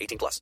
18 0.00 0.18
plus. 0.18 0.40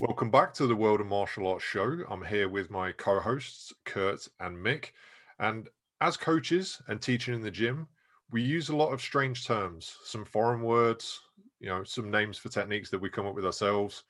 Welcome 0.00 0.30
back 0.30 0.54
to 0.54 0.68
the 0.68 0.76
World 0.76 1.00
of 1.00 1.08
Martial 1.08 1.48
Arts 1.48 1.64
show. 1.64 2.04
I'm 2.08 2.24
here 2.24 2.48
with 2.48 2.70
my 2.70 2.92
co 2.92 3.18
hosts, 3.18 3.72
Kurt 3.84 4.28
and 4.38 4.56
Mick. 4.56 4.92
And 5.40 5.68
as 6.00 6.16
coaches 6.16 6.80
and 6.86 7.02
teaching 7.02 7.34
in 7.34 7.42
the 7.42 7.50
gym, 7.50 7.88
we 8.30 8.40
use 8.40 8.68
a 8.68 8.76
lot 8.76 8.92
of 8.92 9.00
strange 9.00 9.44
terms, 9.44 9.96
some 10.04 10.24
foreign 10.24 10.62
words, 10.62 11.20
you 11.58 11.68
know, 11.68 11.82
some 11.82 12.12
names 12.12 12.38
for 12.38 12.48
techniques 12.48 12.90
that 12.90 13.00
we 13.00 13.10
come 13.10 13.26
up 13.26 13.34
with 13.34 13.44
ourselves. 13.44 14.04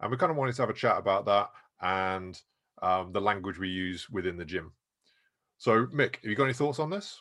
And 0.00 0.10
we 0.10 0.18
kind 0.18 0.30
of 0.30 0.36
wanted 0.36 0.56
to 0.56 0.62
have 0.62 0.70
a 0.70 0.74
chat 0.74 0.98
about 0.98 1.24
that 1.26 1.50
and 1.80 2.38
um, 2.82 3.12
the 3.12 3.20
language 3.20 3.58
we 3.58 3.68
use 3.68 4.10
within 4.10 4.36
the 4.36 4.44
gym. 4.44 4.72
So, 5.56 5.86
Mick, 5.86 6.16
have 6.16 6.24
you 6.24 6.34
got 6.34 6.44
any 6.44 6.52
thoughts 6.52 6.78
on 6.78 6.90
this? 6.90 7.20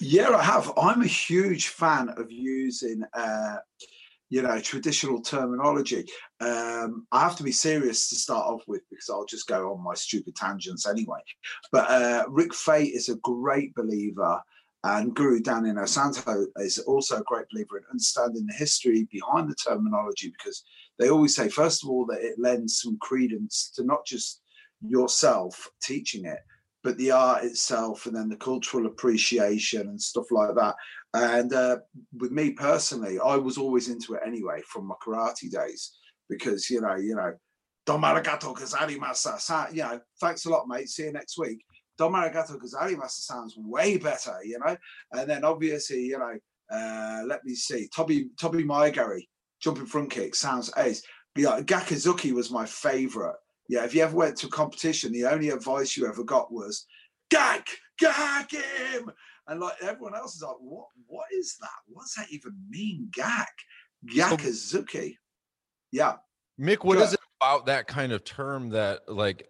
Yeah, 0.00 0.30
I 0.30 0.42
have. 0.42 0.72
I'm 0.76 1.02
a 1.02 1.06
huge 1.06 1.68
fan 1.68 2.10
of 2.10 2.30
using, 2.30 3.02
uh, 3.14 3.56
you 4.28 4.42
know, 4.42 4.60
traditional 4.60 5.22
terminology. 5.22 6.04
Um, 6.40 7.06
I 7.12 7.20
have 7.20 7.36
to 7.36 7.42
be 7.42 7.52
serious 7.52 8.08
to 8.10 8.16
start 8.16 8.46
off 8.46 8.62
with 8.66 8.82
because 8.90 9.08
I'll 9.08 9.24
just 9.24 9.46
go 9.46 9.72
on 9.72 9.82
my 9.82 9.94
stupid 9.94 10.36
tangents 10.36 10.86
anyway. 10.86 11.20
But 11.72 11.90
uh, 11.90 12.24
Rick 12.28 12.52
Faye 12.54 12.84
is 12.84 13.08
a 13.08 13.16
great 13.16 13.74
believer, 13.74 14.42
and 14.84 15.14
Guru 15.14 15.40
Dan 15.40 15.64
Inosanto 15.64 16.44
is 16.56 16.78
also 16.80 17.18
a 17.18 17.24
great 17.24 17.46
believer 17.50 17.78
in 17.78 17.84
understanding 17.90 18.46
the 18.46 18.54
history 18.54 19.08
behind 19.10 19.48
the 19.48 19.54
terminology 19.54 20.30
because 20.36 20.62
they 20.98 21.08
always 21.08 21.34
say, 21.34 21.48
first 21.48 21.82
of 21.82 21.90
all, 21.90 22.04
that 22.06 22.20
it 22.20 22.38
lends 22.38 22.80
some 22.80 22.98
credence 23.00 23.72
to 23.76 23.84
not 23.84 24.04
just 24.04 24.42
yourself 24.82 25.70
teaching 25.82 26.26
it, 26.26 26.40
but 26.86 26.96
the 26.98 27.10
art 27.10 27.42
itself 27.42 28.06
and 28.06 28.14
then 28.14 28.28
the 28.28 28.36
cultural 28.36 28.86
appreciation 28.86 29.88
and 29.88 30.00
stuff 30.00 30.26
like 30.30 30.54
that. 30.54 30.76
And 31.14 31.52
uh, 31.52 31.78
with 32.16 32.30
me 32.30 32.52
personally, 32.52 33.18
I 33.18 33.34
was 33.34 33.58
always 33.58 33.88
into 33.88 34.14
it 34.14 34.20
anyway 34.24 34.62
from 34.68 34.86
my 34.86 34.94
karate 35.04 35.50
days 35.50 35.98
because 36.30 36.70
you 36.70 36.80
know, 36.80 36.94
you 36.94 37.16
know, 37.16 37.32
Dom 37.86 38.02
Arigato 38.02 38.54
Gozaimasu, 38.54 39.74
you 39.74 39.82
know, 39.82 39.98
thanks 40.20 40.44
a 40.44 40.48
lot, 40.48 40.68
mate. 40.68 40.88
See 40.88 41.06
you 41.06 41.12
next 41.12 41.36
week. 41.38 41.64
Dom 41.98 42.12
Arigato 42.12 42.56
Gozaimasu 42.56 43.10
sounds 43.10 43.56
way 43.56 43.96
better, 43.96 44.38
you 44.44 44.60
know. 44.64 44.76
And 45.10 45.28
then 45.28 45.42
obviously, 45.42 46.04
you 46.04 46.20
know, 46.20 46.38
uh, 46.70 47.24
let 47.26 47.44
me 47.44 47.56
see, 47.56 47.88
Toby 47.88 48.28
Toby 48.40 48.62
Mae 48.62 48.92
Geri 48.92 49.28
jumping 49.60 49.86
front 49.86 50.12
kick 50.12 50.36
sounds 50.36 50.70
ace. 50.76 51.02
Yeah, 51.34 51.60
Gyaku 51.62 51.96
Zuki 51.96 52.32
was 52.32 52.52
my 52.52 52.64
favorite. 52.64 53.34
Yeah, 53.68 53.84
if 53.84 53.94
you 53.94 54.02
ever 54.02 54.16
went 54.16 54.36
to 54.38 54.46
a 54.46 54.50
competition, 54.50 55.12
the 55.12 55.26
only 55.26 55.50
advice 55.50 55.96
you 55.96 56.06
ever 56.06 56.22
got 56.24 56.52
was 56.52 56.86
gag, 57.30 57.62
gag 57.98 58.50
him. 58.50 59.10
And 59.48 59.60
like 59.60 59.74
everyone 59.82 60.14
else 60.14 60.36
is 60.36 60.42
like, 60.42 60.56
what 60.60 60.86
what 61.06 61.26
is 61.32 61.56
that? 61.60 61.68
What's 61.86 62.14
that 62.16 62.30
even 62.30 62.52
mean? 62.68 63.08
Gag. 63.12 63.46
Gyaku 64.06 64.50
Zuki. 64.50 65.16
Yeah. 65.92 66.16
Mick, 66.60 66.84
what 66.84 66.96
Sure. 66.96 67.04
is 67.04 67.12
it 67.14 67.20
about 67.40 67.66
that 67.66 67.86
kind 67.86 68.12
of 68.12 68.24
term 68.24 68.70
that 68.70 69.08
like 69.08 69.48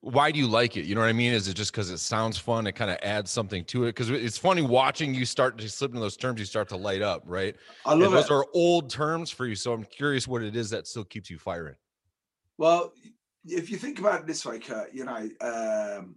why 0.00 0.32
do 0.32 0.40
you 0.40 0.48
like 0.48 0.76
it? 0.76 0.86
You 0.86 0.96
know 0.96 1.02
what 1.02 1.08
I 1.08 1.12
mean? 1.12 1.32
Is 1.32 1.46
it 1.46 1.54
just 1.54 1.70
because 1.70 1.88
it 1.90 1.98
sounds 1.98 2.36
fun? 2.36 2.66
It 2.66 2.72
kind 2.72 2.90
of 2.90 2.98
adds 3.02 3.30
something 3.30 3.64
to 3.66 3.84
it. 3.84 3.90
Because 3.94 4.10
it's 4.10 4.36
funny 4.36 4.62
watching 4.62 5.14
you 5.14 5.24
start 5.24 5.56
to 5.58 5.68
slip 5.68 5.92
into 5.92 6.00
those 6.00 6.16
terms, 6.16 6.40
you 6.40 6.46
start 6.46 6.68
to 6.70 6.76
light 6.76 7.00
up, 7.00 7.22
right? 7.24 7.54
I 7.86 7.92
And 7.92 8.00
love 8.00 8.10
those 8.10 8.24
it. 8.24 8.32
are 8.32 8.44
old 8.54 8.90
terms 8.90 9.30
for 9.30 9.46
you. 9.46 9.54
So 9.54 9.72
I'm 9.72 9.84
curious 9.84 10.26
what 10.26 10.42
it 10.42 10.56
is 10.56 10.70
that 10.70 10.88
still 10.88 11.04
keeps 11.04 11.30
you 11.30 11.38
firing. 11.38 11.76
Well, 12.58 12.92
if 13.44 13.70
you 13.70 13.76
think 13.76 13.98
about 13.98 14.20
it 14.20 14.26
this 14.26 14.44
way, 14.44 14.58
Kurt, 14.58 14.94
you 14.94 15.04
know, 15.04 15.28
um, 15.40 16.16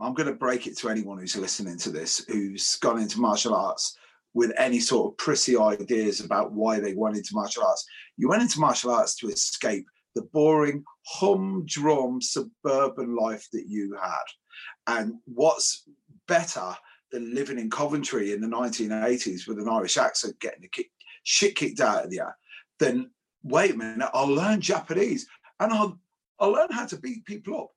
I'm 0.00 0.14
going 0.14 0.28
to 0.28 0.34
break 0.34 0.66
it 0.66 0.76
to 0.78 0.88
anyone 0.88 1.18
who's 1.18 1.36
listening 1.36 1.78
to 1.78 1.90
this 1.90 2.24
who's 2.28 2.76
gone 2.76 3.00
into 3.00 3.20
martial 3.20 3.54
arts 3.54 3.96
with 4.34 4.52
any 4.58 4.78
sort 4.78 5.12
of 5.12 5.16
prissy 5.16 5.56
ideas 5.56 6.20
about 6.20 6.52
why 6.52 6.78
they 6.78 6.94
went 6.94 7.16
into 7.16 7.34
martial 7.34 7.64
arts. 7.64 7.84
You 8.16 8.28
went 8.28 8.42
into 8.42 8.60
martial 8.60 8.90
arts 8.90 9.16
to 9.16 9.28
escape 9.28 9.86
the 10.14 10.22
boring, 10.32 10.84
humdrum 11.06 12.20
suburban 12.20 13.16
life 13.16 13.48
that 13.52 13.66
you 13.66 13.96
had. 14.00 14.24
And 14.86 15.14
what's 15.24 15.88
better 16.26 16.76
than 17.10 17.34
living 17.34 17.58
in 17.58 17.70
Coventry 17.70 18.32
in 18.32 18.40
the 18.40 18.46
1980s 18.46 19.48
with 19.48 19.58
an 19.58 19.68
Irish 19.68 19.96
accent 19.96 20.38
getting 20.40 20.62
the 20.62 20.68
kick, 20.68 20.90
shit 21.24 21.56
kicked 21.56 21.80
out 21.80 22.04
of 22.04 22.12
you 22.12 22.26
than 22.78 23.10
wait 23.42 23.74
a 23.74 23.76
minute, 23.76 24.10
I'll 24.12 24.28
learn 24.28 24.60
Japanese 24.60 25.26
and 25.60 25.72
I'll 25.72 25.98
I'll 26.40 26.52
learn 26.52 26.70
how 26.70 26.86
to 26.86 26.98
beat 26.98 27.24
people 27.24 27.60
up 27.62 27.70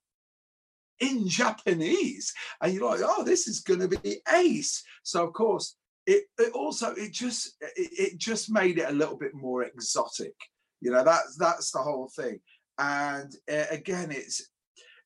in 0.99 1.27
Japanese. 1.27 2.33
And 2.61 2.73
you're 2.73 2.89
like, 2.89 3.01
oh, 3.03 3.23
this 3.23 3.47
is 3.47 3.61
gonna 3.61 3.87
be 3.87 4.21
ace. 4.33 4.83
So 5.03 5.25
of 5.25 5.33
course, 5.33 5.75
it, 6.05 6.25
it 6.37 6.53
also 6.53 6.93
it 6.93 7.11
just 7.11 7.55
it, 7.61 7.89
it 8.13 8.17
just 8.17 8.51
made 8.51 8.77
it 8.77 8.89
a 8.89 8.93
little 8.93 9.17
bit 9.17 9.33
more 9.33 9.63
exotic. 9.63 10.33
You 10.79 10.91
know, 10.91 11.03
that's 11.03 11.35
that's 11.37 11.71
the 11.71 11.79
whole 11.79 12.09
thing. 12.15 12.39
And 12.77 13.33
uh, 13.51 13.65
again, 13.69 14.11
it's 14.11 14.49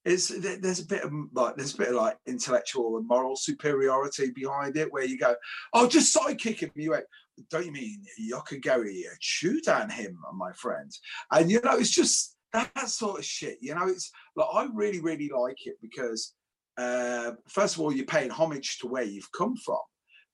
it's 0.06 0.28
there's 0.28 0.82
a 0.82 0.86
bit 0.86 1.04
of 1.04 1.12
like 1.34 1.58
there's 1.58 1.74
a 1.74 1.78
bit 1.78 1.90
of 1.90 1.96
like 1.96 2.18
intellectual 2.28 2.98
and 2.98 3.08
moral 3.08 3.36
superiority 3.36 4.32
behind 4.32 4.78
it 4.78 4.92
where 4.94 5.04
you 5.04 5.18
go, 5.18 5.36
oh, 5.74 5.88
just 5.88 6.16
sidekick 6.16 6.60
him. 6.60 6.72
You 6.76 6.91
went, 6.91 7.06
don't 7.50 7.66
you 7.66 7.72
mean 7.72 8.03
Yoko 8.32 8.62
Geri 8.62 9.06
Chudan 9.20 9.91
him, 9.91 10.18
my 10.35 10.52
friend? 10.53 10.91
And 11.32 11.50
you 11.50 11.59
know, 11.62 11.78
it's 11.78 11.90
just 11.90 12.34
that, 12.55 12.90
sort 12.90 13.19
of 13.19 13.25
shit. 13.25 13.57
You 13.61 13.75
know, 13.75 13.87
it's 13.87 14.11
like 14.35 14.47
I 14.53 14.67
really, 14.73 14.99
really 14.99 15.29
like 15.29 15.66
it 15.66 15.75
because 15.81 16.34
uh, 16.78 17.31
first 17.47 17.75
of 17.75 17.81
all, 17.81 17.93
you're 17.93 18.05
paying 18.05 18.29
homage 18.29 18.79
to 18.79 18.87
where 18.87 19.03
you've 19.03 19.31
come 19.31 19.55
from, 19.57 19.79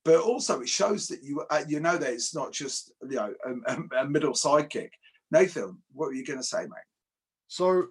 but 0.04 0.20
also 0.22 0.62
it 0.62 0.70
shows 0.70 1.08
that 1.08 1.24
you 1.24 1.44
uh, 1.50 1.64
you 1.68 1.80
know 1.80 1.98
that 1.98 2.14
it's 2.14 2.34
not 2.36 2.52
just 2.52 2.92
you 3.10 3.18
know 3.18 3.34
a, 3.68 3.78
a 3.98 4.08
middle 4.08 4.34
sidekick. 4.34 4.90
Nathan, 5.32 5.78
what 5.94 6.08
were 6.08 6.14
you 6.14 6.26
going 6.26 6.40
to 6.40 6.46
say, 6.46 6.64
mate? 6.64 6.90
So 7.48 7.88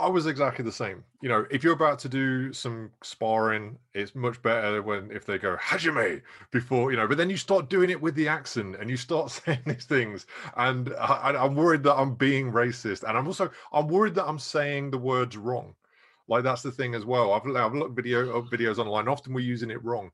I 0.00 0.08
was 0.08 0.26
exactly 0.26 0.64
the 0.64 0.70
same. 0.70 1.02
You 1.22 1.28
know, 1.28 1.46
if 1.50 1.64
you're 1.64 1.72
about 1.72 1.98
to 2.00 2.08
do 2.08 2.52
some 2.52 2.90
sparring, 3.02 3.78
it's 3.94 4.14
much 4.14 4.40
better 4.42 4.80
when 4.80 5.10
if 5.10 5.26
they 5.26 5.38
go 5.38 5.56
Hajime 5.56 6.22
before, 6.52 6.92
you 6.92 6.96
know, 6.96 7.08
but 7.08 7.18
then 7.18 7.30
you 7.30 7.36
start 7.36 7.68
doing 7.68 7.90
it 7.90 8.00
with 8.00 8.14
the 8.14 8.28
accent 8.28 8.76
and 8.78 8.88
you 8.88 8.96
start 8.96 9.30
saying 9.46 9.62
these 9.66 9.86
things. 9.86 10.26
And 10.56 10.94
I, 11.00 11.34
I'm 11.36 11.56
worried 11.56 11.82
that 11.82 11.96
I'm 11.96 12.14
being 12.14 12.52
racist. 12.52 13.02
And 13.02 13.18
I'm 13.18 13.26
also 13.26 13.50
I'm 13.72 13.88
worried 13.88 14.14
that 14.14 14.28
I'm 14.28 14.38
saying 14.38 14.92
the 14.92 14.98
words 14.98 15.36
wrong. 15.36 15.74
Like 16.28 16.44
that's 16.44 16.62
the 16.62 16.70
thing 16.70 16.94
as 16.94 17.04
well. 17.04 17.32
I've, 17.32 17.44
I've 17.56 17.74
looked 17.74 17.96
video 17.96 18.40
videos 18.42 18.78
online. 18.78 19.08
Often 19.08 19.34
we're 19.34 19.40
using 19.40 19.70
it 19.70 19.84
wrong. 19.84 20.12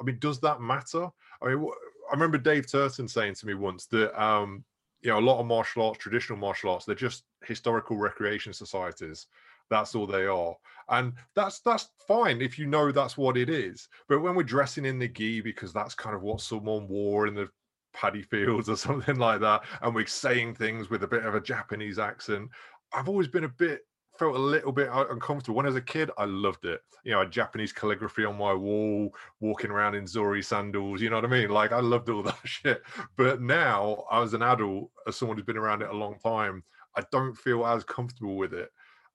I 0.00 0.02
mean, 0.02 0.18
does 0.18 0.40
that 0.40 0.60
matter? 0.60 1.08
I 1.40 1.48
mean, 1.48 1.70
I 2.10 2.12
remember 2.14 2.38
Dave 2.38 2.70
Turton 2.70 3.06
saying 3.06 3.34
to 3.36 3.46
me 3.46 3.54
once 3.54 3.86
that 3.86 4.20
um, 4.20 4.64
you 5.02 5.10
know 5.10 5.18
a 5.18 5.20
lot 5.20 5.38
of 5.38 5.46
martial 5.46 5.86
arts, 5.86 5.98
traditional 5.98 6.38
martial 6.38 6.70
arts, 6.70 6.84
they're 6.84 6.96
just 6.96 7.24
historical 7.46 7.96
recreation 7.96 8.52
societies. 8.52 9.26
That's 9.68 9.94
all 9.94 10.06
they 10.06 10.26
are, 10.26 10.56
and 10.88 11.12
that's 11.36 11.60
that's 11.60 11.90
fine 12.08 12.42
if 12.42 12.58
you 12.58 12.66
know 12.66 12.90
that's 12.90 13.16
what 13.16 13.36
it 13.36 13.48
is. 13.48 13.88
But 14.08 14.20
when 14.20 14.34
we're 14.34 14.42
dressing 14.42 14.84
in 14.84 14.98
the 14.98 15.06
gi 15.06 15.42
because 15.42 15.72
that's 15.72 15.94
kind 15.94 16.16
of 16.16 16.22
what 16.22 16.40
someone 16.40 16.88
wore 16.88 17.28
in 17.28 17.34
the 17.34 17.48
paddy 17.92 18.22
fields 18.22 18.68
or 18.68 18.76
something 18.76 19.16
like 19.16 19.40
that, 19.40 19.62
and 19.82 19.94
we're 19.94 20.06
saying 20.06 20.56
things 20.56 20.90
with 20.90 21.04
a 21.04 21.08
bit 21.08 21.24
of 21.24 21.36
a 21.36 21.40
Japanese 21.40 22.00
accent, 22.00 22.50
I've 22.92 23.08
always 23.08 23.28
been 23.28 23.44
a 23.44 23.48
bit 23.48 23.82
felt 24.20 24.36
a 24.36 24.38
little 24.38 24.70
bit 24.70 24.90
uncomfortable. 24.92 25.56
When 25.56 25.64
I 25.64 25.70
was 25.70 25.76
a 25.76 25.80
kid, 25.80 26.10
I 26.18 26.26
loved 26.26 26.66
it. 26.66 26.82
You 27.04 27.12
know, 27.12 27.24
Japanese 27.24 27.72
calligraphy 27.72 28.26
on 28.26 28.36
my 28.36 28.52
wall, 28.52 29.14
walking 29.40 29.70
around 29.70 29.94
in 29.94 30.06
Zori 30.06 30.42
sandals. 30.42 31.00
You 31.00 31.08
know 31.08 31.16
what 31.16 31.24
I 31.24 31.28
mean? 31.28 31.48
Like 31.48 31.72
I 31.72 31.80
loved 31.80 32.10
all 32.10 32.22
that 32.24 32.36
shit. 32.44 32.82
But 33.16 33.40
now, 33.40 34.04
as 34.12 34.34
an 34.34 34.42
adult, 34.42 34.90
as 35.06 35.16
someone 35.16 35.38
who's 35.38 35.46
been 35.46 35.56
around 35.56 35.80
it 35.80 35.88
a 35.88 35.96
long 35.96 36.18
time, 36.22 36.62
I 36.96 37.02
don't 37.10 37.34
feel 37.34 37.66
as 37.66 37.84
comfortable 37.84 38.36
with 38.36 38.52
it. 38.52 38.70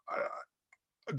I, 0.10 0.22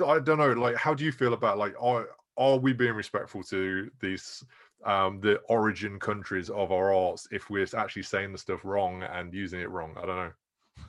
I 0.05 0.19
don't 0.19 0.39
know. 0.39 0.53
Like, 0.53 0.77
how 0.77 0.95
do 0.95 1.05
you 1.05 1.13
feel 1.13 1.33
about 1.35 1.59
like 1.59 1.75
are 1.81 2.09
are 2.37 2.59
we 2.59 2.73
being 2.73 2.95
respectful 2.95 3.43
to 3.45 3.91
these 4.01 4.45
um 4.85 5.21
the 5.21 5.37
origin 5.49 5.99
countries 5.99 6.51
of 6.51 6.71
our 6.71 6.93
arts 6.93 7.27
if 7.31 7.49
we're 7.49 7.67
actually 7.77 8.03
saying 8.03 8.33
the 8.33 8.39
stuff 8.39 8.65
wrong 8.65 9.03
and 9.03 9.33
using 9.33 9.61
it 9.61 9.71
wrong? 9.71 9.95
I 10.01 10.07
don't 10.07 10.17
know. 10.17 10.33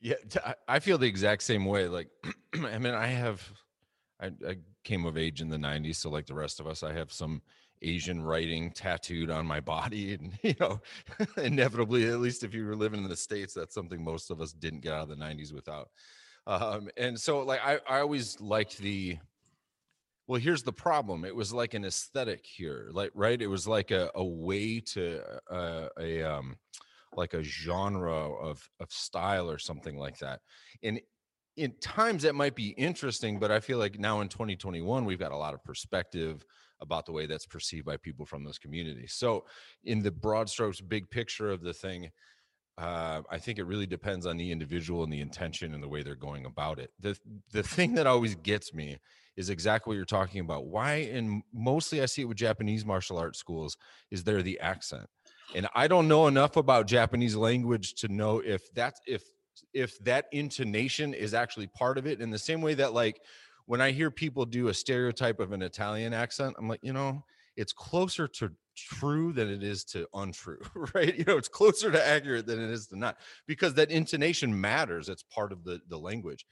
Yeah, 0.00 0.16
I 0.68 0.80
feel 0.80 0.98
the 0.98 1.06
exact 1.06 1.42
same 1.44 1.64
way. 1.64 1.88
Like, 1.88 2.10
I 2.54 2.76
mean, 2.76 2.92
I 2.92 3.06
have, 3.06 3.42
I, 4.20 4.32
I 4.46 4.58
came 4.82 5.06
of 5.06 5.16
age 5.16 5.40
in 5.40 5.48
the 5.48 5.56
'90s, 5.56 5.96
so 5.96 6.10
like 6.10 6.26
the 6.26 6.34
rest 6.34 6.60
of 6.60 6.66
us, 6.66 6.82
I 6.82 6.92
have 6.92 7.10
some 7.10 7.40
Asian 7.82 8.22
writing 8.22 8.70
tattooed 8.70 9.30
on 9.30 9.46
my 9.46 9.60
body, 9.60 10.14
and 10.20 10.32
you 10.42 10.54
know, 10.60 10.80
inevitably, 11.36 12.06
at 12.06 12.20
least 12.20 12.44
if 12.44 12.54
you 12.54 12.66
were 12.66 12.76
living 12.76 13.02
in 13.02 13.08
the 13.08 13.16
states, 13.16 13.54
that's 13.54 13.74
something 13.74 14.02
most 14.02 14.30
of 14.30 14.40
us 14.40 14.52
didn't 14.52 14.80
get 14.80 14.92
out 14.92 15.02
of 15.02 15.08
the 15.08 15.16
'90s 15.16 15.52
without. 15.52 15.88
Um, 16.46 16.90
and 16.96 17.18
so, 17.18 17.40
like, 17.40 17.60
I, 17.64 17.78
I 17.88 18.00
always 18.00 18.40
liked 18.40 18.78
the. 18.78 19.18
Well, 20.26 20.40
here's 20.40 20.62
the 20.62 20.72
problem. 20.72 21.26
It 21.26 21.36
was 21.36 21.52
like 21.52 21.74
an 21.74 21.84
aesthetic 21.84 22.46
here, 22.46 22.88
like 22.92 23.10
right. 23.14 23.40
It 23.40 23.46
was 23.46 23.68
like 23.68 23.90
a, 23.90 24.10
a 24.14 24.24
way 24.24 24.80
to 24.80 25.20
uh, 25.50 25.88
a 25.98 26.22
um, 26.22 26.56
like 27.16 27.34
a 27.34 27.42
genre 27.42 28.32
of 28.34 28.68
of 28.80 28.90
style 28.90 29.50
or 29.50 29.58
something 29.58 29.96
like 29.96 30.18
that 30.18 30.40
and 30.82 31.00
in 31.56 31.72
times 31.80 32.22
that 32.22 32.34
might 32.34 32.54
be 32.54 32.70
interesting 32.70 33.38
but 33.38 33.50
i 33.50 33.60
feel 33.60 33.78
like 33.78 33.98
now 33.98 34.20
in 34.20 34.28
2021 34.28 35.04
we've 35.04 35.18
got 35.18 35.32
a 35.32 35.36
lot 35.36 35.54
of 35.54 35.62
perspective 35.64 36.44
about 36.80 37.06
the 37.06 37.12
way 37.12 37.26
that's 37.26 37.46
perceived 37.46 37.86
by 37.86 37.96
people 37.96 38.26
from 38.26 38.44
those 38.44 38.58
communities. 38.58 39.14
So 39.14 39.44
in 39.84 40.02
the 40.02 40.10
broad 40.10 40.48
strokes 40.48 40.80
big 40.80 41.08
picture 41.10 41.50
of 41.50 41.62
the 41.62 41.72
thing 41.72 42.10
uh, 42.76 43.22
i 43.30 43.38
think 43.38 43.58
it 43.58 43.64
really 43.64 43.86
depends 43.86 44.26
on 44.26 44.36
the 44.36 44.50
individual 44.50 45.04
and 45.04 45.12
the 45.12 45.20
intention 45.20 45.74
and 45.74 45.82
the 45.82 45.88
way 45.88 46.02
they're 46.02 46.16
going 46.16 46.44
about 46.44 46.78
it. 46.78 46.90
The 46.98 47.16
the 47.52 47.62
thing 47.62 47.94
that 47.94 48.06
always 48.06 48.34
gets 48.34 48.74
me 48.74 48.98
is 49.36 49.50
exactly 49.50 49.90
what 49.90 49.96
you're 49.96 50.04
talking 50.04 50.40
about. 50.40 50.66
Why 50.66 51.08
and 51.12 51.42
mostly 51.52 52.02
i 52.02 52.06
see 52.06 52.22
it 52.22 52.26
with 52.26 52.36
japanese 52.36 52.84
martial 52.84 53.18
arts 53.18 53.38
schools 53.38 53.76
is 54.10 54.24
there 54.24 54.42
the 54.42 54.58
accent. 54.60 55.06
And 55.54 55.68
i 55.74 55.86
don't 55.86 56.08
know 56.08 56.26
enough 56.26 56.56
about 56.56 56.86
japanese 56.88 57.36
language 57.36 57.94
to 57.94 58.08
know 58.08 58.40
if 58.40 58.62
that's 58.74 59.00
if 59.06 59.22
if 59.72 59.96
that 60.00 60.26
intonation 60.32 61.14
is 61.14 61.32
actually 61.32 61.68
part 61.68 61.96
of 61.96 62.08
it 62.08 62.20
in 62.20 62.30
the 62.30 62.38
same 62.38 62.60
way 62.60 62.74
that 62.74 62.92
like 62.92 63.20
when 63.66 63.80
i 63.80 63.90
hear 63.90 64.10
people 64.10 64.44
do 64.44 64.68
a 64.68 64.74
stereotype 64.74 65.40
of 65.40 65.52
an 65.52 65.62
italian 65.62 66.12
accent 66.12 66.54
i'm 66.58 66.68
like 66.68 66.80
you 66.82 66.92
know 66.92 67.22
it's 67.56 67.72
closer 67.72 68.26
to 68.26 68.50
true 68.76 69.32
than 69.32 69.48
it 69.48 69.62
is 69.62 69.84
to 69.84 70.06
untrue 70.14 70.58
right 70.94 71.16
you 71.16 71.24
know 71.24 71.36
it's 71.36 71.48
closer 71.48 71.90
to 71.90 72.06
accurate 72.06 72.46
than 72.46 72.60
it 72.60 72.70
is 72.70 72.88
to 72.88 72.98
not 72.98 73.16
because 73.46 73.74
that 73.74 73.90
intonation 73.90 74.58
matters 74.60 75.08
it's 75.08 75.22
part 75.22 75.52
of 75.52 75.64
the 75.64 75.80
the 75.88 75.98
language 75.98 76.44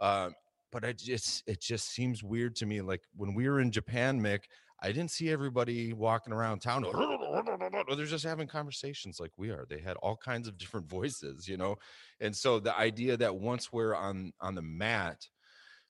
um, 0.00 0.34
but 0.72 0.84
I 0.84 0.92
just 0.92 1.42
it 1.46 1.60
just 1.60 1.90
seems 1.90 2.22
weird 2.22 2.56
to 2.56 2.66
me 2.66 2.80
like 2.80 3.02
when 3.16 3.34
we 3.34 3.48
were 3.48 3.60
in 3.60 3.70
japan 3.70 4.20
mick 4.20 4.42
I 4.82 4.88
didn't 4.88 5.10
see 5.10 5.30
everybody 5.30 5.92
walking 5.92 6.32
around 6.32 6.60
town. 6.60 6.86
They're 7.96 8.06
just 8.06 8.24
having 8.24 8.46
conversations 8.46 9.20
like 9.20 9.32
we 9.36 9.50
are. 9.50 9.66
They 9.68 9.80
had 9.80 9.96
all 9.98 10.16
kinds 10.16 10.48
of 10.48 10.56
different 10.56 10.88
voices, 10.88 11.46
you 11.46 11.56
know. 11.56 11.76
And 12.20 12.34
so 12.34 12.58
the 12.58 12.76
idea 12.76 13.16
that 13.18 13.36
once 13.36 13.72
we're 13.72 13.94
on 13.94 14.32
on 14.40 14.54
the 14.54 14.62
mat, 14.62 15.26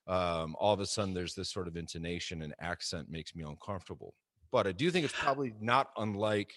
um, 0.07 0.55
all 0.59 0.73
of 0.73 0.79
a 0.79 0.85
sudden 0.85 1.13
there's 1.13 1.35
this 1.35 1.51
sort 1.51 1.67
of 1.67 1.77
intonation 1.77 2.41
and 2.41 2.53
accent 2.59 3.09
makes 3.09 3.35
me 3.35 3.43
uncomfortable. 3.43 4.13
But 4.51 4.67
I 4.67 4.71
do 4.71 4.91
think 4.91 5.05
it's 5.05 5.13
probably 5.19 5.53
not 5.59 5.89
unlike 5.97 6.53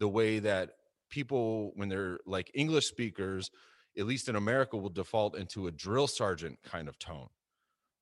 the 0.00 0.08
way 0.08 0.38
that 0.40 0.70
people, 1.10 1.72
when 1.74 1.88
they're 1.88 2.18
like 2.26 2.50
English 2.54 2.86
speakers, 2.86 3.50
at 3.98 4.06
least 4.06 4.28
in 4.28 4.36
America, 4.36 4.76
will 4.76 4.90
default 4.90 5.36
into 5.36 5.66
a 5.66 5.72
drill 5.72 6.06
sergeant 6.06 6.58
kind 6.64 6.88
of 6.88 6.98
tone 6.98 7.28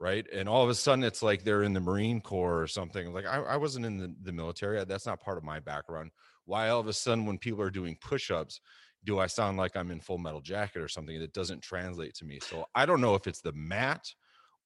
right? 0.03 0.27
And 0.33 0.49
all 0.49 0.65
of 0.65 0.69
a 0.69 0.75
sudden, 0.75 1.05
it's 1.05 1.23
like 1.23 1.45
they're 1.45 1.63
in 1.63 1.75
the 1.75 1.81
Marine 1.81 2.21
Corps 2.21 2.61
or 2.61 2.67
something. 2.67 3.13
Like 3.15 3.25
I, 3.25 3.37
I 3.39 3.57
wasn't 3.57 3.87
in 3.87 3.99
the, 3.99 4.13
the 4.21 4.33
military. 4.33 4.85
That's 4.85 5.07
not 5.07 5.21
part 5.21 5.39
of 5.39 5.45
my 5.45 5.61
background. 5.61 6.11
Why 6.45 6.71
all 6.71 6.81
of 6.81 6.89
a 6.89 6.93
sudden, 6.93 7.25
when 7.25 7.39
people 7.39 7.63
are 7.63 7.71
doing 7.71 7.97
push-ups, 8.01 8.61
do 9.05 9.21
I 9.21 9.29
sound 9.29 9.59
like 9.59 9.77
I'm 9.77 9.93
in 9.93 10.01
Full 10.01 10.19
Metal 10.19 10.41
Jacket 10.41 10.83
or 10.83 10.89
something 10.89 11.21
that 11.21 11.33
doesn't 11.33 11.63
translate 11.63 12.15
to 12.15 12.25
me? 12.25 12.41
So 12.41 12.67
I 12.75 12.85
don't 12.85 13.01
know 13.01 13.15
if 13.15 13.29
it's 13.29 13.43
the 13.43 13.53
mat 13.53 14.05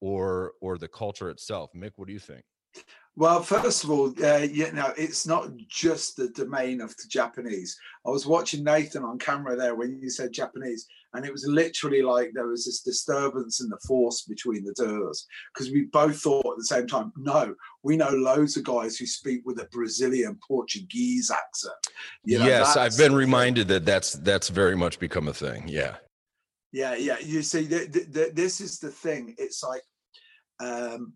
or 0.00 0.52
or 0.60 0.78
the 0.78 0.88
culture 0.88 1.30
itself. 1.30 1.70
Mick, 1.74 1.92
what 1.96 2.08
do 2.08 2.12
you 2.12 2.20
think? 2.20 2.44
Well, 3.18 3.42
first 3.42 3.82
of 3.82 3.90
all, 3.90 4.12
uh, 4.22 4.40
you 4.40 4.70
know, 4.72 4.92
it's 4.98 5.26
not 5.26 5.48
just 5.68 6.16
the 6.16 6.28
domain 6.28 6.82
of 6.82 6.90
the 6.90 7.08
Japanese. 7.08 7.74
I 8.06 8.10
was 8.10 8.26
watching 8.26 8.62
Nathan 8.62 9.04
on 9.04 9.18
camera 9.18 9.56
there 9.56 9.74
when 9.74 9.98
you 10.02 10.10
said 10.10 10.34
Japanese, 10.34 10.86
and 11.14 11.24
it 11.24 11.32
was 11.32 11.46
literally 11.48 12.02
like 12.02 12.32
there 12.34 12.48
was 12.48 12.66
this 12.66 12.82
disturbance 12.82 13.62
in 13.62 13.70
the 13.70 13.78
force 13.86 14.24
between 14.28 14.66
the 14.66 14.74
two 14.74 15.02
of 15.02 15.08
us 15.08 15.26
because 15.54 15.72
we 15.72 15.86
both 15.90 16.20
thought 16.20 16.44
at 16.44 16.58
the 16.58 16.64
same 16.64 16.86
time, 16.86 17.10
no, 17.16 17.54
we 17.82 17.96
know 17.96 18.10
loads 18.10 18.58
of 18.58 18.64
guys 18.64 18.98
who 18.98 19.06
speak 19.06 19.40
with 19.46 19.58
a 19.60 19.68
Brazilian 19.72 20.38
Portuguese 20.46 21.30
accent. 21.30 21.74
You 22.24 22.40
know, 22.40 22.46
yes, 22.46 22.76
I've 22.76 22.98
been 22.98 23.14
reminded 23.14 23.68
that 23.68 23.86
that's 23.86 24.12
that's 24.12 24.50
very 24.50 24.76
much 24.76 24.98
become 24.98 25.28
a 25.28 25.32
thing. 25.32 25.68
Yeah. 25.68 25.96
Yeah, 26.72 26.94
yeah. 26.94 27.18
You 27.18 27.42
see, 27.42 27.66
th- 27.66 27.92
th- 27.92 28.12
th- 28.12 28.34
this 28.34 28.60
is 28.60 28.78
the 28.78 28.90
thing. 28.90 29.34
It's 29.38 29.62
like, 29.62 29.82
um, 30.60 31.14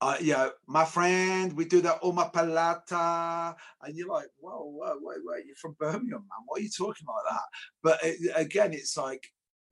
uh, 0.00 0.16
yeah, 0.20 0.48
my 0.66 0.84
friend, 0.84 1.52
we 1.52 1.64
do 1.64 1.80
the 1.80 1.96
Omoplata, 2.02 3.54
and 3.82 3.96
you're 3.96 4.08
like, 4.08 4.26
whoa, 4.40 4.64
whoa, 4.64 4.96
wait, 5.00 5.18
wait, 5.22 5.46
you're 5.46 5.54
from 5.54 5.76
Birmingham, 5.78 6.10
man. 6.10 6.44
Why 6.46 6.56
are 6.56 6.60
you 6.60 6.70
talking 6.76 7.06
like 7.06 7.32
that? 7.32 7.42
But 7.84 7.98
it, 8.02 8.32
again, 8.34 8.72
it's 8.72 8.96
like 8.96 9.24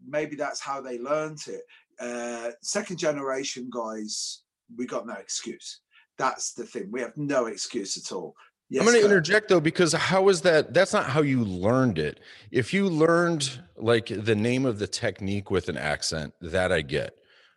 maybe 0.06 0.36
that's 0.36 0.60
how 0.60 0.80
they 0.80 0.98
learned 0.98 1.40
it. 1.48 1.62
Uh, 1.98 2.52
second 2.62 2.98
generation 2.98 3.68
guys, 3.72 4.42
we 4.76 4.86
got 4.86 5.06
no 5.06 5.14
excuse. 5.14 5.80
That's 6.16 6.52
the 6.52 6.64
thing. 6.64 6.90
We 6.92 7.00
have 7.00 7.16
no 7.16 7.46
excuse 7.46 7.96
at 7.96 8.14
all. 8.14 8.34
Yes, 8.70 8.82
I'm 8.82 8.86
going 8.86 9.00
to 9.00 9.04
interject 9.04 9.48
though, 9.48 9.60
because 9.60 9.92
how 9.92 10.28
is 10.28 10.42
that? 10.42 10.72
That's 10.72 10.92
not 10.92 11.06
how 11.06 11.22
you 11.22 11.44
learned 11.44 11.98
it. 11.98 12.20
If 12.52 12.72
you 12.72 12.88
learned 12.88 13.60
like 13.76 14.06
the 14.06 14.36
name 14.36 14.64
of 14.64 14.78
the 14.78 14.86
technique 14.86 15.50
with 15.50 15.68
an 15.68 15.76
accent, 15.76 16.32
that 16.40 16.70
I 16.70 16.82
get. 16.82 17.16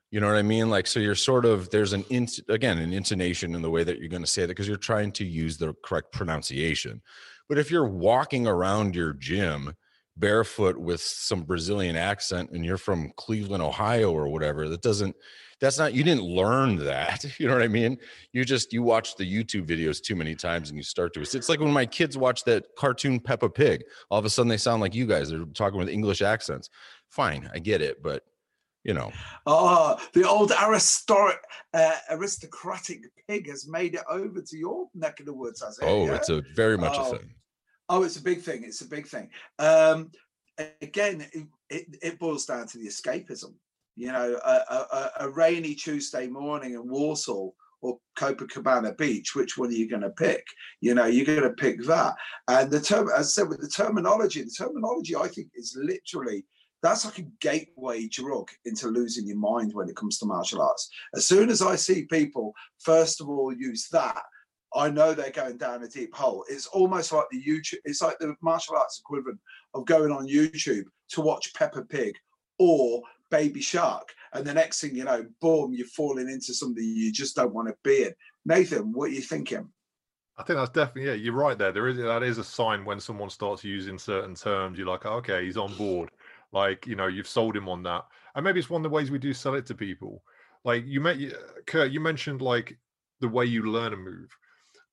You 0.09 0.19
know 0.19 0.27
what 0.27 0.37
I 0.37 0.41
mean? 0.41 0.71
Like, 0.71 0.87
so 0.87 0.99
you're 0.99 1.13
sort 1.13 1.45
of 1.45 1.69
there's 1.69 1.93
an 1.93 2.03
int 2.09 2.39
again 2.49 2.79
an 2.79 2.93
intonation 2.93 3.53
in 3.53 3.61
the 3.61 3.69
way 3.69 3.83
that 3.83 3.99
you're 3.99 4.09
going 4.09 4.23
to 4.23 4.29
say 4.29 4.41
that 4.41 4.47
because 4.47 4.67
you're 4.67 4.77
trying 4.77 5.11
to 5.13 5.25
use 5.25 5.57
the 5.57 5.75
correct 5.83 6.11
pronunciation. 6.11 7.01
But 7.47 7.59
if 7.59 7.69
you're 7.69 7.87
walking 7.87 8.47
around 8.47 8.95
your 8.95 9.13
gym 9.13 9.75
barefoot 10.17 10.77
with 10.77 11.01
some 11.01 11.43
Brazilian 11.43 11.95
accent 11.95 12.49
and 12.51 12.65
you're 12.65 12.77
from 12.77 13.11
Cleveland, 13.17 13.61
Ohio, 13.61 14.11
or 14.11 14.29
whatever, 14.29 14.67
that 14.67 14.81
doesn't. 14.81 15.15
That's 15.59 15.77
not. 15.77 15.93
You 15.93 16.03
didn't 16.03 16.23
learn 16.23 16.77
that. 16.77 17.25
You 17.39 17.47
know 17.47 17.53
what 17.53 17.63
I 17.63 17.67
mean? 17.67 17.97
You 18.31 18.45
just 18.45 18.71
you 18.71 18.83
watch 18.83 19.15
the 19.15 19.25
YouTube 19.25 19.65
videos 19.65 20.01
too 20.01 20.15
many 20.15 20.35
times 20.35 20.69
and 20.69 20.77
you 20.77 20.83
start 20.83 21.13
to. 21.15 21.21
It's 21.21 21.49
like 21.49 21.59
when 21.59 21.71
my 21.71 21.85
kids 21.85 22.17
watch 22.17 22.43
that 22.45 22.65
cartoon 22.77 23.19
Peppa 23.19 23.49
Pig. 23.49 23.83
All 24.09 24.19
of 24.19 24.25
a 24.25 24.29
sudden 24.29 24.49
they 24.49 24.57
sound 24.57 24.81
like 24.81 24.95
you 24.95 25.05
guys. 25.05 25.29
They're 25.29 25.45
talking 25.45 25.79
with 25.79 25.89
English 25.89 26.21
accents. 26.21 26.69
Fine, 27.09 27.49
I 27.53 27.59
get 27.59 27.81
it, 27.81 28.01
but 28.01 28.23
you 28.83 28.93
know. 28.93 29.11
Oh, 29.45 29.97
the 30.13 30.27
old 30.27 30.51
aristocratic, 30.51 31.41
uh, 31.73 31.95
aristocratic 32.11 33.03
pig 33.27 33.49
has 33.49 33.67
made 33.67 33.95
it 33.95 34.03
over 34.09 34.41
to 34.41 34.57
your 34.57 34.89
neck 34.93 35.19
of 35.19 35.25
the 35.25 35.33
woods, 35.33 35.61
has 35.61 35.79
it? 35.79 35.85
Oh, 35.85 36.05
yeah? 36.05 36.15
it's 36.15 36.29
a 36.29 36.43
very 36.55 36.77
much 36.77 36.95
Oh, 36.95 37.11
a 37.11 37.17
thing. 37.17 37.35
Oh, 37.89 38.03
it's 38.03 38.17
a 38.17 38.21
big 38.23 38.41
thing. 38.41 38.63
It's 38.63 38.81
a 38.81 38.87
big 38.87 39.07
thing. 39.07 39.29
Um, 39.59 40.11
again, 40.81 41.25
it, 41.33 41.47
it, 41.69 41.97
it 42.01 42.19
boils 42.19 42.45
down 42.45 42.67
to 42.67 42.77
the 42.77 42.87
escapism. 42.87 43.53
You 43.95 44.11
know, 44.11 44.39
a, 44.43 44.49
a, 44.49 45.11
a- 45.19 45.29
rainy 45.29 45.75
Tuesday 45.75 46.27
morning 46.27 46.73
in 46.73 46.89
Warsaw 46.89 47.49
or 47.81 47.99
Copacabana 48.17 48.97
Beach, 48.97 49.35
which 49.35 49.57
one 49.57 49.69
are 49.69 49.73
you 49.73 49.89
going 49.89 50.01
to 50.01 50.09
pick? 50.11 50.43
You 50.81 50.95
know, 50.95 51.05
you're 51.05 51.25
going 51.25 51.41
to 51.41 51.51
pick 51.51 51.83
that. 51.83 52.15
And 52.47 52.71
the 52.71 52.81
term, 52.81 53.09
as 53.09 53.27
I 53.27 53.41
said, 53.41 53.49
with 53.49 53.61
the 53.61 53.67
terminology, 53.67 54.41
the 54.41 54.55
terminology 54.57 55.15
I 55.15 55.27
think 55.27 55.49
is 55.55 55.77
literally 55.79 56.45
that's 56.83 57.05
like 57.05 57.19
a 57.19 57.27
gateway 57.39 58.07
drug 58.09 58.49
into 58.65 58.89
losing 58.89 59.25
your 59.25 59.37
mind 59.37 59.73
when 59.73 59.87
it 59.87 59.95
comes 59.95 60.19
to 60.19 60.25
martial 60.25 60.61
arts. 60.61 60.89
As 61.15 61.25
soon 61.25 61.49
as 61.49 61.61
I 61.61 61.77
see 61.77 62.05
people, 62.11 62.53
first 62.79 63.21
of 63.21 63.29
all, 63.29 63.53
use 63.53 63.87
that, 63.93 64.21
I 64.75 64.89
know 64.89 65.13
they're 65.13 65.31
going 65.31 65.57
down 65.57 65.83
a 65.83 65.87
deep 65.87 66.13
hole. 66.13 66.43
It's 66.49 66.67
almost 66.67 67.13
like 67.13 67.25
the 67.31 67.41
YouTube, 67.41 67.79
it's 67.85 68.01
like 68.01 68.19
the 68.19 68.35
martial 68.41 68.75
arts 68.75 68.99
equivalent 68.99 69.39
of 69.73 69.85
going 69.85 70.11
on 70.11 70.27
YouTube 70.27 70.83
to 71.11 71.21
watch 71.21 71.53
Peppa 71.53 71.83
Pig 71.83 72.15
or 72.59 73.01
Baby 73.33 73.61
Shark. 73.61 74.13
And 74.33 74.45
the 74.45 74.53
next 74.53 74.79
thing 74.79 74.95
you 74.95 75.05
know, 75.05 75.25
boom, 75.41 75.73
you're 75.73 75.87
falling 75.87 76.29
into 76.29 76.53
something 76.53 76.83
you 76.83 77.11
just 77.11 77.35
don't 77.35 77.51
want 77.51 77.67
to 77.67 77.75
be 77.83 78.03
in. 78.03 78.13
Nathan, 78.45 78.91
what 78.93 79.09
are 79.09 79.13
you 79.13 79.21
thinking? 79.21 79.67
I 80.37 80.43
think 80.43 80.59
that's 80.59 80.69
definitely 80.69 81.05
yeah. 81.05 81.15
You're 81.15 81.33
right 81.33 81.57
there. 81.57 81.71
There 81.71 81.87
is 81.87 81.97
that 81.97 82.21
is 82.21 82.37
a 82.37 82.43
sign 82.43 82.85
when 82.85 82.99
someone 82.99 83.31
starts 83.31 83.63
using 83.63 83.97
certain 83.97 84.35
terms. 84.35 84.77
You're 84.77 84.87
like, 84.87 85.07
okay, 85.07 85.45
he's 85.45 85.57
on 85.57 85.73
board. 85.73 86.11
Like 86.51 86.85
you 86.85 86.95
know, 86.95 87.07
you've 87.07 87.27
sold 87.27 87.57
him 87.57 87.67
on 87.67 87.81
that, 87.83 88.05
and 88.35 88.43
maybe 88.43 88.59
it's 88.59 88.69
one 88.69 88.85
of 88.85 88.91
the 88.91 88.95
ways 88.95 89.09
we 89.09 89.17
do 89.17 89.33
sell 89.33 89.55
it 89.55 89.65
to 89.65 89.75
people. 89.75 90.23
Like 90.63 90.83
you 90.85 91.01
met 91.01 91.17
Kurt, 91.65 91.91
you 91.91 91.99
mentioned 91.99 92.43
like 92.43 92.77
the 93.19 93.27
way 93.27 93.45
you 93.45 93.63
learn 93.63 93.93
a 93.93 93.97
move. 93.97 94.29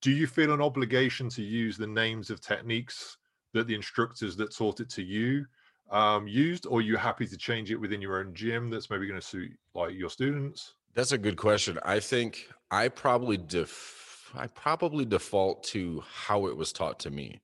Do 0.01 0.09
you 0.09 0.25
feel 0.25 0.51
an 0.51 0.61
obligation 0.61 1.29
to 1.29 1.43
use 1.43 1.77
the 1.77 1.85
names 1.85 2.31
of 2.31 2.41
techniques 2.41 3.17
that 3.53 3.67
the 3.67 3.75
instructors 3.75 4.35
that 4.37 4.55
taught 4.55 4.79
it 4.79 4.89
to 4.91 5.03
you 5.03 5.45
um, 5.91 6.27
used, 6.27 6.65
or 6.65 6.81
you 6.81 6.97
happy 6.97 7.27
to 7.27 7.37
change 7.37 7.69
it 7.69 7.75
within 7.75 8.01
your 8.01 8.19
own 8.19 8.33
gym 8.33 8.69
that's 8.69 8.89
maybe 8.89 9.07
going 9.07 9.19
to 9.19 9.25
suit 9.25 9.51
like 9.75 9.93
your 9.93 10.09
students? 10.09 10.73
That's 10.93 11.11
a 11.11 11.17
good 11.17 11.37
question. 11.37 11.77
I 11.83 11.99
think 11.99 12.47
I 12.69 12.87
probably 12.87 13.37
def 13.37 14.31
I 14.33 14.47
probably 14.47 15.03
default 15.03 15.63
to 15.65 16.01
how 16.09 16.47
it 16.47 16.55
was 16.55 16.71
taught 16.71 16.99
to 17.01 17.09
me. 17.09 17.41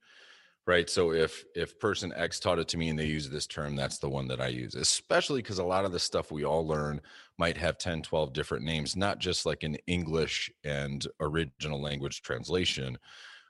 Right. 0.66 0.90
So 0.90 1.14
if 1.14 1.46
if 1.56 1.80
person 1.80 2.12
X 2.16 2.40
taught 2.42 2.60
it 2.60 2.68
to 2.70 2.78
me 2.78 2.90
and 2.90 3.00
they 3.00 3.06
use 3.06 3.30
this 3.30 3.48
term, 3.48 3.76
that's 3.76 4.00
the 4.00 4.10
one 4.10 4.28
that 4.28 4.42
I 4.42 4.48
use, 4.48 4.76
especially 4.76 5.42
because 5.42 5.60
a 5.60 5.64
lot 5.64 5.86
of 5.86 5.94
the 5.94 6.00
stuff 6.00 6.30
we 6.30 6.44
all 6.44 6.68
learn 6.68 7.00
might 7.38 7.56
have 7.56 7.78
10, 7.78 8.02
12 8.02 8.34
different 8.34 8.66
names, 8.66 8.98
not 8.98 9.20
just 9.20 9.46
like 9.46 9.64
in 9.64 9.78
English 9.88 10.52
and 10.66 11.08
original 11.22 11.82
language 11.82 12.22
translation, 12.22 12.98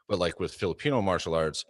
but 0.07 0.19
like 0.19 0.39
with 0.39 0.53
Filipino 0.53 1.01
martial 1.01 1.33
arts, 1.33 1.65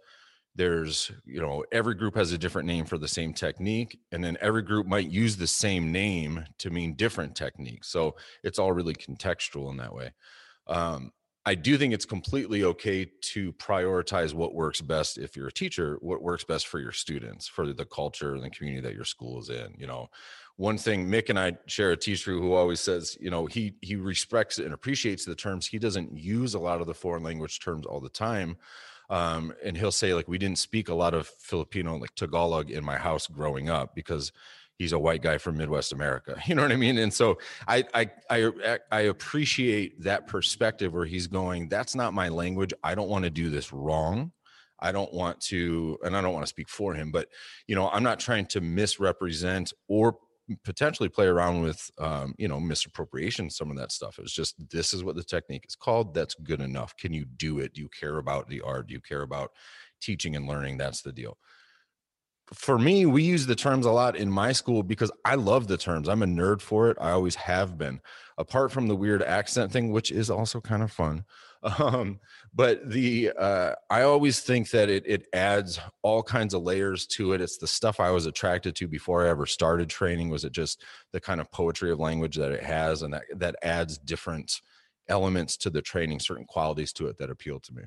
there's 0.58 1.12
you 1.24 1.40
know 1.40 1.64
every 1.70 1.94
group 1.94 2.16
has 2.16 2.32
a 2.32 2.36
different 2.36 2.66
name 2.66 2.84
for 2.84 2.98
the 2.98 3.08
same 3.08 3.32
technique 3.32 4.00
and 4.10 4.22
then 4.22 4.36
every 4.40 4.60
group 4.60 4.86
might 4.86 5.08
use 5.08 5.36
the 5.36 5.46
same 5.46 5.92
name 5.92 6.44
to 6.58 6.68
mean 6.68 6.94
different 6.94 7.34
techniques 7.34 7.88
so 7.88 8.16
it's 8.42 8.58
all 8.58 8.72
really 8.72 8.94
contextual 8.94 9.70
in 9.70 9.76
that 9.78 9.94
way. 9.94 10.12
Um, 10.66 11.12
i 11.46 11.54
do 11.54 11.78
think 11.78 11.94
it's 11.94 12.04
completely 12.04 12.64
okay 12.64 13.06
to 13.20 13.52
prioritize 13.54 14.34
what 14.34 14.52
works 14.52 14.80
best 14.80 15.16
if 15.16 15.36
you're 15.36 15.46
a 15.46 15.52
teacher 15.52 15.96
what 16.00 16.22
works 16.22 16.42
best 16.44 16.66
for 16.66 16.80
your 16.80 16.92
students 16.92 17.46
for 17.46 17.72
the 17.72 17.86
culture 17.86 18.34
and 18.34 18.42
the 18.42 18.50
community 18.50 18.86
that 18.86 18.96
your 18.96 19.04
school 19.04 19.38
is 19.40 19.48
in 19.48 19.72
you 19.78 19.86
know. 19.86 20.10
One 20.56 20.76
thing 20.76 21.06
mick 21.06 21.28
and 21.28 21.38
i 21.38 21.56
share 21.66 21.92
a 21.92 21.96
teacher 21.96 22.32
who 22.32 22.52
always 22.54 22.80
says 22.80 23.16
you 23.20 23.30
know 23.30 23.46
he 23.46 23.74
he 23.80 23.94
respects 23.94 24.58
and 24.58 24.74
appreciates 24.74 25.24
the 25.24 25.36
terms. 25.36 25.68
He 25.68 25.78
doesn't 25.78 26.18
use 26.18 26.54
a 26.54 26.58
lot 26.58 26.80
of 26.80 26.88
the 26.88 26.94
foreign 26.94 27.22
language 27.22 27.60
terms 27.60 27.86
all 27.86 28.00
the 28.00 28.08
time 28.08 28.56
um, 29.10 29.52
and 29.64 29.76
he'll 29.76 29.92
say 29.92 30.14
like 30.14 30.28
we 30.28 30.38
didn't 30.38 30.58
speak 30.58 30.88
a 30.88 30.94
lot 30.94 31.14
of 31.14 31.28
filipino 31.38 31.96
like 31.96 32.14
tagalog 32.14 32.70
in 32.70 32.84
my 32.84 32.96
house 32.96 33.26
growing 33.26 33.70
up 33.70 33.94
because 33.94 34.32
he's 34.76 34.92
a 34.92 34.98
white 34.98 35.22
guy 35.22 35.38
from 35.38 35.56
midwest 35.56 35.92
america. 35.92 36.40
You 36.46 36.54
know 36.54 36.62
what 36.62 36.72
i 36.72 36.76
mean? 36.76 36.98
And 36.98 37.12
so 37.12 37.38
i 37.66 37.84
i 37.94 38.10
i, 38.30 38.78
I 38.90 39.00
appreciate 39.00 40.02
that 40.02 40.26
perspective 40.26 40.92
where 40.92 41.06
he's 41.06 41.26
going 41.26 41.68
that's 41.68 41.94
not 41.94 42.14
my 42.14 42.28
language. 42.28 42.72
I 42.82 42.94
don't 42.94 43.08
want 43.08 43.24
to 43.24 43.30
do 43.30 43.50
this 43.50 43.72
wrong. 43.72 44.32
I 44.80 44.92
don't 44.92 45.12
want 45.12 45.40
to, 45.42 45.98
and 46.04 46.16
I 46.16 46.20
don't 46.20 46.32
want 46.32 46.44
to 46.44 46.48
speak 46.48 46.68
for 46.68 46.94
him, 46.94 47.10
but 47.10 47.28
you 47.66 47.74
know, 47.74 47.88
I'm 47.88 48.02
not 48.02 48.20
trying 48.20 48.46
to 48.46 48.60
misrepresent 48.60 49.72
or 49.88 50.18
potentially 50.64 51.08
play 51.08 51.26
around 51.26 51.62
with 51.62 51.90
um, 51.98 52.34
you 52.38 52.48
know 52.48 52.60
misappropriation 52.60 53.50
some 53.50 53.70
of 53.70 53.76
that 53.76 53.92
stuff. 53.92 54.18
It's 54.18 54.32
just 54.32 54.56
this 54.70 54.94
is 54.94 55.04
what 55.04 55.16
the 55.16 55.22
technique 55.22 55.64
is 55.68 55.76
called. 55.76 56.14
That's 56.14 56.34
good 56.34 56.60
enough. 56.60 56.96
Can 56.96 57.12
you 57.12 57.24
do 57.24 57.58
it? 57.58 57.74
Do 57.74 57.80
you 57.80 57.88
care 57.88 58.18
about 58.18 58.48
the 58.48 58.60
art? 58.62 58.88
Do 58.88 58.94
you 58.94 59.00
care 59.00 59.22
about 59.22 59.52
teaching 60.00 60.36
and 60.36 60.46
learning? 60.46 60.78
That's 60.78 61.02
the 61.02 61.12
deal. 61.12 61.38
For 62.54 62.78
me 62.78 63.04
we 63.04 63.22
use 63.22 63.46
the 63.46 63.54
terms 63.54 63.84
a 63.84 63.90
lot 63.90 64.16
in 64.16 64.30
my 64.30 64.52
school 64.52 64.82
because 64.82 65.12
i 65.24 65.34
love 65.34 65.68
the 65.68 65.76
terms. 65.76 66.08
I'm 66.08 66.22
a 66.22 66.26
nerd 66.26 66.62
for 66.62 66.90
it. 66.90 66.96
I 67.00 67.10
always 67.10 67.34
have 67.34 67.76
been. 67.76 68.00
Apart 68.38 68.72
from 68.72 68.88
the 68.88 68.96
weird 68.96 69.22
accent 69.22 69.70
thing 69.72 69.92
which 69.92 70.10
is 70.10 70.30
also 70.30 70.60
kind 70.60 70.82
of 70.82 70.90
fun 70.90 71.24
um, 71.62 72.20
but 72.54 72.88
the 72.88 73.30
uh, 73.38 73.74
i 73.90 74.02
always 74.02 74.40
think 74.40 74.70
that 74.70 74.88
it, 74.88 75.04
it 75.06 75.26
adds 75.32 75.80
all 76.02 76.22
kinds 76.22 76.54
of 76.54 76.62
layers 76.62 77.06
to 77.06 77.32
it. 77.32 77.40
It's 77.40 77.58
the 77.58 77.66
stuff 77.66 78.00
i 78.00 78.10
was 78.10 78.26
attracted 78.26 78.76
to 78.76 78.88
before 78.88 79.24
i 79.24 79.28
ever 79.28 79.46
started 79.46 79.88
training 79.88 80.28
was 80.28 80.44
it 80.44 80.52
just 80.52 80.84
the 81.12 81.20
kind 81.20 81.40
of 81.40 81.50
poetry 81.50 81.90
of 81.90 81.98
language 81.98 82.36
that 82.36 82.52
it 82.52 82.62
has 82.62 83.02
and 83.02 83.12
that 83.12 83.24
that 83.36 83.56
adds 83.62 83.98
different 83.98 84.60
elements 85.08 85.56
to 85.56 85.70
the 85.70 85.82
training 85.82 86.20
certain 86.20 86.44
qualities 86.44 86.92
to 86.92 87.06
it 87.06 87.18
that 87.18 87.30
appeal 87.30 87.58
to 87.60 87.74
me. 87.74 87.82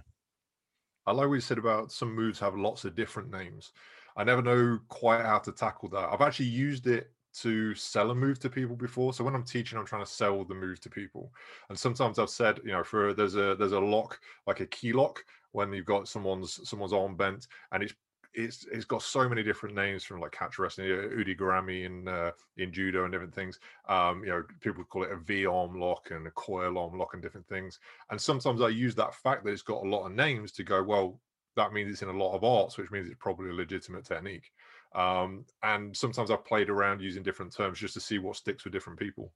I 1.05 1.13
like 1.13 1.27
what 1.27 1.35
you 1.35 1.41
said 1.41 1.57
about 1.57 1.91
some 1.91 2.13
moves 2.13 2.39
have 2.39 2.55
lots 2.55 2.85
of 2.85 2.95
different 2.95 3.31
names. 3.31 3.71
I 4.15 4.23
never 4.23 4.41
know 4.41 4.79
quite 4.87 5.21
how 5.21 5.39
to 5.39 5.51
tackle 5.51 5.89
that. 5.89 6.09
I've 6.11 6.21
actually 6.21 6.47
used 6.47 6.87
it 6.87 7.11
to 7.33 7.73
sell 7.75 8.11
a 8.11 8.15
move 8.15 8.39
to 8.39 8.49
people 8.49 8.75
before. 8.75 9.13
So 9.13 9.23
when 9.23 9.35
I'm 9.35 9.43
teaching, 9.43 9.77
I'm 9.77 9.85
trying 9.85 10.05
to 10.05 10.11
sell 10.11 10.43
the 10.43 10.55
move 10.55 10.79
to 10.81 10.89
people. 10.89 11.31
And 11.69 11.77
sometimes 11.77 12.19
I've 12.19 12.29
said, 12.29 12.59
you 12.63 12.71
know, 12.71 12.83
for 12.83 13.13
there's 13.13 13.35
a 13.35 13.55
there's 13.55 13.71
a 13.71 13.79
lock 13.79 14.19
like 14.47 14.59
a 14.59 14.65
key 14.67 14.93
lock 14.93 15.23
when 15.51 15.73
you've 15.73 15.85
got 15.85 16.07
someone's 16.07 16.67
someone's 16.67 16.93
arm 16.93 17.15
bent, 17.15 17.47
and 17.71 17.83
it's 17.83 17.93
it's 18.33 18.65
it's 18.71 18.85
got 18.85 19.01
so 19.01 19.27
many 19.27 19.43
different 19.43 19.75
names 19.75 20.03
from 20.03 20.21
like 20.21 20.31
catch 20.31 20.57
wrestling, 20.57 20.87
Ude 20.87 21.37
Garami 21.37 21.85
in 21.85 22.07
uh, 22.07 22.31
in 22.57 22.71
judo 22.71 23.03
and 23.03 23.11
different 23.11 23.33
things. 23.33 23.59
Um, 23.89 24.23
you 24.23 24.29
know, 24.29 24.43
people 24.61 24.83
call 24.83 25.03
it 25.03 25.11
a 25.11 25.17
V 25.17 25.45
arm 25.45 25.79
lock 25.79 26.11
and 26.11 26.25
a 26.27 26.31
coil 26.31 26.77
arm 26.77 26.97
lock 26.97 27.13
and 27.13 27.21
different 27.21 27.47
things. 27.47 27.79
And 28.09 28.19
sometimes 28.19 28.61
I 28.61 28.69
use 28.69 28.95
that 28.95 29.15
fact 29.15 29.43
that 29.43 29.51
it's 29.51 29.61
got 29.61 29.83
a 29.83 29.89
lot 29.89 30.05
of 30.05 30.13
names 30.13 30.51
to 30.53 30.63
go, 30.63 30.81
well, 30.81 31.19
that 31.55 31.73
means 31.73 31.91
it's 31.91 32.01
in 32.01 32.09
a 32.09 32.17
lot 32.17 32.35
of 32.35 32.43
arts, 32.43 32.77
which 32.77 32.91
means 32.91 33.07
it's 33.07 33.19
probably 33.19 33.49
a 33.49 33.53
legitimate 33.53 34.05
technique. 34.05 34.51
Um, 34.93 35.45
and 35.63 35.95
sometimes 35.95 36.31
I've 36.31 36.45
played 36.45 36.69
around 36.69 37.01
using 37.01 37.23
different 37.23 37.55
terms 37.55 37.79
just 37.79 37.93
to 37.93 38.01
see 38.01 38.19
what 38.19 38.35
sticks 38.35 38.63
with 38.63 38.73
different 38.73 38.99
people. 38.99 39.31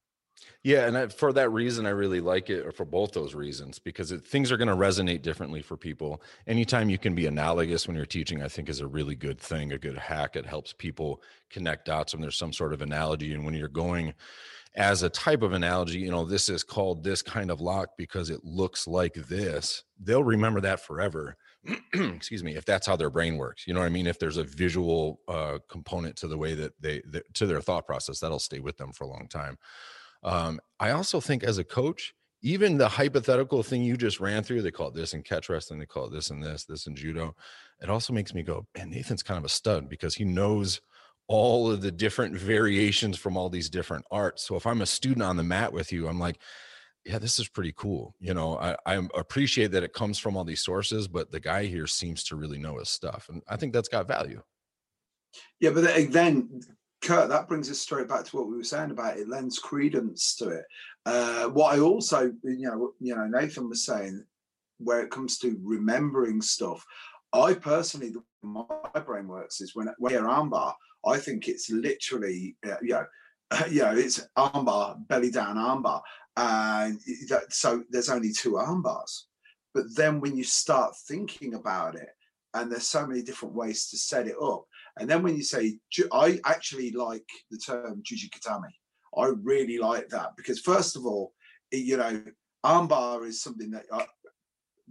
Yeah, 0.64 0.88
and 0.88 0.98
I, 0.98 1.08
for 1.08 1.32
that 1.34 1.52
reason, 1.52 1.86
I 1.86 1.92
really 1.92 2.20
like 2.20 2.50
it, 2.50 2.66
or 2.66 2.72
for 2.72 2.84
both 2.84 3.14
those 3.14 3.34
reasons, 3.34 3.80
because 3.80 4.12
it, 4.12 4.28
things 4.28 4.52
are 4.52 4.58
going 4.58 4.68
to 4.68 4.76
resonate 4.76 5.22
differently 5.22 5.62
for 5.62 5.78
people. 5.78 6.22
Anytime 6.46 6.90
you 6.90 6.98
can 6.98 7.16
be 7.16 7.28
analogous 7.28 7.88
when 7.88 7.96
you're 7.96 8.06
teaching, 8.06 8.42
I 8.44 8.50
think 8.50 8.68
is 8.68 8.82
a 8.82 8.88
really 8.88 9.16
good 9.16 9.40
thing, 9.40 9.72
a 9.72 9.78
good 9.78 9.98
hack. 9.98 10.36
It 10.36 10.46
helps 10.46 10.74
people 10.74 11.22
connect 11.50 11.86
dots 11.86 12.14
when 12.14 12.22
there's 12.22 12.38
some 12.38 12.52
sort 12.52 12.74
of 12.74 12.82
analogy. 12.82 13.34
And 13.34 13.46
when 13.46 13.54
you're 13.54 13.68
going 13.70 14.14
as 14.76 15.04
a 15.04 15.10
type 15.10 15.42
of 15.42 15.54
analogy, 15.54 16.00
you 16.00 16.12
know, 16.12 16.26
this 16.26 16.50
is 16.50 16.64
called 16.64 17.04
this 17.04 17.22
kind 17.22 17.50
of 17.50 17.62
lock 17.62 17.92
because 17.98 18.30
it 18.30 18.44
looks 18.44 18.88
like 18.88 19.14
this, 19.14 19.84
they'll 20.02 20.24
remember 20.24 20.60
that 20.62 20.82
forever. 20.82 21.38
excuse 21.94 22.44
me 22.44 22.56
if 22.56 22.66
that's 22.66 22.86
how 22.86 22.96
their 22.96 23.10
brain 23.10 23.38
works 23.38 23.66
you 23.66 23.74
know 23.74 23.80
what 23.80 23.88
i 23.88 23.90
mean? 23.90 24.08
If 24.08 24.20
there's 24.20 24.38
a 24.38 24.44
visual 24.44 25.20
uh, 25.28 25.60
component 25.70 26.16
to 26.18 26.28
the 26.28 26.38
way 26.38 26.54
that 26.56 26.74
they 26.80 27.02
to 27.34 27.46
their 27.46 27.62
thought 27.62 27.86
process 27.86 28.20
that'll 28.20 28.40
stay 28.40 28.60
with 28.60 28.78
them 28.78 28.92
for 28.92 29.06
a 29.06 29.08
long 29.08 29.28
time. 29.30 29.58
Um, 30.24 30.60
i 30.80 30.92
also 30.92 31.20
think 31.20 31.44
as 31.44 31.58
a 31.58 31.64
coach 31.64 32.14
even 32.42 32.78
the 32.78 32.88
hypothetical 32.88 33.64
thing 33.64 33.82
you 33.82 33.98
just 33.98 34.20
ran 34.20 34.44
through 34.44 34.62
they 34.62 34.72
call 34.72 34.90
it 34.90 34.94
this 34.94 35.14
in 35.14 35.24
catch 35.24 35.50
wrestling 35.50 35.80
they 35.80 35.86
call 35.86 36.06
it 36.06 36.12
this 36.12 36.30
and 36.30 36.44
this 36.44 36.66
this 36.66 36.88
in 36.88 36.96
judo 36.96 37.36
it 37.82 37.90
also 37.90 38.14
makes 38.14 38.34
me 38.34 38.44
go 38.44 38.66
man 38.78 38.90
nathan's 38.90 39.24
kind 39.24 39.38
of 39.38 39.46
a 39.46 39.50
stud 39.50 39.90
because 39.90 40.16
he 40.16 40.24
knows 40.24 40.82
all 41.28 41.72
of 41.72 41.82
the 41.82 41.92
different 41.92 42.36
variations 42.36 43.18
from 43.18 43.36
all 43.36 43.50
these 43.50 43.70
different 43.70 44.06
arts. 44.12 44.44
So 44.44 44.56
if 44.56 44.66
i'm 44.68 44.82
a 44.82 44.86
student 44.86 45.24
on 45.24 45.38
the 45.38 45.44
mat 45.44 45.74
with 45.74 45.92
you 45.92 46.08
i'm 46.08 46.20
like 46.20 46.40
yeah, 47.06 47.20
this 47.20 47.40
is 47.40 47.48
pretty 47.48 47.74
cool. 47.78 48.16
You 48.20 48.34
know, 48.34 48.58
I, 48.58 48.76
I 48.86 49.08
appreciate 49.16 49.72
that 49.72 49.84
it 49.84 49.94
comes 49.94 50.18
from 50.18 50.36
all 50.36 50.44
these 50.44 50.64
sources, 50.64 51.08
but 51.08 51.32
the 51.32 51.40
guy 51.40 51.66
here 51.66 51.86
seems 51.86 52.24
to 52.26 52.36
really 52.36 52.58
know 52.58 52.80
his 52.80 52.90
stuff. 52.90 53.28
And 53.30 53.44
I 53.48 53.58
think 53.58 53.74
that's 53.74 53.88
got 53.88 54.08
value. 54.08 54.42
Yeah, 55.60 55.70
but 55.70 55.84
then, 56.12 56.62
Kurt, 57.04 57.30
that 57.30 57.48
brings 57.48 57.70
us 57.70 57.80
straight 57.80 58.08
back 58.08 58.26
to 58.26 58.36
what 58.36 58.48
we 58.48 58.58
were 58.58 58.64
saying 58.64 58.90
about 58.90 59.18
it 59.18 59.30
lends 59.30 59.60
credence 59.60 60.36
to 60.38 60.50
it. 60.50 60.66
Uh, 61.06 61.46
what 61.46 61.76
I 61.76 61.80
also, 61.80 62.34
you 62.44 62.68
know, 62.68 62.94
you 63.00 63.16
know, 63.16 63.28
Nathan 63.28 63.70
was 63.70 63.86
saying, 63.86 64.24
where 64.80 65.02
it 65.02 65.12
comes 65.12 65.38
to 65.40 65.60
remembering 65.64 66.42
stuff, 66.42 66.84
I 67.32 67.54
personally, 67.54 68.14
my 68.42 68.66
brain 69.06 69.28
works 69.28 69.62
is 69.62 69.76
when, 69.76 69.94
when 70.00 70.14
I 70.14 70.16
hear 70.16 70.28
armbar, 70.28 70.74
I 71.06 71.18
think 71.20 71.48
it's 71.48 71.70
literally, 71.70 72.56
uh, 72.66 72.78
you 72.82 72.90
know, 72.90 73.06
you 73.70 73.84
know, 73.84 73.96
it's 73.96 74.28
armbar, 74.36 75.08
belly 75.08 75.30
down 75.30 75.58
armbar 75.58 76.02
and 76.38 77.00
that, 77.30 77.54
so 77.54 77.84
there's 77.90 78.10
only 78.10 78.32
two 78.32 78.58
arm 78.58 78.82
bars. 78.82 79.28
But 79.74 79.96
then 79.96 80.20
when 80.20 80.36
you 80.36 80.44
start 80.44 80.96
thinking 81.08 81.54
about 81.54 81.96
it, 81.96 82.10
and 82.54 82.72
there's 82.72 82.88
so 82.88 83.06
many 83.06 83.22
different 83.22 83.54
ways 83.54 83.90
to 83.90 83.98
set 83.98 84.28
it 84.28 84.36
up, 84.42 84.66
and 84.98 85.10
then 85.10 85.24
when 85.24 85.36
you 85.36 85.44
say, 85.44 85.78
I 86.12 86.40
actually 86.46 86.92
like 86.92 87.28
the 87.52 87.58
term 87.58 88.02
Juji 88.02 88.30
Gatame. 88.30 88.72
I 89.18 89.32
really 89.44 89.78
like 89.78 90.10
that 90.10 90.36
because 90.36 90.60
first 90.60 90.96
of 90.96 91.06
all, 91.06 91.34
you 91.72 91.98
know, 91.98 92.24
armbar 92.66 93.26
is 93.26 93.42
something 93.42 93.72
that 93.72 93.86
I, 93.92 94.06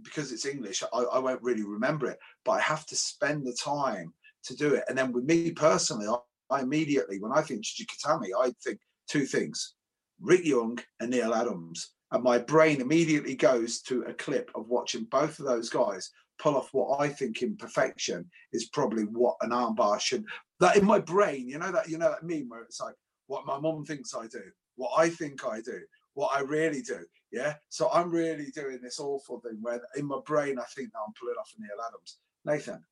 because 0.01 0.31
it's 0.31 0.45
English, 0.45 0.83
I, 0.93 0.97
I, 0.97 1.19
won't 1.19 1.41
really 1.41 1.63
remember 1.63 2.07
it, 2.07 2.17
but 2.43 2.53
I 2.53 2.59
have 2.61 2.85
to 2.87 2.95
spend 2.95 3.45
the 3.45 3.53
time 3.53 4.13
to 4.45 4.55
do 4.55 4.73
it. 4.73 4.83
And 4.87 4.97
then 4.97 5.11
with 5.11 5.25
me 5.25 5.51
personally, 5.51 6.07
I, 6.07 6.15
I 6.55 6.61
immediately, 6.61 7.19
when 7.19 7.31
I 7.31 7.41
think 7.41 7.63
Juji 7.63 7.85
Gatame, 7.85 8.27
I 8.39 8.51
think 8.63 8.79
two 9.07 9.25
things. 9.25 9.74
Rick 10.19 10.45
Young 10.45 10.79
and 10.99 11.11
Neil 11.11 11.33
Adams. 11.33 11.91
And 12.11 12.23
my 12.23 12.37
brain 12.37 12.81
immediately 12.81 13.35
goes 13.35 13.81
to 13.83 14.03
a 14.03 14.13
clip 14.13 14.51
of 14.55 14.69
watching 14.69 15.05
both 15.05 15.39
of 15.39 15.45
those 15.45 15.69
guys 15.69 16.11
pull 16.37 16.55
off 16.55 16.73
what 16.73 16.99
I 16.99 17.07
think 17.09 17.41
in 17.41 17.55
perfection 17.55 18.29
is 18.51 18.69
probably 18.69 19.03
what 19.03 19.35
an 19.41 19.51
armbar 19.51 19.99
should. 19.99 20.25
That 20.59 20.77
in 20.77 20.85
my 20.85 20.99
brain, 20.99 21.47
you 21.47 21.57
know 21.57 21.71
that 21.71 21.89
you 21.89 21.97
know 21.97 22.09
that 22.09 22.23
meme 22.23 22.49
where 22.49 22.61
it's 22.61 22.79
like 22.81 22.95
what 23.27 23.45
my 23.45 23.59
mom 23.59 23.85
thinks 23.85 24.13
I 24.13 24.27
do, 24.27 24.43
what 24.75 24.91
I 24.97 25.09
think 25.09 25.45
I 25.45 25.61
do, 25.61 25.79
what 26.13 26.35
I 26.35 26.41
really 26.41 26.81
do. 26.81 26.99
Yeah. 27.31 27.55
So 27.69 27.89
I'm 27.91 28.09
really 28.09 28.51
doing 28.51 28.79
this 28.81 28.99
awful 28.99 29.39
thing 29.39 29.57
where 29.61 29.81
in 29.95 30.05
my 30.05 30.19
brain 30.25 30.59
I 30.59 30.65
think 30.75 30.91
that 30.91 30.99
I'm 31.05 31.13
pulling 31.19 31.35
off 31.39 31.51
Neil 31.57 31.69
Adams. 31.87 32.17
Nathan. 32.45 32.83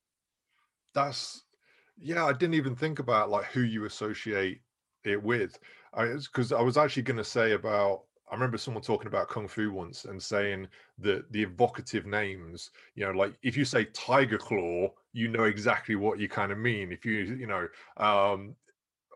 That's 0.94 1.42
yeah, 1.98 2.24
I 2.26 2.32
didn't 2.32 2.54
even 2.54 2.74
think 2.74 2.98
about 2.98 3.30
like 3.30 3.46
who 3.46 3.60
you 3.60 3.84
associate 3.84 4.60
it 5.04 5.22
with. 5.22 5.58
Because 5.96 6.52
I, 6.52 6.58
I 6.58 6.62
was 6.62 6.76
actually 6.76 7.02
going 7.02 7.16
to 7.18 7.24
say 7.24 7.52
about 7.52 8.02
I 8.30 8.34
remember 8.34 8.58
someone 8.58 8.82
talking 8.82 9.06
about 9.06 9.28
kung 9.28 9.46
fu 9.46 9.70
once 9.70 10.06
and 10.06 10.20
saying 10.20 10.66
that 10.98 11.30
the 11.30 11.42
evocative 11.42 12.06
names, 12.06 12.70
you 12.94 13.04
know, 13.04 13.12
like 13.12 13.34
if 13.42 13.56
you 13.56 13.64
say 13.64 13.84
tiger 13.86 14.38
claw, 14.38 14.88
you 15.12 15.28
know 15.28 15.44
exactly 15.44 15.94
what 15.94 16.18
you 16.18 16.28
kind 16.28 16.50
of 16.50 16.58
mean. 16.58 16.90
If 16.90 17.04
you, 17.04 17.12
you 17.12 17.46
know, 17.46 17.68
um, 17.98 18.56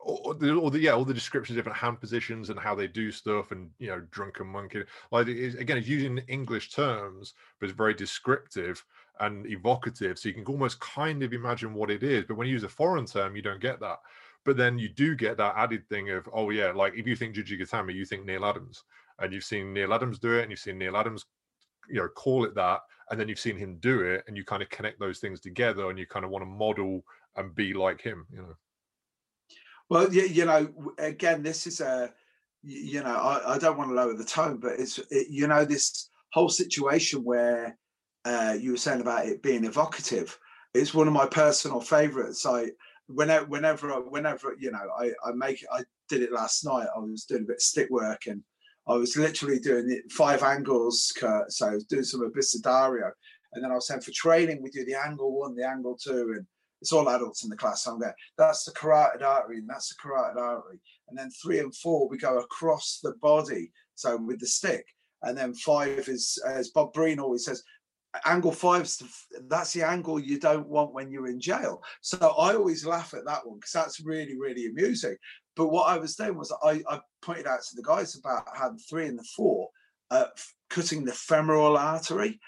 or 0.01 0.35
the, 0.35 0.55
or 0.55 0.71
the 0.71 0.79
yeah, 0.79 0.93
all 0.93 1.05
the 1.05 1.15
descriptions, 1.15 1.57
of 1.57 1.65
different 1.65 1.79
hand 1.79 2.01
positions 2.01 2.51
and 2.51 2.59
how 2.59 2.75
they 2.75 2.87
do 2.87 3.11
stuff, 3.11 3.51
and 3.51 3.71
you 3.79 3.89
know, 3.89 4.01
drunken 4.11 4.47
monkey. 4.47 4.85
Like 5.11 5.27
it, 5.27 5.59
again, 5.59 5.79
it's 5.79 5.89
using 5.89 6.19
English 6.29 6.71
terms, 6.71 7.35
but 7.59 7.69
it's 7.69 7.77
very 7.77 7.95
descriptive 7.95 8.85
and 9.21 9.47
evocative, 9.47 10.19
so 10.19 10.29
you 10.29 10.35
can 10.35 10.45
almost 10.45 10.81
kind 10.81 11.23
of 11.23 11.33
imagine 11.33 11.75
what 11.75 11.91
it 11.91 12.03
is. 12.03 12.25
But 12.25 12.37
when 12.37 12.47
you 12.47 12.53
use 12.53 12.63
a 12.63 12.69
foreign 12.69 13.07
term, 13.07 13.35
you 13.35 13.43
don't 13.43 13.61
get 13.61 13.81
that. 13.81 13.99
But 14.49 14.57
then 14.57 14.79
you 14.79 14.89
do 14.89 15.15
get 15.15 15.37
that 15.37 15.57
added 15.59 15.87
thing 15.91 16.09
of, 16.09 16.27
oh 16.33 16.49
yeah, 16.49 16.73
like 16.73 16.95
if 16.97 17.07
you 17.07 17.15
think 17.15 17.37
Juji 17.37 17.61
Gatame, 17.61 17.93
you 17.93 18.07
think 18.07 18.25
Neil 18.25 18.47
Adams, 18.47 18.83
and 19.19 19.31
you've 19.31 19.45
seen 19.45 19.75
Neil 19.75 19.93
Adams 19.93 20.19
do 20.19 20.39
it, 20.39 20.41
and 20.41 20.51
you've 20.51 20.59
seen 20.59 20.79
Neil 20.79 20.97
Adams, 20.97 21.27
you 21.91 21.97
know, 21.97 22.09
call 22.09 22.47
it 22.47 22.55
that, 22.55 22.81
and 23.11 23.21
then 23.21 23.29
you've 23.29 23.39
seen 23.39 23.59
him 23.59 23.77
do 23.81 24.01
it, 24.01 24.25
and 24.27 24.39
you 24.39 24.47
kind 24.47 24.63
of 24.63 24.71
connect 24.71 25.01
those 25.01 25.19
things 25.19 25.39
together, 25.39 25.91
and 25.91 25.99
you 25.99 26.07
kind 26.07 26.25
of 26.25 26.31
want 26.31 26.41
to 26.41 26.47
model 26.47 27.05
and 27.37 27.55
be 27.55 27.75
like 27.75 28.01
him, 28.01 28.27
you 28.33 28.39
know. 28.39 28.57
Well, 29.91 30.11
you, 30.11 30.23
you 30.23 30.47
know, 30.47 30.73
again, 30.97 31.43
this 31.43 31.67
is 31.67 31.83
a, 31.83 32.11
you 32.63 33.03
know, 33.03 33.17
I, 33.17 33.57
I 33.57 33.59
don't 33.59 33.77
want 33.77 33.91
to 33.91 33.95
lower 33.95 34.15
the 34.15 34.25
tone, 34.25 34.57
but 34.57 34.81
it's, 34.81 34.97
it, 35.11 35.27
you 35.29 35.47
know, 35.47 35.67
this 35.67 36.09
whole 36.33 36.49
situation 36.49 37.23
where 37.23 37.77
uh, 38.25 38.57
you 38.59 38.71
were 38.71 38.79
saying 38.79 39.03
about 39.03 39.27
it 39.27 39.43
being 39.43 39.67
evocative. 39.67 40.39
It's 40.73 40.95
one 40.95 41.07
of 41.07 41.13
my 41.13 41.27
personal 41.27 41.83
favorites. 41.83 42.47
I, 42.47 42.71
whenever, 43.09 43.47
whenever, 43.47 43.89
whenever, 44.03 44.55
you 44.59 44.71
know, 44.71 44.89
I, 44.99 45.13
I 45.27 45.33
make 45.33 45.65
I 45.73 45.83
did 46.09 46.23
it 46.23 46.33
last 46.33 46.65
night. 46.65 46.87
I 46.95 46.99
was 47.01 47.25
doing 47.25 47.43
a 47.43 47.47
bit 47.47 47.57
of 47.57 47.63
stick 47.63 47.91
work 47.91 48.27
and 48.27 48.43
I 48.87 48.95
was 48.95 49.17
literally 49.17 49.59
doing 49.59 49.91
it 49.91 50.11
five 50.11 50.43
angles, 50.43 51.13
Kurt. 51.19 51.53
So 51.53 51.69
I 51.69 51.75
was 51.75 51.85
doing 51.85 52.05
some 52.05 52.31
Abecedario. 52.31 53.11
And 53.53 53.65
then 53.65 53.71
I 53.71 53.75
was 53.75 53.87
saying 53.87 54.01
for 54.01 54.13
training, 54.13 54.63
we 54.63 54.71
do 54.71 54.85
the 54.85 54.95
angle 54.95 55.39
one, 55.39 55.55
the 55.55 55.67
angle 55.67 55.97
two, 55.97 56.33
and 56.37 56.47
it's 56.81 56.93
all 56.93 57.09
adults 57.09 57.45
in 57.45 57.51
the 57.51 57.57
class. 57.57 57.85
So 57.85 57.93
I'm 57.93 58.01
going, 58.01 58.13
that's 58.37 58.65
the 58.65 58.73
carotid 58.73 59.23
artery, 59.23 59.59
and 59.59 59.69
that's 59.69 59.89
the 59.89 59.97
carotid 60.01 60.39
artery. 60.39 60.79
And 61.09 61.19
then 61.19 61.31
three 61.31 61.59
and 61.59 61.75
four, 61.75 62.09
we 62.09 62.19
go 62.19 62.39
across 62.39 63.01
the 63.03 63.15
body. 63.23 63.73
So 63.95 64.17
with 64.17 64.41
the 64.41 64.47
stick. 64.47 64.87
And 65.23 65.37
then 65.37 65.53
five 65.55 66.09
is, 66.09 66.39
as 66.47 66.69
Bob 66.69 66.93
Breen 66.93 67.19
always 67.19 67.45
says, 67.45 67.65
angle 68.25 68.53
five's 68.53 69.03
that's 69.49 69.73
the 69.73 69.83
angle 69.83 70.19
you 70.19 70.41
don't 70.41 70.67
want 70.67 70.95
when 70.95 71.11
you're 71.11 71.29
in 71.29 71.41
jail. 71.41 71.83
So 72.01 72.19
I 72.19 72.55
always 72.55 72.87
laugh 72.87 73.15
at 73.15 73.25
that 73.27 73.47
one 73.47 73.59
because 73.59 73.73
that's 73.73 74.01
really, 74.01 74.37
really 74.39 74.67
amusing. 74.67 75.17
But 75.57 75.69
what 75.69 75.89
I 75.89 75.99
was 75.99 76.17
doing 76.17 76.37
was 76.37 76.53
I, 76.63 76.83
I 76.89 77.01
pointed 77.21 77.47
out 77.47 77.61
to 77.63 77.77
the 77.77 77.83
guys 77.83 78.17
about 78.17 78.45
how 78.55 78.71
the 78.71 78.79
three 78.79 79.07
and 79.07 79.19
the 79.19 79.27
four 79.37 79.69
uh, 80.11 80.27
cutting 80.71 81.05
the 81.05 81.13
femoral 81.13 81.77
artery. 81.77 82.41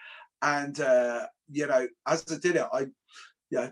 And, 0.43 0.81
uh, 0.81 1.27
you 1.51 1.67
know, 1.67 1.87
as 2.07 2.25
I 2.31 2.39
did 2.39 2.57
it, 2.57 2.67
I, 2.73 2.87
yeah, 3.51 3.71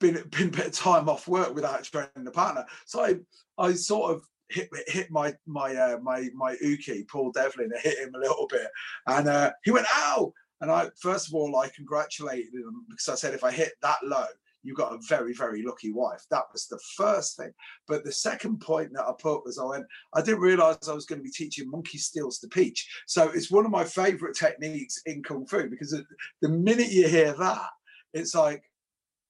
been 0.00 0.14
been 0.30 0.48
a 0.48 0.50
bit 0.50 0.66
of 0.66 0.72
time 0.72 1.08
off 1.08 1.28
work 1.28 1.54
without 1.54 1.84
training 1.84 2.24
the 2.24 2.30
partner. 2.30 2.64
So 2.86 3.04
I 3.04 3.16
I 3.58 3.74
sort 3.74 4.12
of 4.12 4.22
hit 4.48 4.68
hit 4.86 5.10
my 5.10 5.34
my 5.46 5.74
uh, 5.74 5.98
my 6.02 6.28
my 6.34 6.56
uke 6.60 7.08
Paul 7.08 7.32
Devlin. 7.32 7.70
I 7.76 7.80
hit 7.80 7.98
him 7.98 8.14
a 8.14 8.18
little 8.18 8.46
bit, 8.48 8.68
and 9.06 9.28
uh, 9.28 9.52
he 9.64 9.70
went 9.70 9.86
ow. 9.94 10.32
And 10.60 10.70
I 10.70 10.88
first 11.00 11.28
of 11.28 11.34
all 11.34 11.56
I 11.56 11.68
congratulated 11.68 12.54
him 12.54 12.84
because 12.88 13.08
I 13.08 13.14
said 13.14 13.34
if 13.34 13.44
I 13.44 13.50
hit 13.50 13.72
that 13.82 13.98
low, 14.02 14.26
you 14.62 14.74
got 14.74 14.92
a 14.92 14.98
very 15.08 15.32
very 15.32 15.62
lucky 15.62 15.92
wife. 15.92 16.24
That 16.30 16.44
was 16.52 16.66
the 16.66 16.80
first 16.96 17.36
thing. 17.36 17.52
But 17.86 18.04
the 18.04 18.12
second 18.12 18.60
point 18.60 18.92
that 18.94 19.04
I 19.04 19.12
put 19.18 19.44
was 19.44 19.58
I 19.58 19.64
went 19.64 19.86
I 20.14 20.22
didn't 20.22 20.40
realize 20.40 20.88
I 20.88 20.94
was 20.94 21.06
going 21.06 21.20
to 21.20 21.24
be 21.24 21.30
teaching 21.30 21.70
monkey 21.70 21.98
steals 21.98 22.38
to 22.40 22.48
peach. 22.48 22.88
So 23.06 23.30
it's 23.30 23.50
one 23.50 23.64
of 23.64 23.70
my 23.70 23.84
favorite 23.84 24.36
techniques 24.36 25.00
in 25.06 25.22
kung 25.22 25.46
fu 25.46 25.68
because 25.68 25.96
the 26.42 26.48
minute 26.48 26.90
you 26.90 27.08
hear 27.08 27.34
that, 27.34 27.68
it's 28.12 28.34
like 28.34 28.64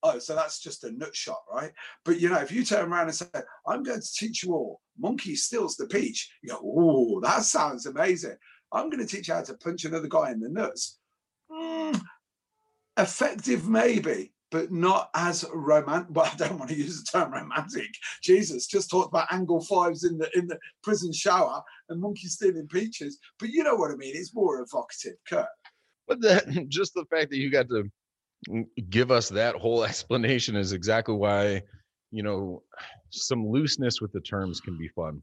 oh, 0.03 0.19
so 0.19 0.35
that's 0.35 0.61
just 0.61 0.85
a 0.85 0.93
nut 0.93 1.14
shot, 1.14 1.43
right? 1.53 1.73
But 2.05 2.21
you 2.21 2.29
know, 2.29 2.38
if 2.38 2.53
you 2.53 2.64
turn 2.64 2.91
around 2.91 3.09
and 3.09 3.14
say, 3.14 3.27
I'm 3.67 3.83
going 3.83 4.01
to 4.01 4.12
teach 4.14 4.43
you 4.43 4.55
all, 4.55 4.81
monkey 4.99 5.35
steals 5.35 5.77
the 5.77 5.87
peach, 5.87 6.33
you 6.43 6.51
go, 6.51 6.61
oh, 6.62 7.21
that 7.21 7.43
sounds 7.43 7.87
amazing. 7.87 8.37
I'm 8.73 8.91
going 8.91 9.05
to 9.05 9.17
teach 9.17 9.29
you 9.29 9.35
how 9.35 9.43
to 9.43 9.55
punch 9.55 9.85
another 9.85 10.09
guy 10.09 10.31
in 10.31 10.41
the 10.41 10.49
nuts. 10.49 10.99
Effective, 12.98 13.68
maybe, 13.68 14.32
but 14.50 14.72
not 14.72 15.11
as 15.14 15.44
romantic. 15.52 16.08
Well, 16.14 16.30
I 16.30 16.37
don't 16.37 16.58
want 16.58 16.70
to 16.70 16.76
use 16.76 17.02
the 17.02 17.18
term 17.18 17.32
romantic. 17.32 17.88
Jesus, 18.22 18.66
just 18.66 18.90
talked 18.90 19.08
about 19.08 19.32
angle 19.32 19.61
fives 19.61 20.04
in 20.04 20.18
the 20.18 20.28
in 20.37 20.48
the 20.48 20.58
prison 20.82 21.12
shower 21.12 21.62
and 21.88 22.00
monkey 22.00 22.26
stealing 22.26 22.66
peaches. 22.68 23.18
But 23.38 23.50
you 23.50 23.62
know 23.62 23.76
what 23.76 23.90
I 23.90 23.94
mean. 23.94 24.14
It's 24.16 24.34
more 24.34 24.61
evocative, 24.61 25.16
Kurt. 25.28 25.46
But 26.08 26.20
that 26.22 26.46
just 26.68 26.94
the 26.94 27.04
fact 27.11 27.30
that 27.30 27.38
you 27.38 27.50
got 27.50 27.68
to 27.68 27.88
give 28.90 29.11
us 29.11 29.28
that 29.28 29.54
whole 29.54 29.84
explanation 29.90 30.56
is 30.56 30.72
exactly 30.72 31.14
why 31.14 31.62
you 32.11 32.22
know 32.22 32.62
some 33.11 33.46
looseness 33.46 34.00
with 34.00 34.12
the 34.12 34.20
terms 34.20 34.61
can 34.61 34.76
be 34.76 34.88
fun 34.88 35.22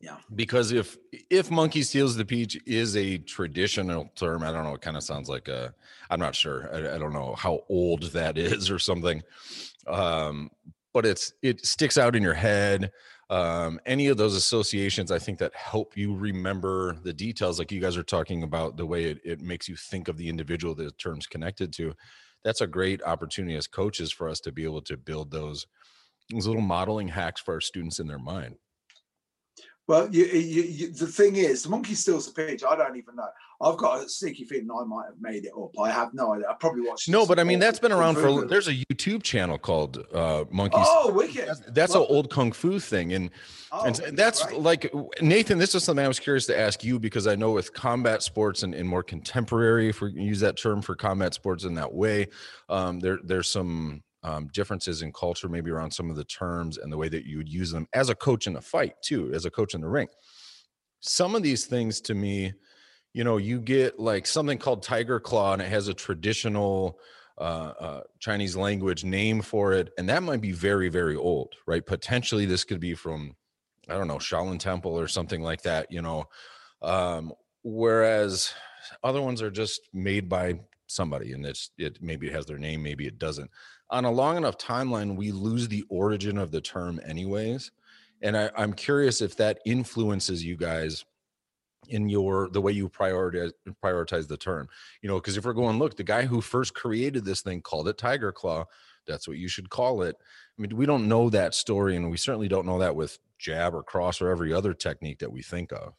yeah. 0.00 0.18
Because 0.34 0.72
if 0.72 0.96
if 1.30 1.50
monkey 1.50 1.82
steals 1.82 2.16
the 2.16 2.24
peach 2.24 2.60
is 2.66 2.96
a 2.96 3.18
traditional 3.18 4.10
term 4.14 4.42
i 4.42 4.52
don't 4.52 4.64
know 4.64 4.74
it 4.74 4.80
kind 4.82 4.96
of 4.96 5.02
sounds 5.02 5.28
like 5.28 5.48
a 5.48 5.74
i'm 6.10 6.20
not 6.20 6.34
sure 6.34 6.68
I, 6.72 6.94
I, 6.94 6.98
don't 6.98 7.12
know 7.12 7.34
how 7.34 7.60
old 7.68 8.02
that 8.12 8.36
is 8.38 8.70
or 8.70 8.78
something. 8.78 9.22
Um 9.86 10.50
but 10.92 11.06
it's 11.06 11.32
it 11.42 11.64
sticks 11.64 11.98
out 11.98 12.16
in 12.16 12.22
your 12.22 12.34
head. 12.34 12.90
Um 13.30 13.80
any 13.86 14.08
of 14.08 14.18
those 14.18 14.34
associations 14.34 15.10
i 15.10 15.18
think 15.18 15.38
that 15.38 15.54
help 15.54 15.96
you 15.96 16.14
remember 16.14 16.96
the 17.02 17.12
details 17.12 17.58
like 17.58 17.72
you 17.72 17.80
guys 17.80 17.96
are 17.96 18.02
talking 18.02 18.42
about 18.42 18.76
the 18.76 18.86
way 18.86 19.04
it, 19.04 19.18
it 19.24 19.40
makes 19.40 19.68
you 19.68 19.76
think 19.76 20.08
of 20.08 20.16
the 20.16 20.28
individual 20.28 20.74
the 20.74 20.90
terms 20.92 21.26
connected 21.26 21.72
to 21.74 21.94
that's 22.44 22.60
a 22.60 22.66
great 22.66 23.02
opportunity 23.02 23.56
as 23.56 23.66
coaches 23.66 24.12
for 24.12 24.28
us 24.28 24.40
to 24.40 24.52
be 24.52 24.62
able 24.62 24.82
to 24.82 24.96
build 24.96 25.30
those 25.30 25.66
those 26.30 26.46
little 26.46 26.62
modeling 26.62 27.08
hacks 27.08 27.40
for 27.40 27.54
our 27.54 27.60
students 27.60 27.98
in 27.98 28.06
their 28.06 28.18
mind 28.18 28.56
well, 29.88 30.12
you, 30.12 30.24
you, 30.24 30.62
you, 30.62 30.92
the 30.92 31.06
thing 31.06 31.36
is, 31.36 31.62
the 31.62 31.68
monkey 31.68 31.94
steals 31.94 32.26
the 32.26 32.32
pitch. 32.32 32.64
I 32.68 32.74
don't 32.74 32.96
even 32.96 33.14
know. 33.14 33.28
I've 33.60 33.76
got 33.76 34.04
a 34.04 34.08
sneaky 34.08 34.44
feeling 34.44 34.68
I 34.70 34.84
might 34.84 35.06
have 35.06 35.20
made 35.20 35.44
it 35.44 35.52
up. 35.56 35.78
I 35.80 35.90
have 35.90 36.12
no 36.12 36.34
idea. 36.34 36.48
I 36.50 36.54
probably 36.54 36.82
watched. 36.82 37.08
No, 37.08 37.24
but 37.24 37.38
I 37.38 37.44
mean 37.44 37.58
that's 37.58 37.78
been 37.78 37.92
around 37.92 38.16
for. 38.16 38.46
There's 38.46 38.68
a 38.68 38.74
YouTube 38.74 39.22
channel 39.22 39.58
called 39.58 40.04
uh, 40.12 40.44
Monkeys. 40.50 40.84
Oh, 40.86 41.12
wicked! 41.12 41.46
That's, 41.46 41.60
that's 41.68 41.94
well, 41.94 42.02
an 42.02 42.08
old 42.10 42.30
kung 42.30 42.52
fu 42.52 42.78
thing, 42.80 43.12
and 43.12 43.30
oh, 43.72 43.84
and 43.84 43.96
that's 44.18 44.44
right. 44.44 44.60
like 44.60 44.92
Nathan. 45.22 45.58
This 45.58 45.74
is 45.74 45.84
something 45.84 46.04
I 46.04 46.08
was 46.08 46.20
curious 46.20 46.46
to 46.46 46.58
ask 46.58 46.84
you 46.84 46.98
because 46.98 47.26
I 47.26 47.36
know 47.36 47.52
with 47.52 47.72
combat 47.72 48.22
sports 48.22 48.62
and, 48.62 48.74
and 48.74 48.88
more 48.88 49.02
contemporary, 49.02 49.88
if 49.88 50.00
we 50.00 50.12
use 50.12 50.40
that 50.40 50.58
term 50.58 50.82
for 50.82 50.94
combat 50.94 51.32
sports 51.32 51.64
in 51.64 51.74
that 51.74 51.94
way, 51.94 52.28
um, 52.68 53.00
there 53.00 53.20
there's 53.22 53.48
some 53.48 54.02
um, 54.26 54.48
differences 54.48 55.02
in 55.02 55.12
culture, 55.12 55.48
maybe 55.48 55.70
around 55.70 55.92
some 55.92 56.10
of 56.10 56.16
the 56.16 56.24
terms 56.24 56.78
and 56.78 56.92
the 56.92 56.96
way 56.96 57.08
that 57.08 57.24
you 57.24 57.36
would 57.38 57.48
use 57.48 57.70
them 57.70 57.86
as 57.92 58.10
a 58.10 58.14
coach 58.14 58.48
in 58.48 58.56
a 58.56 58.60
fight, 58.60 58.94
too, 59.00 59.32
as 59.32 59.44
a 59.44 59.50
coach 59.50 59.72
in 59.72 59.80
the 59.80 59.88
ring. 59.88 60.08
Some 61.00 61.36
of 61.36 61.44
these 61.44 61.66
things 61.66 62.00
to 62.02 62.14
me, 62.14 62.52
you 63.14 63.22
know, 63.22 63.36
you 63.36 63.60
get 63.60 64.00
like 64.00 64.26
something 64.26 64.58
called 64.58 64.82
Tiger 64.82 65.20
Claw, 65.20 65.52
and 65.52 65.62
it 65.62 65.68
has 65.68 65.86
a 65.86 65.94
traditional 65.94 66.98
uh, 67.38 67.72
uh, 67.78 68.00
Chinese 68.18 68.56
language 68.56 69.04
name 69.04 69.42
for 69.42 69.72
it, 69.72 69.90
and 69.96 70.08
that 70.08 70.24
might 70.24 70.40
be 70.40 70.52
very, 70.52 70.88
very 70.88 71.16
old, 71.16 71.54
right? 71.66 71.86
Potentially, 71.86 72.46
this 72.46 72.64
could 72.64 72.80
be 72.80 72.94
from, 72.94 73.36
I 73.88 73.94
don't 73.94 74.08
know, 74.08 74.16
Shaolin 74.18 74.58
Temple 74.58 74.98
or 74.98 75.06
something 75.06 75.40
like 75.40 75.62
that, 75.62 75.92
you 75.92 76.02
know. 76.02 76.24
Um, 76.82 77.32
whereas 77.62 78.52
other 79.04 79.22
ones 79.22 79.40
are 79.40 79.50
just 79.50 79.82
made 79.92 80.28
by 80.28 80.58
somebody, 80.88 81.32
and 81.32 81.46
it's 81.46 81.70
it 81.78 82.02
maybe 82.02 82.26
it 82.26 82.32
has 82.32 82.46
their 82.46 82.58
name, 82.58 82.82
maybe 82.82 83.06
it 83.06 83.18
doesn't 83.20 83.50
on 83.90 84.04
a 84.04 84.10
long 84.10 84.36
enough 84.36 84.58
timeline, 84.58 85.16
we 85.16 85.32
lose 85.32 85.68
the 85.68 85.84
origin 85.88 86.38
of 86.38 86.50
the 86.50 86.60
term, 86.60 87.00
anyways. 87.04 87.70
And 88.22 88.36
I, 88.36 88.50
I'm 88.56 88.72
curious 88.72 89.20
if 89.20 89.36
that 89.36 89.60
influences 89.64 90.44
you 90.44 90.56
guys 90.56 91.04
in 91.88 92.08
your 92.08 92.48
the 92.48 92.60
way 92.60 92.72
you 92.72 92.88
prioritize 92.88 93.52
prioritize 93.84 94.26
the 94.26 94.36
term 94.36 94.68
you 95.02 95.08
know 95.08 95.20
because 95.20 95.36
if 95.36 95.44
we're 95.44 95.52
going 95.52 95.78
look 95.78 95.96
the 95.96 96.02
guy 96.02 96.22
who 96.22 96.40
first 96.40 96.74
created 96.74 97.24
this 97.24 97.42
thing 97.42 97.62
called 97.62 97.86
it 97.86 97.96
tiger 97.96 98.32
claw 98.32 98.64
that's 99.06 99.28
what 99.28 99.36
you 99.36 99.46
should 99.46 99.70
call 99.70 100.02
it 100.02 100.16
i 100.18 100.60
mean 100.60 100.74
we 100.76 100.84
don't 100.84 101.06
know 101.06 101.30
that 101.30 101.54
story 101.54 101.94
and 101.94 102.10
we 102.10 102.16
certainly 102.16 102.48
don't 102.48 102.66
know 102.66 102.80
that 102.80 102.96
with 102.96 103.20
jab 103.38 103.72
or 103.72 103.84
cross 103.84 104.20
or 104.20 104.30
every 104.30 104.52
other 104.52 104.74
technique 104.74 105.20
that 105.20 105.30
we 105.30 105.42
think 105.42 105.70
of 105.70 105.94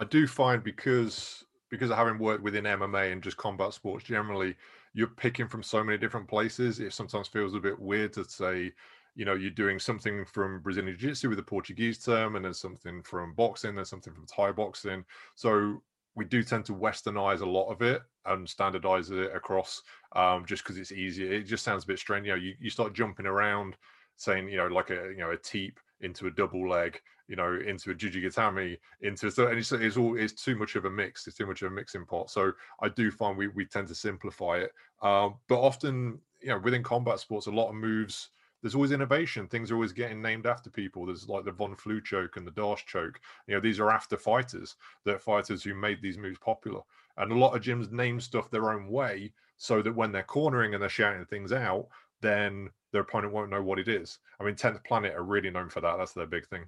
I 0.00 0.04
do 0.04 0.26
find 0.26 0.64
because 0.64 1.44
because 1.68 1.90
of 1.90 1.96
having 1.96 2.18
worked 2.18 2.42
within 2.42 2.64
MMA 2.64 3.12
and 3.12 3.22
just 3.22 3.36
combat 3.36 3.74
sports 3.74 4.04
generally, 4.04 4.56
you're 4.92 5.06
picking 5.06 5.48
from 5.48 5.62
so 5.62 5.82
many 5.84 5.98
different 5.98 6.28
places. 6.28 6.80
It 6.80 6.92
sometimes 6.92 7.28
feels 7.28 7.54
a 7.54 7.60
bit 7.60 7.78
weird 7.78 8.12
to 8.14 8.24
say, 8.24 8.72
you 9.14 9.24
know, 9.24 9.34
you're 9.34 9.50
doing 9.50 9.78
something 9.78 10.24
from 10.24 10.60
Brazilian 10.60 10.96
Jiu 10.96 11.10
Jitsu 11.10 11.28
with 11.28 11.38
a 11.38 11.42
Portuguese 11.42 11.98
term, 11.98 12.36
and 12.36 12.44
then 12.44 12.54
something 12.54 13.02
from 13.02 13.34
boxing, 13.34 13.74
then 13.74 13.84
something 13.84 14.12
from 14.12 14.26
Thai 14.26 14.52
boxing. 14.52 15.04
So 15.34 15.82
we 16.14 16.24
do 16.24 16.42
tend 16.42 16.64
to 16.66 16.74
westernize 16.74 17.40
a 17.40 17.48
lot 17.48 17.70
of 17.70 17.82
it 17.82 18.02
and 18.26 18.48
standardize 18.48 19.10
it 19.10 19.34
across 19.34 19.82
um, 20.16 20.44
just 20.46 20.62
because 20.62 20.76
it's 20.76 20.92
easier. 20.92 21.32
It 21.32 21.44
just 21.44 21.64
sounds 21.64 21.84
a 21.84 21.86
bit 21.86 21.98
strange. 21.98 22.26
You 22.26 22.32
know, 22.32 22.38
you, 22.38 22.54
you 22.60 22.70
start 22.70 22.94
jumping 22.94 23.26
around 23.26 23.76
saying, 24.20 24.48
you 24.48 24.58
know, 24.58 24.66
like 24.66 24.90
a 24.90 25.10
you 25.10 25.18
know, 25.18 25.30
a 25.30 25.36
teep 25.36 25.80
into 26.02 26.26
a 26.26 26.30
double 26.30 26.68
leg, 26.68 27.00
you 27.26 27.36
know, 27.36 27.58
into 27.66 27.90
a 27.90 27.94
Juji 27.94 28.22
Gatame, 28.22 28.78
into 29.00 29.30
so 29.30 29.46
and 29.48 29.58
it's, 29.58 29.72
it's 29.72 29.96
all 29.96 30.16
it's 30.16 30.32
too 30.32 30.56
much 30.56 30.76
of 30.76 30.84
a 30.84 30.90
mix. 30.90 31.26
It's 31.26 31.36
too 31.36 31.46
much 31.46 31.62
of 31.62 31.72
a 31.72 31.74
mixing 31.74 32.04
pot. 32.04 32.30
So 32.30 32.52
I 32.82 32.90
do 32.90 33.10
find 33.10 33.36
we 33.36 33.48
we 33.48 33.64
tend 33.64 33.88
to 33.88 33.94
simplify 33.94 34.58
it. 34.58 34.72
Um, 35.02 35.36
but 35.48 35.60
often, 35.60 36.18
you 36.40 36.48
know, 36.48 36.58
within 36.58 36.82
combat 36.82 37.18
sports, 37.18 37.46
a 37.46 37.50
lot 37.50 37.70
of 37.70 37.74
moves 37.74 38.28
there's 38.62 38.74
always 38.74 38.92
innovation. 38.92 39.46
Things 39.46 39.70
are 39.70 39.74
always 39.74 39.92
getting 39.92 40.20
named 40.20 40.46
after 40.46 40.68
people. 40.68 41.06
There's 41.06 41.28
like 41.28 41.44
the 41.44 41.52
Von 41.52 41.74
Flue 41.74 42.02
choke 42.02 42.36
and 42.36 42.46
the 42.46 42.50
Darce 42.50 42.84
choke. 42.84 43.18
You 43.46 43.54
know, 43.54 43.60
these 43.60 43.80
are 43.80 43.90
after 43.90 44.18
fighters. 44.18 44.76
They're 45.04 45.18
fighters 45.18 45.62
who 45.62 45.74
made 45.74 46.02
these 46.02 46.18
moves 46.18 46.38
popular. 46.38 46.82
And 47.16 47.32
a 47.32 47.38
lot 47.38 47.56
of 47.56 47.62
gyms 47.62 47.90
name 47.90 48.20
stuff 48.20 48.50
their 48.50 48.70
own 48.70 48.88
way 48.88 49.32
so 49.56 49.80
that 49.82 49.94
when 49.94 50.12
they're 50.12 50.22
cornering 50.22 50.74
and 50.74 50.82
they're 50.82 50.90
shouting 50.90 51.24
things 51.24 51.52
out, 51.52 51.88
then 52.20 52.68
their 52.92 53.02
opponent 53.02 53.32
won't 53.32 53.50
know 53.50 53.62
what 53.62 53.78
it 53.78 53.88
is. 53.88 54.18
I 54.40 54.44
mean, 54.44 54.54
10th 54.54 54.84
Planet 54.84 55.14
are 55.14 55.22
really 55.22 55.50
known 55.50 55.68
for 55.68 55.80
that. 55.80 55.96
That's 55.98 56.12
their 56.12 56.26
big 56.26 56.46
thing. 56.48 56.64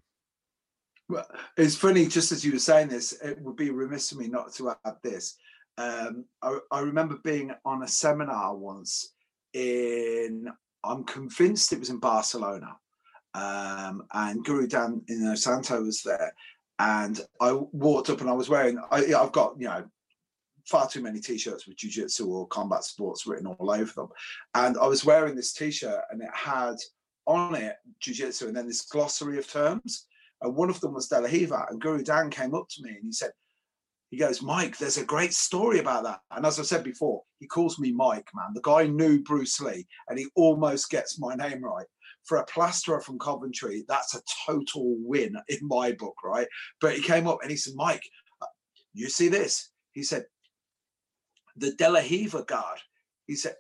Well, 1.09 1.27
it's 1.57 1.77
funny, 1.77 2.07
just 2.07 2.33
as 2.33 2.45
you 2.45 2.53
were 2.53 2.59
saying 2.59 2.89
this, 2.89 3.13
it 3.23 3.41
would 3.41 3.57
be 3.57 3.71
remiss 3.71 4.13
of 4.13 4.19
me 4.19 4.29
not 4.29 4.53
to 4.55 4.71
add 4.85 4.97
this. 5.03 5.37
Um, 5.79 6.25
I, 6.43 6.59
I 6.71 6.81
remember 6.81 7.19
being 7.25 7.53
on 7.65 7.83
a 7.83 7.89
seminar 7.89 8.55
once 8.55 9.13
in, 9.53 10.49
I'm 10.85 11.05
convinced 11.05 11.73
it 11.73 11.81
was 11.81 11.91
in 11.91 11.99
Barcelona, 11.99 12.77
um, 13.35 14.05
and 14.13 14.45
Guru 14.45 14.67
Dan 14.67 15.03
Inosanto 15.11 15.85
was 15.85 16.03
there. 16.03 16.33
And 16.79 17.21
I 17.41 17.53
walked 17.53 18.11
up 18.11 18.21
and 18.21 18.31
I 18.31 18.35
was 18.35 18.49
wearing, 18.49 18.79
I, 18.91 19.15
I've 19.15 19.33
got, 19.33 19.55
you 19.59 19.69
know, 19.69 19.85
far 20.67 20.89
too 20.89 21.03
many 21.03 21.21
t-shirts 21.21 21.67
with 21.67 21.77
jiu-jitsu 21.77 22.27
or 22.27 22.47
combat 22.49 22.85
sports 22.85 23.27
written 23.27 23.47
all 23.47 23.71
over 23.71 23.93
them. 23.95 24.09
And 24.55 24.77
i 24.79 24.87
was 24.87 25.05
wearing 25.05 25.35
this 25.35 25.53
t-shirt 25.53 26.03
and 26.11 26.23
it 26.23 26.31
had 26.33 26.77
on 27.27 27.55
it 27.55 27.77
jiu-jitsu 28.01 28.49
and 28.49 28.57
then 28.57 28.67
this 28.67 28.83
glossary 28.83 29.39
of 29.39 29.49
terms. 29.49 30.07
And 30.41 30.57
one 30.57 30.71
of 30.71 30.81
them 30.81 30.95
was 30.95 31.09
De 31.09 31.21
La 31.21 31.29
Riva 31.29 31.67
and 31.71 31.81
guru 31.81 32.03
dan 32.03 32.31
came 32.31 32.55
up 32.55 32.67
to 32.71 32.83
me 32.83 32.91
and 32.91 33.05
he 33.05 33.13
said 33.13 33.31
he 34.11 34.19
goes 34.19 34.43
mike 34.43 34.77
there's 34.77 34.99
a 34.99 35.05
great 35.05 35.33
story 35.33 35.79
about 35.79 36.05
that. 36.05 36.21
And 36.31 36.45
as 36.47 36.59
i 36.59 36.63
said 36.63 36.85
before 36.85 37.23
he 37.41 37.47
calls 37.47 37.79
me 37.79 37.93
mike 37.93 38.29
man. 38.35 38.53
The 38.55 38.61
guy 38.63 38.87
knew 38.87 39.23
bruce 39.23 39.61
lee 39.61 39.87
and 40.09 40.19
he 40.19 40.27
almost 40.37 40.91
gets 40.91 41.19
my 41.19 41.35
name 41.35 41.63
right. 41.63 41.87
For 42.25 42.39
a 42.39 42.47
plasterer 42.47 43.01
from 43.01 43.19
Coventry, 43.19 43.85
that's 43.89 44.15
a 44.15 44.23
total 44.47 44.95
win 45.01 45.35
in 45.49 45.59
my 45.63 45.91
book, 45.91 46.15
right? 46.23 46.47
But 46.81 46.95
he 46.95 47.03
came 47.03 47.27
up 47.27 47.39
and 47.43 47.51
he 47.51 47.57
said, 47.57 47.75
Mike, 47.75 48.05
uh, 48.41 48.47
you 48.95 49.09
see 49.09 49.27
this? 49.27 49.71
He 49.91 50.05
said, 50.05 50.27
the 51.57 51.73
De 51.73 51.89
La 51.89 52.01
Riva 52.01 52.43
guard. 52.45 52.79
He 53.27 53.37
said, 53.37 53.55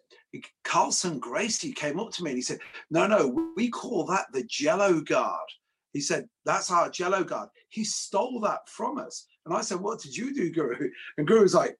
Carlson 0.64 1.18
Gracie 1.18 1.72
came 1.72 2.00
up 2.00 2.10
to 2.12 2.24
me 2.24 2.30
and 2.30 2.38
he 2.38 2.42
said, 2.42 2.58
No, 2.90 3.06
no, 3.06 3.52
we 3.56 3.68
call 3.68 4.04
that 4.06 4.26
the 4.32 4.44
Jello 4.44 5.00
guard. 5.00 5.48
He 5.92 6.00
said, 6.00 6.28
That's 6.44 6.70
our 6.70 6.90
Jello 6.90 7.22
guard. 7.24 7.48
He 7.68 7.84
stole 7.84 8.40
that 8.40 8.68
from 8.68 8.98
us. 8.98 9.26
And 9.44 9.54
I 9.54 9.60
said, 9.60 9.80
What 9.80 10.00
did 10.00 10.16
you 10.16 10.34
do, 10.34 10.50
Guru? 10.50 10.90
And 11.18 11.26
Guru 11.26 11.42
was 11.42 11.54
like, 11.54 11.76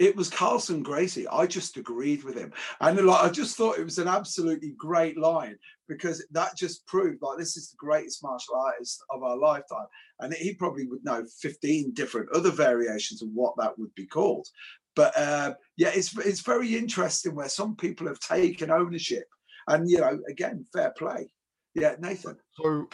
it 0.00 0.16
was 0.16 0.30
Carlson 0.30 0.82
Gracie. 0.82 1.28
I 1.28 1.46
just 1.46 1.76
agreed 1.76 2.24
with 2.24 2.34
him. 2.34 2.54
And 2.80 2.98
like 3.06 3.22
I 3.22 3.28
just 3.28 3.54
thought 3.54 3.78
it 3.78 3.84
was 3.84 3.98
an 3.98 4.08
absolutely 4.08 4.72
great 4.78 5.18
line 5.18 5.58
because 5.88 6.24
that 6.30 6.56
just 6.56 6.86
proved 6.86 7.20
like 7.20 7.36
this 7.36 7.58
is 7.58 7.70
the 7.70 7.76
greatest 7.76 8.22
martial 8.22 8.54
artist 8.56 9.04
of 9.10 9.22
our 9.22 9.36
lifetime. 9.36 9.86
And 10.20 10.32
he 10.32 10.54
probably 10.54 10.86
would 10.86 11.04
know 11.04 11.26
15 11.42 11.92
different 11.92 12.30
other 12.34 12.50
variations 12.50 13.20
of 13.20 13.28
what 13.34 13.54
that 13.58 13.78
would 13.78 13.94
be 13.94 14.06
called. 14.06 14.48
But 14.96 15.16
uh, 15.16 15.54
yeah, 15.76 15.90
it's 15.94 16.16
it's 16.18 16.40
very 16.40 16.76
interesting 16.76 17.34
where 17.34 17.48
some 17.48 17.76
people 17.76 18.06
have 18.08 18.20
taken 18.20 18.70
ownership, 18.70 19.24
and 19.68 19.88
you 19.88 19.98
know, 19.98 20.18
again, 20.28 20.64
fair 20.72 20.92
play. 20.96 21.30
Yeah, 21.74 21.94
Nathan. 22.00 22.36
So, 22.52 22.88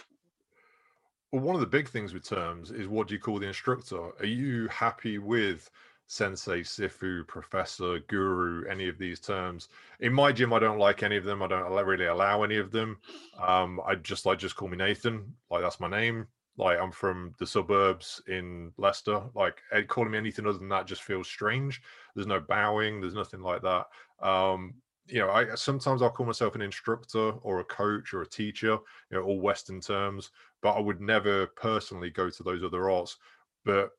well, 1.32 1.42
one 1.42 1.54
of 1.54 1.60
the 1.60 1.66
big 1.66 1.88
things 1.88 2.12
with 2.12 2.28
terms 2.28 2.70
is 2.70 2.88
what 2.88 3.08
do 3.08 3.14
you 3.14 3.20
call 3.20 3.38
the 3.38 3.46
instructor? 3.46 4.10
Are 4.18 4.26
you 4.26 4.68
happy 4.68 5.18
with 5.18 5.70
sensei, 6.06 6.60
sifu, 6.60 7.26
professor, 7.26 7.98
guru, 8.08 8.64
any 8.68 8.88
of 8.88 8.98
these 8.98 9.18
terms? 9.18 9.68
In 10.00 10.12
my 10.12 10.32
gym, 10.32 10.52
I 10.52 10.58
don't 10.58 10.78
like 10.78 11.02
any 11.02 11.16
of 11.16 11.24
them. 11.24 11.42
I 11.42 11.48
don't 11.48 11.72
really 11.72 12.06
allow 12.06 12.42
any 12.42 12.58
of 12.58 12.70
them. 12.70 12.98
Um, 13.40 13.80
I 13.86 13.94
just 13.94 14.26
like 14.26 14.38
just 14.38 14.56
call 14.56 14.68
me 14.68 14.76
Nathan. 14.76 15.34
Like 15.50 15.62
that's 15.62 15.80
my 15.80 15.88
name. 15.88 16.26
Like 16.58 16.78
I'm 16.80 16.92
from 16.92 17.34
the 17.38 17.46
suburbs 17.46 18.22
in 18.28 18.72
Leicester. 18.78 19.22
Like 19.34 19.62
calling 19.88 20.10
me 20.10 20.18
anything 20.18 20.46
other 20.46 20.58
than 20.58 20.68
that 20.70 20.86
just 20.86 21.02
feels 21.02 21.28
strange. 21.28 21.82
There's 22.14 22.26
no 22.26 22.40
bowing. 22.40 23.00
There's 23.00 23.14
nothing 23.14 23.42
like 23.42 23.62
that. 23.62 23.86
Um, 24.22 24.74
you 25.06 25.20
know, 25.20 25.30
I 25.30 25.54
sometimes 25.54 26.02
I'll 26.02 26.10
call 26.10 26.26
myself 26.26 26.54
an 26.54 26.62
instructor 26.62 27.32
or 27.42 27.60
a 27.60 27.64
coach 27.64 28.14
or 28.14 28.22
a 28.22 28.28
teacher. 28.28 28.78
You 29.10 29.18
know, 29.18 29.22
all 29.22 29.40
Western 29.40 29.80
terms. 29.80 30.30
But 30.62 30.72
I 30.72 30.80
would 30.80 31.00
never 31.00 31.46
personally 31.48 32.10
go 32.10 32.30
to 32.30 32.42
those 32.42 32.64
other 32.64 32.90
arts. 32.90 33.18
But 33.64 33.90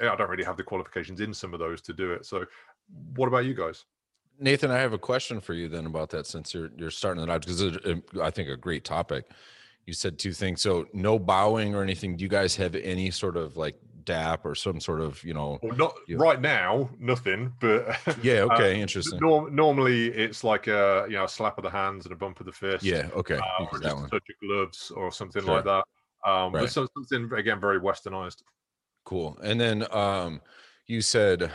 I 0.00 0.16
don't 0.16 0.30
really 0.30 0.44
have 0.44 0.56
the 0.56 0.62
qualifications 0.62 1.20
in 1.20 1.32
some 1.32 1.54
of 1.54 1.60
those 1.60 1.80
to 1.82 1.92
do 1.92 2.12
it. 2.12 2.26
So, 2.26 2.46
what 3.14 3.28
about 3.28 3.44
you 3.44 3.54
guys? 3.54 3.84
Nathan, 4.38 4.70
I 4.70 4.78
have 4.78 4.92
a 4.92 4.98
question 4.98 5.40
for 5.40 5.54
you 5.54 5.68
then 5.68 5.86
about 5.86 6.10
that 6.10 6.26
since 6.26 6.52
you're 6.52 6.70
you're 6.76 6.90
starting 6.90 7.22
it 7.22 7.30
out 7.30 7.46
because 7.46 7.62
I 8.20 8.30
think 8.30 8.48
a 8.48 8.56
great 8.56 8.84
topic 8.84 9.26
you 9.86 9.92
said 9.92 10.18
two 10.18 10.32
things. 10.32 10.60
So 10.60 10.86
no 10.92 11.18
bowing 11.18 11.74
or 11.74 11.82
anything. 11.82 12.16
Do 12.16 12.22
you 12.22 12.28
guys 12.28 12.56
have 12.56 12.74
any 12.74 13.10
sort 13.10 13.36
of 13.36 13.56
like 13.56 13.76
DAP 14.04 14.44
or 14.44 14.54
some 14.54 14.80
sort 14.80 15.00
of 15.00 15.22
you 15.24 15.32
know? 15.32 15.58
Well, 15.62 15.76
not 15.76 15.94
you 16.06 16.18
right 16.18 16.40
now, 16.40 16.90
nothing. 16.98 17.52
But 17.60 17.96
yeah, 18.22 18.40
uh, 18.50 18.54
okay, 18.54 18.80
interesting. 18.80 19.20
Norm, 19.20 19.54
normally, 19.54 20.08
it's 20.08 20.44
like 20.44 20.66
a 20.66 21.06
you 21.08 21.14
know 21.14 21.24
a 21.24 21.28
slap 21.28 21.56
of 21.58 21.64
the 21.64 21.70
hands 21.70 22.04
and 22.04 22.12
a 22.12 22.16
bump 22.16 22.40
of 22.40 22.46
the 22.46 22.52
fist. 22.52 22.84
Yeah, 22.84 23.08
okay, 23.14 23.36
uh, 23.36 23.64
or 23.72 23.78
just 23.78 23.96
a 23.96 24.08
touch 24.10 24.12
of 24.12 24.48
gloves 24.48 24.90
or 24.90 25.10
something 25.12 25.42
Sure. 25.42 25.54
like 25.54 25.64
that. 25.64 25.84
Um, 26.28 26.52
Right. 26.52 26.62
But 26.62 26.70
so- 26.70 26.88
something 26.94 27.32
again 27.38 27.60
very 27.60 27.80
westernized. 27.80 28.42
Cool. 29.04 29.38
And 29.44 29.60
then 29.60 29.86
um, 29.92 30.40
you 30.88 31.00
said 31.00 31.52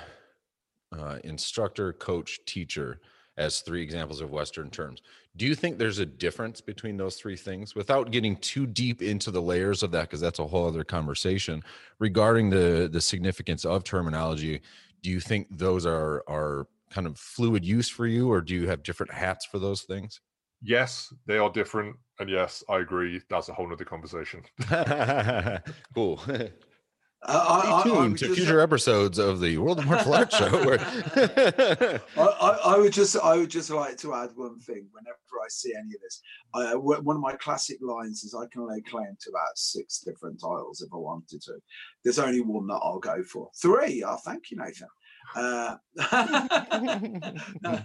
uh, 0.97 1.19
instructor, 1.25 1.91
coach, 1.91 2.39
teacher 2.45 3.01
as 3.35 3.59
three 3.59 3.81
examples 3.81 4.21
of 4.21 4.29
Western 4.29 4.69
terms. 4.69 5.01
Do 5.37 5.45
you 5.45 5.55
think 5.55 5.77
there's 5.77 5.99
a 5.99 6.05
difference 6.05 6.59
between 6.59 6.97
those 6.97 7.15
three 7.15 7.37
things 7.37 7.73
without 7.73 8.11
getting 8.11 8.35
too 8.37 8.67
deep 8.67 9.01
into 9.01 9.31
the 9.31 9.41
layers 9.41 9.81
of 9.81 9.91
that? 9.91 10.03
Because 10.03 10.19
that's 10.19 10.39
a 10.39 10.47
whole 10.47 10.67
other 10.67 10.83
conversation 10.83 11.63
regarding 11.99 12.49
the 12.49 12.89
the 12.91 12.99
significance 12.99 13.63
of 13.63 13.83
terminology. 13.83 14.61
Do 15.01 15.09
you 15.09 15.21
think 15.21 15.47
those 15.49 15.85
are 15.85 16.23
are 16.27 16.67
kind 16.89 17.07
of 17.07 17.17
fluid 17.17 17.63
use 17.63 17.87
for 17.87 18.05
you, 18.05 18.29
or 18.29 18.41
do 18.41 18.53
you 18.53 18.67
have 18.67 18.83
different 18.83 19.13
hats 19.13 19.45
for 19.45 19.57
those 19.57 19.83
things? 19.83 20.19
Yes, 20.61 21.13
they 21.25 21.37
are 21.37 21.49
different, 21.49 21.95
and 22.19 22.29
yes, 22.29 22.63
I 22.69 22.79
agree. 22.79 23.21
That's 23.29 23.49
a 23.49 23.53
whole 23.53 23.67
nother 23.67 23.85
conversation. 23.85 24.43
cool. 25.95 26.21
Uh, 27.23 27.62
I, 27.63 27.69
I- 27.69 27.77
I 27.77 27.81
Stay 27.81 27.89
tuned 27.91 28.17
to 28.17 28.25
just- 28.27 28.38
future 28.39 28.60
episodes 28.62 29.19
of 29.19 29.39
the 29.41 29.57
World 29.60 29.79
of 29.79 29.86
Martial 29.86 30.13
Arts 30.15 30.36
Show. 30.38 30.49
Where 30.65 30.79
I, 32.17 32.21
I, 32.21 32.49
I 32.73 32.77
would 32.79 32.93
just 32.93 33.15
I 33.15 33.38
would 33.38 33.49
just 33.49 33.69
like 33.69 33.97
to 33.97 34.13
add 34.15 34.31
one 34.36 34.60
thing 34.60 34.88
whenever 34.91 35.17
I 35.43 35.47
see 35.49 35.73
any 35.75 35.93
of 35.93 36.01
this. 36.01 36.21
Uh, 36.53 36.73
one 36.79 37.15
of 37.15 37.21
my 37.21 37.34
classic 37.34 37.77
lines 37.81 38.23
is 38.23 38.34
I 38.34 38.47
can 38.51 38.67
lay 38.67 38.81
claim 38.81 39.15
to 39.19 39.29
about 39.29 39.55
six 39.55 39.99
different 39.99 40.39
titles 40.41 40.81
if 40.81 40.91
I 40.93 40.97
wanted 40.97 41.41
to. 41.43 41.53
There's 42.03 42.19
only 42.19 42.41
one 42.41 42.65
that 42.67 42.79
I'll 42.84 42.99
go 42.99 43.21
for. 43.23 43.49
Three. 43.62 44.03
Oh, 44.05 44.17
thank 44.25 44.49
you, 44.51 44.57
Nathan. 44.57 44.88
Uh, 45.36 45.77
no, 47.62 47.79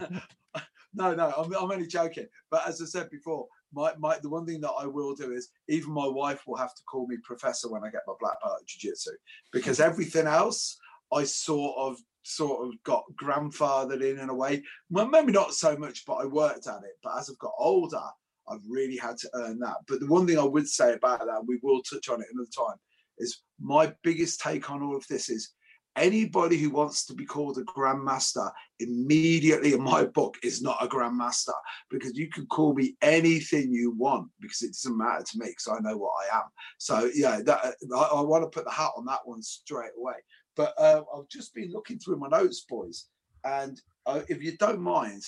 no, 0.94 1.14
no, 1.14 1.33
I'm, 1.37 1.55
I'm 1.55 1.70
only 1.70 1.87
joking. 1.87 2.27
But 2.51 2.66
as 2.66 2.81
I 2.81 2.87
said 2.87 3.11
before, 3.11 3.46
my, 3.72 3.92
my 3.98 4.18
the 4.22 4.29
one 4.29 4.46
thing 4.46 4.61
that 4.61 4.72
I 4.79 4.87
will 4.87 5.14
do 5.14 5.33
is 5.33 5.48
even 5.68 5.92
my 5.92 6.07
wife 6.07 6.42
will 6.46 6.57
have 6.57 6.74
to 6.74 6.83
call 6.85 7.07
me 7.07 7.16
professor 7.22 7.70
when 7.70 7.85
I 7.85 7.90
get 7.90 8.02
my 8.07 8.14
black 8.20 8.40
belt 8.42 8.61
in 8.61 8.66
jiu-jitsu 8.66 9.11
because 9.52 9.81
everything 9.81 10.26
else 10.26 10.79
I 11.12 11.24
sort 11.24 11.76
of 11.79 11.96
sort 12.22 12.66
of 12.66 12.83
got 12.83 13.05
grandfathered 13.22 14.02
in 14.02 14.18
in 14.18 14.29
a 14.29 14.35
way. 14.35 14.62
Well, 14.90 15.09
maybe 15.09 15.33
not 15.33 15.55
so 15.55 15.76
much, 15.76 16.05
but 16.07 16.14
I 16.14 16.26
worked 16.26 16.66
at 16.66 16.83
it. 16.83 16.98
But 17.02 17.18
as 17.18 17.31
I've 17.31 17.38
got 17.38 17.52
older, 17.59 18.02
I've 18.48 18.64
really 18.68 18.96
had 18.96 19.16
to 19.18 19.31
earn 19.35 19.61
that. 19.61 19.76
But 19.87 20.00
the 20.00 20.07
one 20.07 20.26
thing 20.26 20.38
I 20.38 20.44
would 20.44 20.68
say 20.68 20.94
about 20.94 21.20
that, 21.20 21.44
we 21.46 21.59
will 21.62 21.83
touch 21.83 22.09
on 22.09 22.20
it 22.20 22.29
another 22.33 22.50
time, 22.57 22.79
is 23.18 23.42
my 23.61 23.92
biggest 24.02 24.40
take 24.40 24.70
on 24.70 24.83
all 24.83 24.96
of 24.96 25.07
this 25.07 25.29
is 25.29 25.52
anybody 25.96 26.56
who 26.59 26.70
wants 26.70 27.06
to 27.06 27.14
be 27.14 27.24
called 27.24 27.59
a 27.59 27.62
grandmaster 27.62 28.50
immediately 28.80 29.72
in 29.72 29.82
my 29.82 30.04
book 30.04 30.37
is 30.42 30.62
not 30.62 30.82
a 30.82 30.87
grandmaster 30.87 31.54
because 31.90 32.16
you 32.16 32.28
can 32.28 32.46
call 32.46 32.74
me 32.74 32.96
anything 33.02 33.72
you 33.72 33.92
want 33.92 34.28
because 34.40 34.62
it 34.62 34.68
doesn't 34.68 34.98
matter 34.98 35.24
to 35.24 35.38
me 35.38 35.46
because 35.46 35.68
I 35.68 35.80
know 35.80 35.96
what 35.96 36.12
I 36.24 36.38
am. 36.38 36.44
So 36.78 37.11
yeah, 37.14 37.40
that, 37.44 37.74
I, 37.94 37.98
I 37.98 38.20
want 38.20 38.44
to 38.44 38.50
put 38.50 38.64
the 38.64 38.70
hat 38.70 38.90
on 38.96 39.06
that 39.06 39.20
one 39.24 39.42
straight 39.42 39.92
away. 39.98 40.14
But 40.54 40.74
uh, 40.78 41.02
I've 41.14 41.28
just 41.28 41.54
been 41.54 41.72
looking 41.72 41.98
through 41.98 42.18
my 42.18 42.28
notes, 42.28 42.64
boys, 42.68 43.06
and 43.44 43.80
uh, 44.06 44.22
if 44.28 44.42
you 44.42 44.56
don't 44.56 44.80
mind, 44.80 45.22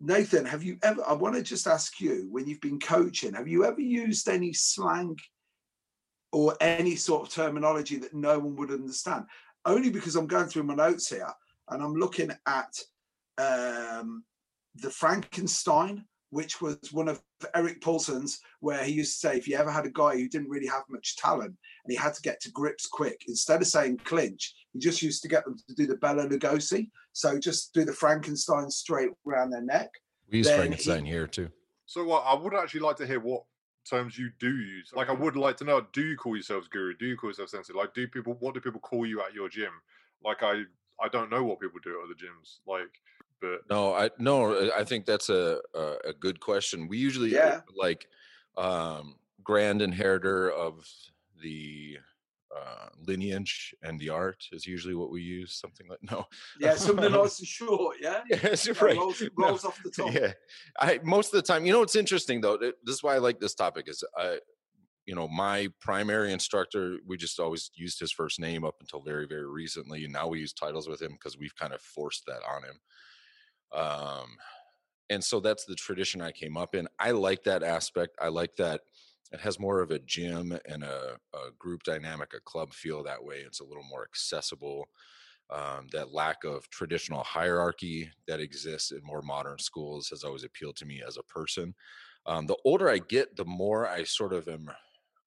Nathan, 0.00 0.44
have 0.44 0.62
you 0.62 0.78
ever? 0.82 1.02
I 1.06 1.12
want 1.12 1.34
to 1.34 1.42
just 1.42 1.66
ask 1.66 2.00
you 2.00 2.28
when 2.30 2.46
you've 2.46 2.60
been 2.60 2.80
coaching, 2.80 3.34
have 3.34 3.48
you 3.48 3.64
ever 3.64 3.80
used 3.80 4.28
any 4.28 4.52
slang 4.52 5.16
or 6.32 6.56
any 6.60 6.96
sort 6.96 7.26
of 7.26 7.32
terminology 7.32 7.96
that 7.98 8.14
no 8.14 8.38
one 8.38 8.56
would 8.56 8.70
understand? 8.70 9.24
Only 9.66 9.90
because 9.90 10.16
I'm 10.16 10.26
going 10.26 10.46
through 10.46 10.64
my 10.64 10.74
notes 10.74 11.08
here 11.08 11.30
and 11.70 11.82
I'm 11.82 11.94
looking 11.94 12.30
at 12.46 12.78
um, 13.38 14.24
the 14.76 14.90
Frankenstein, 14.90 16.04
which 16.30 16.60
was 16.60 16.78
one 16.92 17.08
of 17.08 17.22
Eric 17.54 17.80
Paulson's, 17.80 18.40
where 18.60 18.84
he 18.84 18.92
used 18.92 19.14
to 19.14 19.28
say, 19.28 19.36
if 19.36 19.48
you 19.48 19.56
ever 19.56 19.70
had 19.70 19.86
a 19.86 19.90
guy 19.90 20.16
who 20.16 20.28
didn't 20.28 20.50
really 20.50 20.66
have 20.66 20.82
much 20.88 21.16
talent 21.16 21.54
and 21.84 21.90
he 21.90 21.96
had 21.96 22.14
to 22.14 22.22
get 22.22 22.40
to 22.42 22.50
grips 22.50 22.86
quick, 22.86 23.22
instead 23.28 23.62
of 23.62 23.68
saying 23.68 23.98
clinch, 24.04 24.54
he 24.72 24.78
just 24.78 25.00
used 25.00 25.22
to 25.22 25.28
get 25.28 25.44
them 25.44 25.56
to 25.56 25.74
do 25.74 25.86
the 25.86 25.96
Bela 25.96 26.28
Lugosi. 26.28 26.90
So 27.12 27.38
just 27.38 27.72
do 27.72 27.84
the 27.84 27.92
Frankenstein 27.92 28.70
straight 28.70 29.10
around 29.26 29.50
their 29.50 29.62
neck. 29.62 29.90
We 30.30 30.38
use 30.38 30.46
Then 30.48 30.58
Frankenstein 30.58 31.04
here 31.04 31.26
too. 31.26 31.50
So 31.86 32.04
what 32.04 32.24
I 32.26 32.34
would 32.34 32.54
actually 32.54 32.80
like 32.80 32.96
to 32.96 33.06
hear 33.06 33.20
what 33.20 33.44
terms 33.84 34.18
you 34.18 34.30
do 34.38 34.50
use. 34.56 34.92
Like 34.94 35.08
I 35.08 35.12
would 35.12 35.36
like 35.36 35.56
to 35.58 35.64
know, 35.64 35.86
do 35.92 36.02
you 36.02 36.16
call 36.16 36.36
yourselves 36.36 36.68
guru? 36.68 36.94
Do 36.96 37.06
you 37.06 37.16
call 37.16 37.30
yourself 37.30 37.50
sensei? 37.50 37.72
Like 37.72 37.94
do 37.94 38.06
people 38.08 38.34
what 38.40 38.54
do 38.54 38.60
people 38.60 38.80
call 38.80 39.06
you 39.06 39.20
at 39.22 39.34
your 39.34 39.48
gym? 39.48 39.72
Like 40.24 40.42
I 40.42 40.62
I 41.02 41.08
don't 41.08 41.30
know 41.30 41.44
what 41.44 41.60
people 41.60 41.80
do 41.82 41.98
at 41.98 42.04
other 42.04 42.14
gyms. 42.14 42.58
Like 42.66 42.90
but 43.40 43.60
No, 43.68 43.94
I 43.94 44.10
no, 44.18 44.70
I 44.72 44.84
think 44.84 45.06
that's 45.06 45.28
a 45.28 45.60
a, 45.74 45.96
a 46.06 46.12
good 46.12 46.40
question. 46.40 46.88
We 46.88 46.98
usually 46.98 47.32
Yeah. 47.34 47.60
like 47.76 48.08
um 48.56 49.16
grand 49.42 49.82
inheritor 49.82 50.50
of 50.50 50.88
the 51.42 51.98
uh 52.56 52.88
lineage 53.06 53.74
and 53.82 53.98
the 53.98 54.08
art 54.10 54.44
is 54.52 54.66
usually 54.66 54.94
what 54.94 55.10
we 55.10 55.22
use. 55.22 55.54
Something 55.60 55.88
like 55.88 55.98
no. 56.10 56.26
Yeah, 56.60 56.74
something 56.76 57.10
nice 57.12 57.38
and 57.38 57.48
short, 57.48 57.96
yeah? 58.00 58.22
Yes, 58.30 58.66
Yeah, 58.68 58.74
right. 58.80 58.96
rolls, 58.96 59.22
No. 59.38 59.46
off 59.48 59.80
the 59.82 59.90
top. 59.90 60.12
Yeah, 60.14 60.32
I 60.78 61.00
most 61.02 61.34
of 61.34 61.42
the 61.42 61.46
time, 61.52 61.66
you 61.66 61.72
know, 61.72 61.82
it's 61.82 61.96
interesting 61.96 62.40
though. 62.40 62.56
This 62.56 62.74
is 62.96 63.02
why 63.02 63.14
I 63.14 63.18
like 63.18 63.40
this 63.40 63.54
topic. 63.54 63.88
Is 63.88 64.04
I, 64.16 64.38
you 65.06 65.14
know, 65.14 65.28
my 65.28 65.68
primary 65.80 66.32
instructor, 66.32 66.96
we 67.06 67.16
just 67.16 67.38
always 67.38 67.70
used 67.74 68.00
his 68.00 68.10
first 68.12 68.40
name 68.40 68.64
up 68.64 68.76
until 68.80 69.02
very, 69.02 69.26
very 69.26 69.46
recently, 69.46 70.04
and 70.04 70.12
now 70.12 70.28
we 70.28 70.38
use 70.40 70.52
titles 70.52 70.88
with 70.88 71.02
him 71.02 71.12
because 71.12 71.36
we've 71.36 71.54
kind 71.56 71.74
of 71.74 71.80
forced 71.82 72.24
that 72.26 72.40
on 72.48 72.62
him. 72.64 72.80
Um, 73.72 74.36
and 75.10 75.22
so 75.22 75.40
that's 75.40 75.64
the 75.66 75.74
tradition 75.74 76.22
I 76.22 76.32
came 76.32 76.56
up 76.56 76.74
in. 76.74 76.88
I 76.98 77.10
like 77.10 77.44
that 77.44 77.62
aspect. 77.62 78.16
I 78.20 78.28
like 78.28 78.56
that 78.56 78.80
it 79.34 79.40
has 79.40 79.58
more 79.58 79.80
of 79.80 79.90
a 79.90 79.98
gym 79.98 80.56
and 80.64 80.84
a, 80.84 81.16
a 81.34 81.50
group 81.58 81.82
dynamic, 81.82 82.32
a 82.34 82.40
club 82.40 82.72
feel 82.72 83.02
that 83.02 83.22
way. 83.22 83.38
It's 83.44 83.60
a 83.60 83.64
little 83.64 83.82
more 83.82 84.04
accessible 84.04 84.88
um, 85.50 85.88
that 85.90 86.12
lack 86.12 86.44
of 86.44 86.70
traditional 86.70 87.24
hierarchy 87.24 88.10
that 88.28 88.38
exists 88.38 88.92
in 88.92 89.00
more 89.02 89.22
modern 89.22 89.58
schools 89.58 90.08
has 90.10 90.22
always 90.22 90.44
appealed 90.44 90.76
to 90.76 90.86
me 90.86 91.02
as 91.06 91.16
a 91.16 91.22
person. 91.24 91.74
Um, 92.26 92.46
the 92.46 92.56
older 92.64 92.88
I 92.88 92.98
get, 92.98 93.34
the 93.34 93.44
more 93.44 93.88
I 93.88 94.04
sort 94.04 94.32
of 94.32 94.46
am 94.46 94.70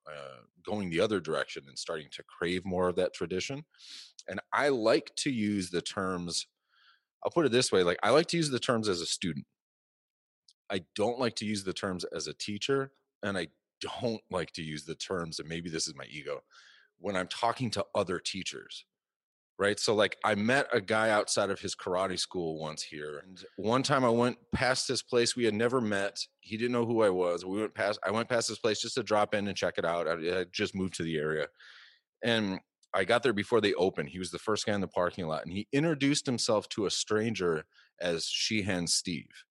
uh, 0.07 0.41
going 0.65 0.89
the 0.89 1.01
other 1.01 1.19
direction 1.19 1.65
and 1.67 1.77
starting 1.77 2.07
to 2.13 2.23
crave 2.23 2.65
more 2.65 2.87
of 2.87 2.95
that 2.95 3.13
tradition. 3.13 3.65
And 4.29 4.39
I 4.53 4.69
like 4.69 5.11
to 5.17 5.29
use 5.29 5.69
the 5.69 5.81
terms, 5.81 6.47
I'll 7.23 7.31
put 7.31 7.45
it 7.45 7.51
this 7.51 7.73
way 7.73 7.83
like, 7.83 7.99
I 8.01 8.11
like 8.11 8.27
to 8.27 8.37
use 8.37 8.49
the 8.49 8.59
terms 8.59 8.87
as 8.87 9.01
a 9.01 9.05
student. 9.05 9.45
I 10.71 10.83
don't 10.95 11.19
like 11.19 11.35
to 11.35 11.45
use 11.45 11.65
the 11.65 11.73
terms 11.73 12.05
as 12.15 12.27
a 12.27 12.33
teacher. 12.33 12.91
And 13.21 13.37
I 13.37 13.47
don't 13.81 14.21
like 14.31 14.51
to 14.53 14.63
use 14.63 14.85
the 14.85 14.95
terms, 14.95 15.39
and 15.39 15.47
maybe 15.49 15.69
this 15.69 15.87
is 15.87 15.95
my 15.95 16.05
ego, 16.09 16.41
when 16.99 17.15
I'm 17.15 17.27
talking 17.27 17.69
to 17.71 17.85
other 17.95 18.19
teachers 18.19 18.85
right? 19.59 19.79
So 19.79 19.95
like 19.95 20.17
I 20.23 20.35
met 20.35 20.67
a 20.71 20.79
guy 20.79 21.09
outside 21.09 21.49
of 21.49 21.59
his 21.59 21.75
karate 21.75 22.19
school 22.19 22.59
once 22.59 22.83
here. 22.83 23.23
And 23.25 23.43
one 23.57 23.83
time 23.83 24.05
I 24.05 24.09
went 24.09 24.37
past 24.53 24.87
this 24.87 25.01
place 25.01 25.35
we 25.35 25.45
had 25.45 25.53
never 25.53 25.81
met. 25.81 26.19
He 26.41 26.57
didn't 26.57 26.73
know 26.73 26.85
who 26.85 27.01
I 27.01 27.09
was. 27.09 27.45
We 27.45 27.59
went 27.59 27.73
past 27.73 27.99
I 28.05 28.11
went 28.11 28.29
past 28.29 28.47
this 28.49 28.59
place 28.59 28.81
just 28.81 28.95
to 28.95 29.03
drop 29.03 29.33
in 29.33 29.47
and 29.47 29.57
check 29.57 29.75
it 29.77 29.85
out. 29.85 30.07
I 30.07 30.17
had 30.21 30.53
just 30.53 30.75
moved 30.75 30.95
to 30.95 31.03
the 31.03 31.17
area. 31.17 31.47
And 32.23 32.59
I 32.93 33.03
got 33.03 33.23
there 33.23 33.33
before 33.33 33.61
they 33.61 33.73
opened. 33.73 34.09
He 34.09 34.19
was 34.19 34.31
the 34.31 34.39
first 34.39 34.65
guy 34.65 34.73
in 34.73 34.81
the 34.81 34.87
parking 34.87 35.27
lot 35.27 35.43
and 35.43 35.51
he 35.51 35.67
introduced 35.73 36.25
himself 36.25 36.69
to 36.69 36.85
a 36.85 36.91
stranger 36.91 37.65
as 37.99 38.25
Shihan 38.25 38.87
Steve. 38.87 39.43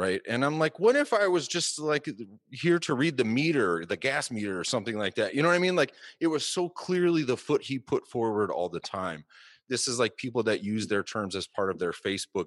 Right. 0.00 0.22
And 0.26 0.46
I'm 0.46 0.58
like, 0.58 0.80
what 0.80 0.96
if 0.96 1.12
I 1.12 1.28
was 1.28 1.46
just 1.46 1.78
like 1.78 2.08
here 2.50 2.78
to 2.78 2.94
read 2.94 3.18
the 3.18 3.24
meter, 3.24 3.84
the 3.84 3.98
gas 3.98 4.30
meter 4.30 4.58
or 4.58 4.64
something 4.64 4.96
like 4.96 5.14
that? 5.16 5.34
You 5.34 5.42
know 5.42 5.48
what 5.48 5.56
I 5.56 5.58
mean? 5.58 5.76
Like 5.76 5.92
it 6.20 6.26
was 6.26 6.46
so 6.46 6.70
clearly 6.70 7.22
the 7.22 7.36
foot 7.36 7.62
he 7.62 7.78
put 7.78 8.08
forward 8.08 8.50
all 8.50 8.70
the 8.70 8.80
time. 8.80 9.26
This 9.68 9.86
is 9.86 9.98
like 9.98 10.16
people 10.16 10.42
that 10.44 10.64
use 10.64 10.86
their 10.86 11.02
terms 11.02 11.36
as 11.36 11.46
part 11.46 11.70
of 11.70 11.78
their 11.78 11.92
Facebook 11.92 12.46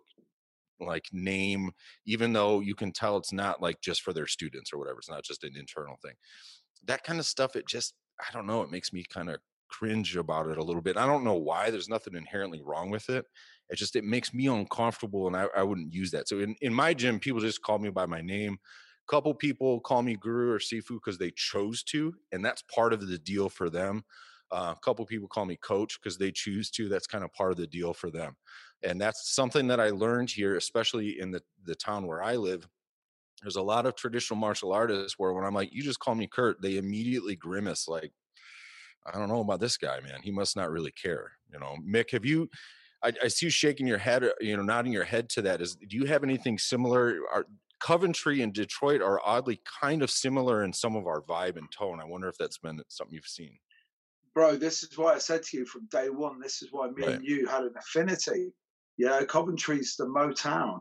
like 0.80 1.06
name, 1.12 1.70
even 2.08 2.34
though 2.34 2.60
you 2.60 2.74
can 2.74 2.92
tell 2.92 3.18
it's 3.18 3.32
not 3.32 3.62
like 3.62 3.80
just 3.82 4.02
for 4.02 4.14
their 4.14 4.26
students 4.26 4.74
or 4.74 4.80
whatever. 4.80 4.98
It's 4.98 5.12
not 5.12 5.24
just 5.24 5.44
an 5.44 5.56
internal 5.56 5.98
thing. 6.02 6.16
That 6.86 7.04
kind 7.04 7.20
of 7.20 7.26
stuff, 7.28 7.56
it 7.56 7.68
just, 7.68 7.94
I 8.20 8.34
don't 8.34 8.48
know, 8.48 8.64
it 8.64 8.72
makes 8.72 8.92
me 8.92 9.06
kind 9.08 9.30
of 9.30 9.38
cringe 9.70 10.18
about 10.18 10.48
it 10.48 10.58
a 10.58 10.64
little 10.64 10.82
bit. 10.82 10.98
I 10.98 11.06
don't 11.06 11.24
know 11.24 11.36
why. 11.36 11.70
There's 11.70 11.88
nothing 11.88 12.16
inherently 12.16 12.64
wrong 12.64 12.90
with 12.90 13.12
it. 13.12 13.26
It 13.74 13.78
just 13.78 13.96
it 13.96 14.04
makes 14.04 14.36
me 14.36 14.46
uncomfortable 14.46 15.26
and 15.26 15.36
I, 15.36 15.48
I 15.58 15.64
wouldn't 15.64 15.92
use 15.92 16.12
that. 16.12 16.30
So 16.30 16.38
in, 16.38 16.56
in 16.62 16.72
my 16.72 16.94
gym, 16.94 17.20
people 17.20 17.42
just 17.42 17.64
call 17.64 17.80
me 17.80 17.90
by 17.90 18.06
my 18.06 18.22
name. 18.22 18.54
A 18.54 19.12
couple 19.12 19.34
people 19.34 19.80
call 19.80 20.04
me 20.04 20.16
guru 20.16 20.52
or 20.52 20.60
sifu 20.60 20.90
because 20.90 21.18
they 21.18 21.32
chose 21.32 21.82
to 21.86 22.14
and 22.32 22.46
that's 22.46 22.62
part 22.62 22.94
of 22.94 23.08
the 23.08 23.18
deal 23.18 23.50
for 23.50 23.72
them. 23.72 24.04
Uh, 24.52 24.76
a 24.78 24.80
couple 24.82 25.04
people 25.08 25.28
call 25.28 25.46
me 25.46 25.58
coach 25.58 26.00
because 26.00 26.20
they 26.20 26.32
choose 26.32 26.70
to 26.70 26.88
that's 26.88 27.08
kind 27.08 27.24
of 27.24 27.34
part 27.34 27.52
of 27.52 27.58
the 27.58 27.66
deal 27.66 27.96
for 27.96 28.12
them. 28.12 28.36
And 28.84 29.02
that's 29.02 29.34
something 29.34 29.66
that 29.68 29.80
i 29.80 29.90
learned 29.90 30.30
here 30.30 30.56
especially 30.56 31.20
in 31.20 31.32
the, 31.32 31.42
the 31.66 31.74
town 31.74 32.06
where 32.06 32.22
i 32.22 32.36
live. 32.36 32.68
There's 33.42 33.56
a 33.56 33.64
lot 33.64 33.88
of 33.88 33.96
traditional 33.96 34.40
martial 34.40 34.72
artists 34.72 35.18
where 35.18 35.34
when 35.34 35.46
i'm 35.46 35.56
like 35.56 35.74
you 35.74 35.82
just 35.82 36.00
call 36.00 36.14
me 36.14 36.28
kurt 36.28 36.62
they 36.62 36.78
immediately 36.78 37.36
grimace 37.36 37.88
like 37.88 38.12
i 39.08 39.18
don't 39.18 39.30
know 39.30 39.42
about 39.42 39.60
this 39.60 39.78
guy 39.78 40.00
man. 40.00 40.22
He 40.22 40.30
must 40.30 40.56
not 40.56 40.70
really 40.70 40.92
care 40.92 41.32
you 41.52 41.60
know? 41.60 41.76
Mick 41.84 42.12
have 42.12 42.24
you 42.24 42.50
I, 43.04 43.12
I 43.24 43.28
see 43.28 43.48
you 43.48 43.50
shaking 43.50 43.88
your 43.88 43.98
head, 43.98 44.24
uh, 44.24 44.30
you 44.40 44.56
know, 44.56 44.64
nodding 44.64 44.94
your 44.94 45.04
head 45.04 45.30
to 45.32 45.42
that. 45.44 45.62
Is 45.62 45.76
do 45.76 45.98
you 45.98 46.06
have 46.06 46.24
anything 46.24 46.58
similar? 46.58 47.20
Are, 47.32 47.46
Coventry 47.80 48.42
and 48.42 48.54
Detroit 48.54 49.02
are 49.02 49.20
oddly 49.26 49.60
kind 49.82 50.02
of 50.04 50.10
similar 50.10 50.64
in 50.64 50.72
some 50.72 50.96
of 50.96 51.06
our 51.06 51.22
vibe 51.22 51.58
and 51.58 51.70
tone. 51.70 52.00
I 52.00 52.06
wonder 52.06 52.30
if 52.30 52.38
that's 52.38 52.58
been 52.58 52.82
something 52.88 53.14
you've 53.14 53.26
seen. 53.26 53.58
Bro, 54.34 54.56
this 54.56 54.84
is 54.84 54.98
why 54.98 55.14
I 55.14 55.18
said 55.18 55.44
to 55.44 55.58
you 55.58 55.66
from 55.66 55.86
day 55.92 56.10
one, 56.10 56.40
this 56.40 56.62
is 56.62 56.70
why 56.72 56.88
me 56.88 57.06
Right. 57.06 57.16
and 57.16 57.26
you 57.26 57.46
had 57.46 57.64
an 57.64 57.74
affinity. 57.78 58.54
Yeah, 58.98 59.24
Coventry's 59.26 59.96
the 59.98 60.06
Motown 60.06 60.80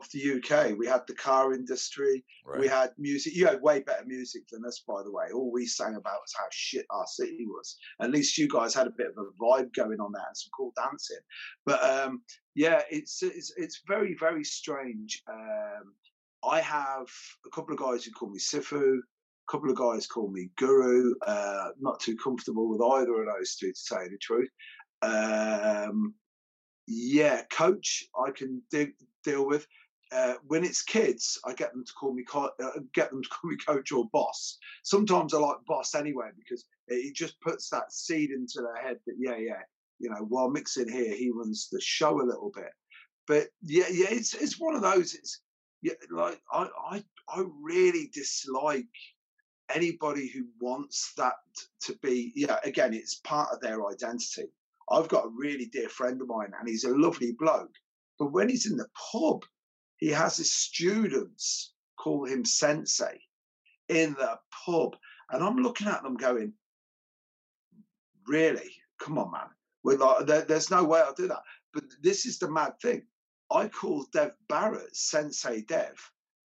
of 0.00 0.10
the 0.10 0.36
UK. 0.36 0.76
We 0.78 0.86
had 0.86 1.02
the 1.06 1.14
car 1.14 1.52
industry, 1.52 2.24
Right. 2.44 2.60
we 2.60 2.68
had 2.68 2.90
music. 2.98 3.34
You 3.34 3.46
had 3.46 3.60
way 3.62 3.80
better 3.80 4.04
music 4.06 4.42
than 4.50 4.64
us, 4.64 4.82
by 4.86 5.02
the 5.02 5.12
way. 5.12 5.26
All 5.34 5.50
we 5.52 5.66
sang 5.66 5.94
about 5.96 6.20
was 6.20 6.34
how 6.38 6.46
shit 6.50 6.86
our 6.90 7.06
city 7.06 7.46
was. 7.46 7.76
At 8.00 8.10
least 8.10 8.38
you 8.38 8.48
guys 8.48 8.74
had 8.74 8.86
a 8.86 8.90
bit 8.96 9.08
of 9.08 9.18
a 9.18 9.30
vibe 9.42 9.72
going 9.74 10.00
on 10.00 10.12
there 10.12 10.24
and 10.26 10.36
some 10.36 10.50
cool 10.56 10.72
dancing. 10.76 11.18
But 11.66 11.82
um, 11.84 12.22
yeah, 12.54 12.82
it's 12.90 13.22
it's 13.22 13.52
it's 13.56 13.82
very 13.86 14.14
very 14.18 14.44
strange. 14.44 15.22
Um, 15.28 15.94
I 16.42 16.60
have 16.60 17.06
a 17.46 17.50
couple 17.54 17.74
of 17.74 17.80
guys 17.80 18.04
who 18.04 18.12
call 18.12 18.30
me 18.30 18.38
Sifu. 18.38 18.98
A 18.98 19.52
couple 19.52 19.70
of 19.70 19.76
guys 19.76 20.06
call 20.06 20.30
me 20.30 20.50
Guru. 20.56 21.14
Uh, 21.26 21.68
not 21.80 22.00
too 22.00 22.16
comfortable 22.16 22.68
with 22.68 22.80
either 22.80 23.20
of 23.20 23.26
those 23.26 23.56
two, 23.56 23.72
to 23.72 23.84
tell 23.88 24.04
you 24.04 24.10
the 24.10 24.18
truth. 24.18 24.48
Um, 25.02 26.14
yeah, 26.86 27.42
coach, 27.50 28.04
I 28.16 28.30
can 28.32 28.62
de- 28.70 28.94
deal 29.24 29.46
with. 29.46 29.66
Uh, 30.12 30.34
when 30.46 30.64
it's 30.64 30.82
kids, 30.82 31.38
I 31.44 31.54
get 31.54 31.72
them 31.72 31.84
to 31.84 31.92
call 31.92 32.12
me 32.12 32.24
co- 32.24 32.50
uh, 32.62 32.80
get 32.94 33.10
them 33.10 33.22
to 33.22 33.28
call 33.28 33.50
me 33.50 33.56
coach 33.64 33.92
or 33.92 34.08
boss. 34.12 34.58
Sometimes 34.82 35.34
I 35.34 35.38
like 35.38 35.58
boss 35.66 35.94
anyway 35.94 36.30
because 36.36 36.64
it, 36.88 37.14
just 37.14 37.40
puts 37.40 37.68
that 37.70 37.92
seed 37.92 38.30
into 38.30 38.60
their 38.60 38.82
head 38.82 38.98
that 39.06 39.14
yeah, 39.18 39.36
yeah, 39.36 39.62
you 39.98 40.10
know, 40.10 40.26
while 40.28 40.50
mixing 40.50 40.88
here, 40.88 41.14
he 41.14 41.30
runs 41.32 41.68
the 41.70 41.80
show 41.80 42.20
a 42.20 42.26
little 42.26 42.50
bit. 42.54 42.72
But 43.28 43.48
yeah, 43.62 43.86
yeah, 43.90 44.08
it's 44.10 44.34
it's 44.34 44.58
one 44.58 44.74
of 44.74 44.82
those. 44.82 45.14
It's 45.14 45.42
yeah, 45.82 45.92
like 46.10 46.40
I 46.52 46.68
I 46.90 47.04
I 47.28 47.44
really 47.62 48.10
dislike 48.12 48.86
anybody 49.74 50.28
who 50.28 50.44
wants 50.60 51.12
that 51.16 51.34
to 51.82 51.96
be 52.02 52.32
yeah 52.34 52.58
again 52.64 52.92
it's 52.92 53.16
part 53.16 53.48
of 53.52 53.60
their 53.60 53.86
identity 53.88 54.48
i've 54.90 55.08
got 55.08 55.24
a 55.24 55.32
really 55.36 55.66
dear 55.66 55.88
friend 55.88 56.20
of 56.20 56.28
mine 56.28 56.52
and 56.58 56.68
he's 56.68 56.84
a 56.84 56.96
lovely 56.96 57.32
bloke 57.38 57.74
but 58.18 58.32
when 58.32 58.48
he's 58.48 58.70
in 58.70 58.76
the 58.76 58.88
pub 59.12 59.42
he 60.00 60.08
has 60.08 60.36
his 60.36 60.52
students 60.52 61.74
call 61.98 62.24
him 62.24 62.44
sensei 62.44 63.20
in 63.88 64.14
the 64.14 64.38
pub 64.64 64.96
and 65.30 65.42
i'm 65.42 65.56
looking 65.56 65.86
at 65.86 66.02
them 66.02 66.16
going 66.16 66.52
really 68.26 68.70
come 69.00 69.18
on 69.18 69.30
man 69.30 69.48
We're 69.82 69.98
there, 70.24 70.42
there's 70.42 70.70
no 70.70 70.84
way 70.84 71.00
I'll 71.00 71.14
do 71.14 71.28
that. 71.28 71.42
But 71.72 71.84
this 72.02 72.26
is 72.26 72.38
the 72.38 72.50
mad 72.50 72.74
thing. 72.80 73.02
I 73.50 73.68
call 73.68 74.06
Dev 74.12 74.32
Barrett 74.48 74.94
Sensei 74.94 75.62
Dev 75.62 75.94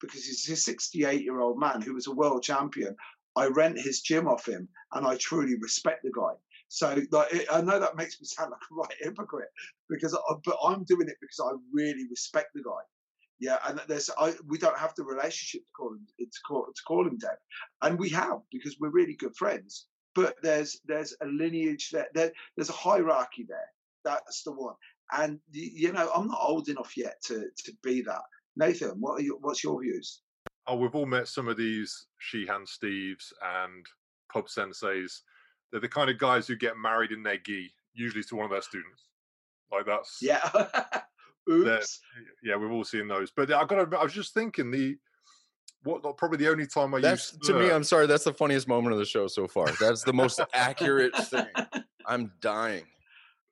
because 0.01 0.25
he's 0.25 0.49
a 0.49 0.55
68 0.55 1.21
year 1.21 1.39
old 1.39 1.59
man 1.59 1.81
who 1.81 1.93
was 1.93 2.07
a 2.07 2.13
world 2.13 2.43
champion. 2.43 2.95
I 3.35 3.47
rent 3.47 3.79
his 3.79 4.01
gym 4.01 4.27
off 4.27 4.47
him 4.47 4.67
and 4.93 5.05
I 5.05 5.17
truly 5.17 5.55
respect 5.59 6.03
the 6.03 6.11
guy. 6.11 6.33
So 6.67 6.95
like, 7.11 7.33
it, 7.33 7.47
I 7.51 7.61
know 7.61 7.79
that 7.79 7.97
makes 7.97 8.19
me 8.19 8.25
sound 8.25 8.51
like 8.51 8.61
a 8.71 8.75
right 8.81 8.97
hypocrite 9.01 9.49
because, 9.89 10.15
I, 10.15 10.33
but 10.43 10.57
I'm 10.63 10.83
doing 10.85 11.07
it 11.07 11.17
because 11.21 11.39
I 11.39 11.51
really 11.71 12.07
respect 12.09 12.49
the 12.55 12.63
guy. 12.63 12.81
Yeah, 13.39 13.57
and 13.67 13.81
there's 13.87 14.09
I, 14.17 14.33
we 14.47 14.57
don't 14.57 14.79
have 14.79 14.93
the 14.95 15.03
relationship 15.03 15.61
to 15.61 15.71
call 15.75 15.93
him 15.93 16.05
to 16.19 16.39
call 16.47 16.65
to 16.65 16.81
call 16.87 17.07
him 17.07 17.17
Dev, 17.17 17.37
and 17.81 17.99
we 17.99 18.09
have 18.09 18.39
because 18.51 18.77
we're 18.79 18.89
really 18.89 19.15
good 19.15 19.35
friends. 19.35 19.87
But 20.13 20.35
there's 20.41 20.79
there's 20.85 21.15
a 21.21 21.25
lineage 21.25 21.89
there, 21.91 22.07
there 22.13 22.31
there's 22.55 22.69
a 22.69 22.73
hierarchy 22.73 23.45
there. 23.47 23.69
That's 24.05 24.43
the 24.43 24.53
one. 24.53 24.75
And 25.11 25.39
you 25.51 25.91
know, 25.91 26.09
I'm 26.15 26.27
not 26.27 26.39
old 26.41 26.69
enough 26.69 26.95
yet 26.95 27.15
to 27.25 27.49
to 27.65 27.73
be 27.83 28.01
that. 28.03 28.21
Nathan, 28.55 29.01
what 29.01 29.19
are 29.19 29.23
your, 29.23 29.37
what's 29.39 29.63
your 29.63 29.81
views? 29.81 30.21
Oh, 30.67 30.77
we've 30.77 30.95
all 30.95 31.05
met 31.05 31.27
some 31.27 31.49
of 31.49 31.57
these 31.57 32.07
Shihan 32.21 32.65
Steves 32.65 33.33
and 33.43 33.85
pub 34.31 34.47
senseis. 34.47 35.19
They're 35.71 35.81
the 35.81 35.89
kind 35.89 36.09
of 36.09 36.17
guys 36.17 36.47
who 36.47 36.55
get 36.55 36.77
married 36.77 37.11
in 37.11 37.21
their 37.21 37.37
gi, 37.37 37.71
usually 37.93 38.23
to 38.23 38.35
one 38.35 38.45
of 38.45 38.51
their 38.51 38.61
students. 38.61 39.09
Like 39.71 39.85
that's 39.85 40.19
yeah. 40.21 40.49
Oops. 41.49 41.99
Yeah, 42.43 42.55
we've 42.55 42.71
all 42.71 42.83
seen 42.83 43.07
those. 43.07 43.31
But 43.31 43.51
I 43.51 43.65
got. 43.65 43.93
I 43.93 44.03
was 44.03 44.13
just 44.13 44.33
thinking 44.33 44.71
the 44.71 44.97
what 45.83 46.17
probably 46.17 46.37
the 46.37 46.49
only 46.49 46.65
time 46.65 46.93
I 46.95 46.99
that's 46.99 47.33
used 47.33 47.43
to 47.43 47.53
me. 47.53 47.71
I'm 47.71 47.83
sorry. 47.83 48.07
That's 48.07 48.23
the 48.23 48.33
funniest 48.33 48.67
moment 48.67 48.93
of 48.93 48.99
the 48.99 49.05
show 49.05 49.27
so 49.27 49.47
far. 49.47 49.67
That's 49.79 50.03
the 50.03 50.13
most 50.13 50.41
accurate 50.53 51.15
thing. 51.27 51.45
I'm 52.07 52.31
dying. 52.41 52.85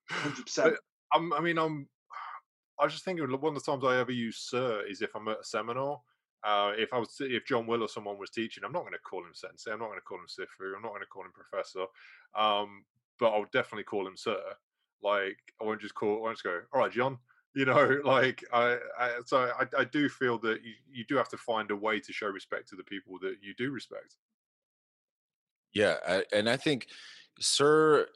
Hundred 0.10 0.44
percent. 0.44 0.76
I'm, 1.14 1.32
I 1.34 1.40
mean, 1.40 1.58
I'm. 1.58 1.88
I 2.80 2.86
was 2.86 2.94
just 2.94 3.06
thinking 3.06 3.26
one 3.40 3.56
of 3.56 3.64
the 3.64 3.72
times 3.72 3.84
I 3.86 4.00
ever 4.00 4.12
use 4.12 4.38
"sir" 4.38 4.84
is 4.90 5.02
if 5.02 5.16
I'm 5.16 5.28
at 5.28 5.42
a 5.42 5.44
seminar. 5.44 6.02
Uh, 6.44 6.74
if 6.78 6.92
I 6.92 6.98
was, 6.98 7.16
if 7.22 7.46
John 7.46 7.68
Will 7.68 7.84
or 7.84 7.88
someone 7.88 8.18
was 8.18 8.30
teaching, 8.30 8.66
I'm 8.66 8.74
not 8.74 8.82
going 8.82 8.92
to 8.92 9.00
call 9.00 9.22
him 9.22 9.32
sensei. 9.34 9.72
I'm 9.72 9.80
not 9.80 9.88
going 9.88 10.00
to 10.00 10.04
call 10.04 10.18
him 10.18 10.26
sifu. 10.28 10.76
I'm 10.76 10.82
not 10.82 10.90
going 10.90 11.02
to 11.02 11.08
call 11.08 11.24
him 11.24 11.32
professor. 11.32 11.86
Um, 12.36 12.84
but 13.18 13.30
I'll 13.30 13.46
definitely 13.54 13.86
call 13.86 14.06
him 14.06 14.18
sir. 14.18 14.42
Like 15.02 15.38
I 15.62 15.64
won't 15.64 15.80
just 15.80 15.96
call. 15.96 16.18
I 16.18 16.22
won't 16.22 16.36
just 16.36 16.44
go. 16.44 16.60
All 16.74 16.82
right, 16.82 16.92
John 16.92 17.20
you 17.54 17.66
know 17.66 18.00
like 18.06 18.44
i, 18.52 18.78
I 19.00 19.10
so 19.26 19.52
I, 19.60 19.66
I 19.78 19.84
do 19.84 20.10
feel 20.10 20.38
that 20.40 20.64
you, 20.64 20.74
you 20.92 21.06
do 21.06 21.16
have 21.16 21.30
to 21.30 21.38
find 21.38 21.72
a 21.72 21.76
way 21.76 22.00
to 22.00 22.14
show 22.14 22.28
respect 22.28 22.70
to 22.70 22.76
the 22.76 22.84
people 22.84 23.20
that 23.22 23.38
you 23.42 23.54
do 23.56 23.72
respect. 23.72 24.16
Yeah 25.74 25.96
I, 26.08 26.24
and 26.32 26.50
i 26.50 26.58
think 26.58 26.88
sir 27.40 28.08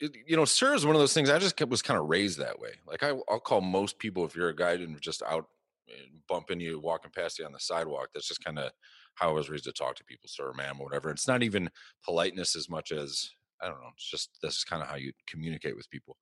you 0.00 0.36
know 0.36 0.44
sir 0.44 0.74
is 0.74 0.84
one 0.84 0.96
of 0.96 1.00
those 1.00 1.14
things 1.14 1.30
i 1.30 1.38
just 1.38 1.60
was 1.68 1.82
kind 1.82 1.98
of 1.98 2.08
raised 2.08 2.38
that 2.38 2.58
way 2.58 2.70
like 2.86 3.02
I, 3.02 3.10
i'll 3.28 3.40
call 3.40 3.60
most 3.60 3.98
people 3.98 4.24
if 4.24 4.34
you're 4.34 4.48
a 4.48 4.56
guy 4.56 4.72
and 4.72 5.00
just 5.00 5.22
out 5.22 5.46
eh, 5.88 6.06
bumping 6.28 6.60
you 6.60 6.80
walking 6.80 7.12
past 7.14 7.38
you 7.38 7.46
on 7.46 7.52
the 7.52 7.60
sidewalk 7.60 8.08
that's 8.12 8.26
just 8.26 8.44
kind 8.44 8.58
of 8.58 8.72
how 9.14 9.28
i 9.28 9.32
was 9.32 9.48
raised 9.48 9.64
to 9.64 9.72
talk 9.72 9.94
to 9.96 10.04
people 10.04 10.28
sir 10.28 10.52
ma'am 10.54 10.76
or 10.80 10.86
whatever 10.86 11.10
it's 11.10 11.28
not 11.28 11.44
even 11.44 11.70
politeness 12.04 12.56
as 12.56 12.68
much 12.68 12.90
as 12.90 13.30
i 13.62 13.68
don't 13.68 13.80
know 13.80 13.90
it's 13.94 14.10
just 14.10 14.30
this 14.42 14.56
is 14.56 14.64
kind 14.64 14.82
of 14.82 14.88
how 14.88 14.96
you 14.96 15.12
communicate 15.28 15.76
with 15.76 15.88
people 15.90 16.16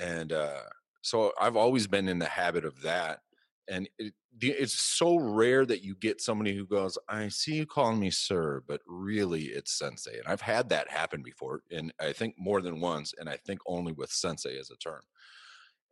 and 0.00 0.32
uh 0.32 0.60
so 1.02 1.32
I've 1.40 1.56
always 1.56 1.86
been 1.86 2.08
in 2.08 2.18
the 2.18 2.26
habit 2.26 2.64
of 2.64 2.80
that. 2.82 3.20
And 3.68 3.88
it, 3.98 4.14
it's 4.40 4.74
so 4.74 5.16
rare 5.16 5.64
that 5.66 5.84
you 5.84 5.94
get 5.94 6.20
somebody 6.20 6.56
who 6.56 6.66
goes, 6.66 6.98
I 7.08 7.28
see 7.28 7.54
you 7.54 7.66
calling 7.66 8.00
me 8.00 8.10
sir, 8.10 8.62
but 8.66 8.80
really 8.86 9.44
it's 9.44 9.78
sensei. 9.78 10.18
And 10.18 10.26
I've 10.26 10.40
had 10.40 10.68
that 10.70 10.90
happen 10.90 11.22
before. 11.22 11.62
And 11.70 11.92
I 12.00 12.12
think 12.12 12.34
more 12.38 12.60
than 12.60 12.80
once. 12.80 13.14
And 13.18 13.28
I 13.28 13.36
think 13.36 13.60
only 13.66 13.92
with 13.92 14.10
sensei 14.10 14.58
as 14.58 14.70
a 14.70 14.76
term. 14.76 15.02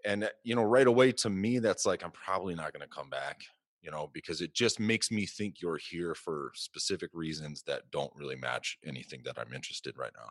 And, 0.05 0.25
uh, 0.25 0.29
you 0.43 0.55
know, 0.55 0.63
right 0.63 0.87
away 0.87 1.13
to 1.13 1.31
me, 1.31 1.59
that's 1.59 1.87
like, 1.87 2.03
I'm 2.03 2.11
probably 2.13 2.55
not 2.55 2.73
going 2.73 2.83
to 2.83 2.95
come 2.95 3.11
back 3.11 3.43
you 3.83 3.91
know, 3.91 4.11
because 4.13 4.41
it 4.41 4.55
just 4.55 4.79
makes 4.79 5.11
me 5.11 5.27
think 5.27 5.61
you're 5.61 5.79
here 5.79 6.15
for 6.15 6.53
specific 6.55 7.11
reasons 7.13 7.63
that 7.67 7.91
don't 7.91 8.13
really 8.15 8.37
match 8.37 8.79
anything 8.85 9.23
that 9.25 9.39
I'm 9.39 9.53
interested 9.53 9.97
right 9.97 10.13
now. 10.17 10.29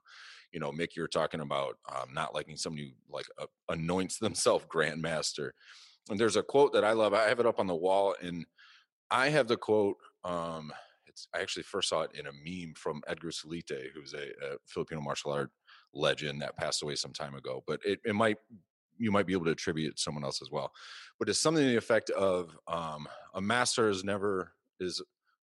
You 0.51 0.59
know, 0.59 0.71
Mick, 0.71 0.95
you're 0.95 1.07
talking 1.07 1.41
about 1.41 1.77
um, 1.93 2.13
not 2.13 2.33
liking 2.33 2.57
somebody 2.57 2.85
who 2.88 3.13
like 3.13 3.27
uh, 3.39 3.45
anoints 3.69 4.17
themselves 4.17 4.65
grandmaster. 4.73 5.51
And 6.09 6.19
there's 6.19 6.35
a 6.35 6.43
quote 6.43 6.73
that 6.73 6.83
I 6.83 6.93
love. 6.93 7.13
I 7.13 7.27
have 7.27 7.39
it 7.39 7.45
up 7.45 7.59
on 7.59 7.67
the 7.67 7.75
wall, 7.75 8.15
and 8.21 8.45
I 9.12 9.29
have 9.29 9.47
the 9.47 9.57
quote. 9.57 9.97
Um, 10.23 10.71
it's 11.05 11.27
I 11.35 11.39
actually 11.39 11.63
first 11.63 11.89
saw 11.89 12.01
it 12.01 12.12
in 12.13 12.27
a 12.27 12.31
meme 12.31 12.73
from 12.75 13.01
Edgar 13.07 13.29
Sulite, 13.29 13.91
who's 13.93 14.13
a, 14.13 14.27
a 14.53 14.57
Filipino 14.65 15.01
martial 15.01 15.31
art 15.31 15.51
legend 15.93 16.41
that 16.41 16.57
passed 16.57 16.81
away 16.83 16.95
some 16.95 17.13
time 17.13 17.35
ago. 17.35 17.63
But 17.67 17.81
it, 17.85 17.99
it 18.05 18.15
might 18.15 18.38
you 18.97 19.12
might 19.12 19.25
be 19.25 19.33
able 19.33 19.45
to 19.45 19.51
attribute 19.51 19.91
it 19.91 19.95
to 19.95 20.01
someone 20.01 20.23
else 20.23 20.41
as 20.41 20.51
well. 20.51 20.71
But 21.17 21.29
it's 21.29 21.39
something 21.39 21.63
to 21.63 21.69
the 21.69 21.77
effect 21.77 22.09
of 22.12 22.57
um, 22.67 23.07
a 23.33 23.41
master 23.41 23.89
is 23.89 24.03
never 24.03 24.51
is 24.79 25.01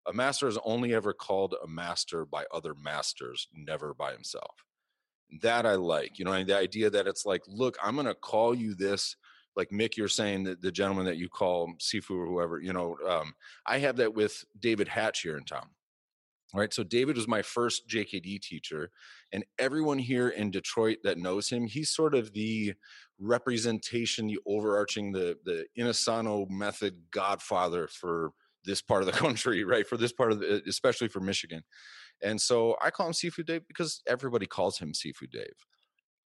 a 0.08 0.14
master 0.14 0.48
is 0.48 0.58
only 0.66 0.94
ever 0.94 1.14
called 1.14 1.56
a 1.64 1.68
master 1.68 2.26
by 2.26 2.46
other 2.54 2.74
masters, 2.76 3.48
never 3.54 3.94
by 3.94 4.12
himself. 4.12 4.66
That 5.42 5.66
I 5.66 5.76
like, 5.76 6.20
you 6.20 6.26
know, 6.26 6.44
the 6.44 6.58
idea 6.58 6.90
that 6.90 7.08
it's 7.08 7.26
like, 7.26 7.42
look, 7.48 7.78
I'm 7.84 7.96
going 7.96 8.08
to 8.08 8.16
call 8.16 8.54
you 8.54 8.76
this. 8.76 9.16
Like 9.56 9.70
Mick, 9.70 9.98
you're 9.98 10.08
saying 10.08 10.46
that 10.46 10.62
the 10.62 10.72
gentleman 10.72 11.06
that 11.06 11.18
you 11.18 11.30
call 11.30 11.74
Sifu 11.80 12.12
or 12.12 12.26
whoever, 12.26 12.60
you 12.60 12.74
know, 12.74 12.98
um, 13.08 13.34
I 13.68 13.78
have 13.80 13.98
that 13.98 14.14
with 14.14 14.44
David 14.60 14.88
Hatch 14.88 15.22
here 15.22 15.38
in 15.38 15.44
town 15.44 15.68
All 16.54 16.60
right. 16.60 16.74
so 16.74 16.84
david 16.84 17.16
was 17.16 17.28
my 17.28 17.42
first 17.44 17.88
jkd 17.88 18.42
teacher 18.42 18.90
and 19.32 19.44
everyone 19.60 20.00
here 20.00 20.30
in 20.30 20.52
detroit 20.52 20.98
that 21.04 21.18
knows 21.20 21.50
him 21.50 21.68
he's 21.68 21.92
sort 21.92 22.16
of 22.16 22.34
the 22.34 22.74
representation 23.20 24.28
the 24.28 24.40
overarching 24.46 25.12
the 25.12 25.38
the 25.46 25.66
Inosanto 25.78 26.50
method 26.50 26.96
godfather 27.12 27.88
for 27.88 28.32
this 28.66 28.82
part 28.82 29.02
of 29.02 29.06
the 29.08 29.12
country 29.26 29.64
right 29.64 29.88
for 29.88 29.98
this 29.98 30.14
part 30.14 30.32
of 30.32 30.40
the 30.40 30.62
especially 30.68 31.08
for 31.08 31.20
michigan 31.20 31.64
and 32.22 32.40
so 32.40 32.76
i 32.82 32.90
call 32.90 33.08
him 33.08 33.14
sifu 33.14 33.46
dave 33.46 33.68
because 33.68 34.02
everybody 34.08 34.46
calls 34.46 34.78
him 34.78 34.94
sifu 34.94 35.30
dave 35.32 35.66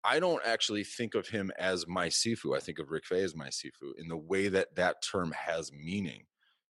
I 0.05 0.19
don't 0.19 0.43
actually 0.45 0.85
think 0.85 1.15
of 1.15 1.29
him 1.29 1.53
as 1.59 1.87
my 1.87 2.09
Sifu. 2.09 2.57
I 2.57 2.61
think 2.61 2.79
of 2.79 2.91
Rick 2.91 3.07
Faye 3.07 3.23
as 3.23 3.37
my 3.37 3.49
Sifu 3.49 3.93
in 3.99 4.09
the 4.09 4.17
way 4.17 4.49
that 4.49 4.75
that 4.75 4.97
term 5.03 5.33
has 5.33 5.73
meaning. 5.73 6.25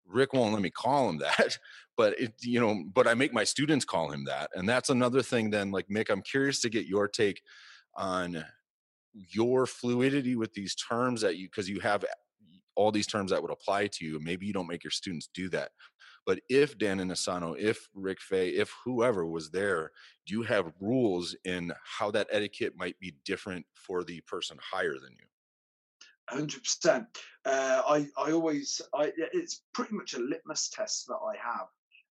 Rick 0.05 0.33
won't 0.33 0.53
let 0.53 0.63
me 0.63 0.71
call 0.71 1.09
him 1.09 1.19
that, 1.39 1.59
but 1.97 2.19
it, 2.19 2.35
you 2.41 2.61
know, 2.61 2.85
but 2.93 3.07
I 3.07 3.15
make 3.15 3.33
my 3.33 3.45
students 3.45 3.85
call 3.85 4.11
him 4.11 4.25
that. 4.25 4.51
And 4.55 4.69
that's 4.69 4.91
another 4.91 5.23
thing 5.23 5.51
then, 5.51 5.71
like 5.71 5.89
Mick, 5.89 6.11
I'm 6.11 6.23
curious 6.23 6.61
to 6.63 6.71
get 6.71 6.87
your 6.87 7.07
take 7.07 7.41
on 7.95 8.45
your 9.15 9.67
fluidity 9.67 10.37
with 10.37 10.53
these 10.55 10.75
terms 10.75 11.21
that 11.21 11.37
you, 11.37 11.49
cause 11.51 11.69
you 11.69 11.81
have 11.81 12.05
eh, 12.05 12.07
all 12.77 12.91
these 12.91 13.07
terms 13.07 13.31
that 13.31 13.43
would 13.43 13.51
apply 13.51 13.89
to 13.89 14.05
you. 14.05 14.19
Maybe 14.21 14.47
you 14.47 14.53
don't 14.53 14.69
make 14.69 14.85
your 14.85 14.93
students 14.93 15.29
do 15.33 15.49
that. 15.51 15.71
But 16.27 16.41
if 16.49 16.79
Dan 16.79 16.99
Inosanto, 16.99 17.59
if 17.59 17.89
Rick 17.95 18.21
Faye, 18.21 18.51
if 18.51 18.73
whoever 18.85 19.27
was 19.27 19.51
there, 19.51 19.91
do 20.27 20.35
you 20.35 20.43
have 20.43 20.73
rules 20.81 21.35
in 21.45 21.73
how 21.83 22.11
that 22.13 22.29
etiquette 22.31 22.75
might 22.77 22.99
be 23.01 23.15
different 23.25 23.67
for 23.75 24.05
the 24.05 24.21
person 24.23 24.59
higher 24.61 24.95
than 24.95 25.13
you? 25.19 25.27
Hundred 26.29 26.59
uh, 26.59 26.63
percent. 26.63 27.07
I 27.47 28.07
I 28.17 28.33
always 28.33 28.81
I 28.95 29.13
it's 29.17 29.63
pretty 29.73 29.95
much 29.95 30.15
a 30.15 30.19
litmus 30.19 30.69
test 30.69 31.07
that 31.09 31.15
I 31.15 31.37
have 31.37 31.67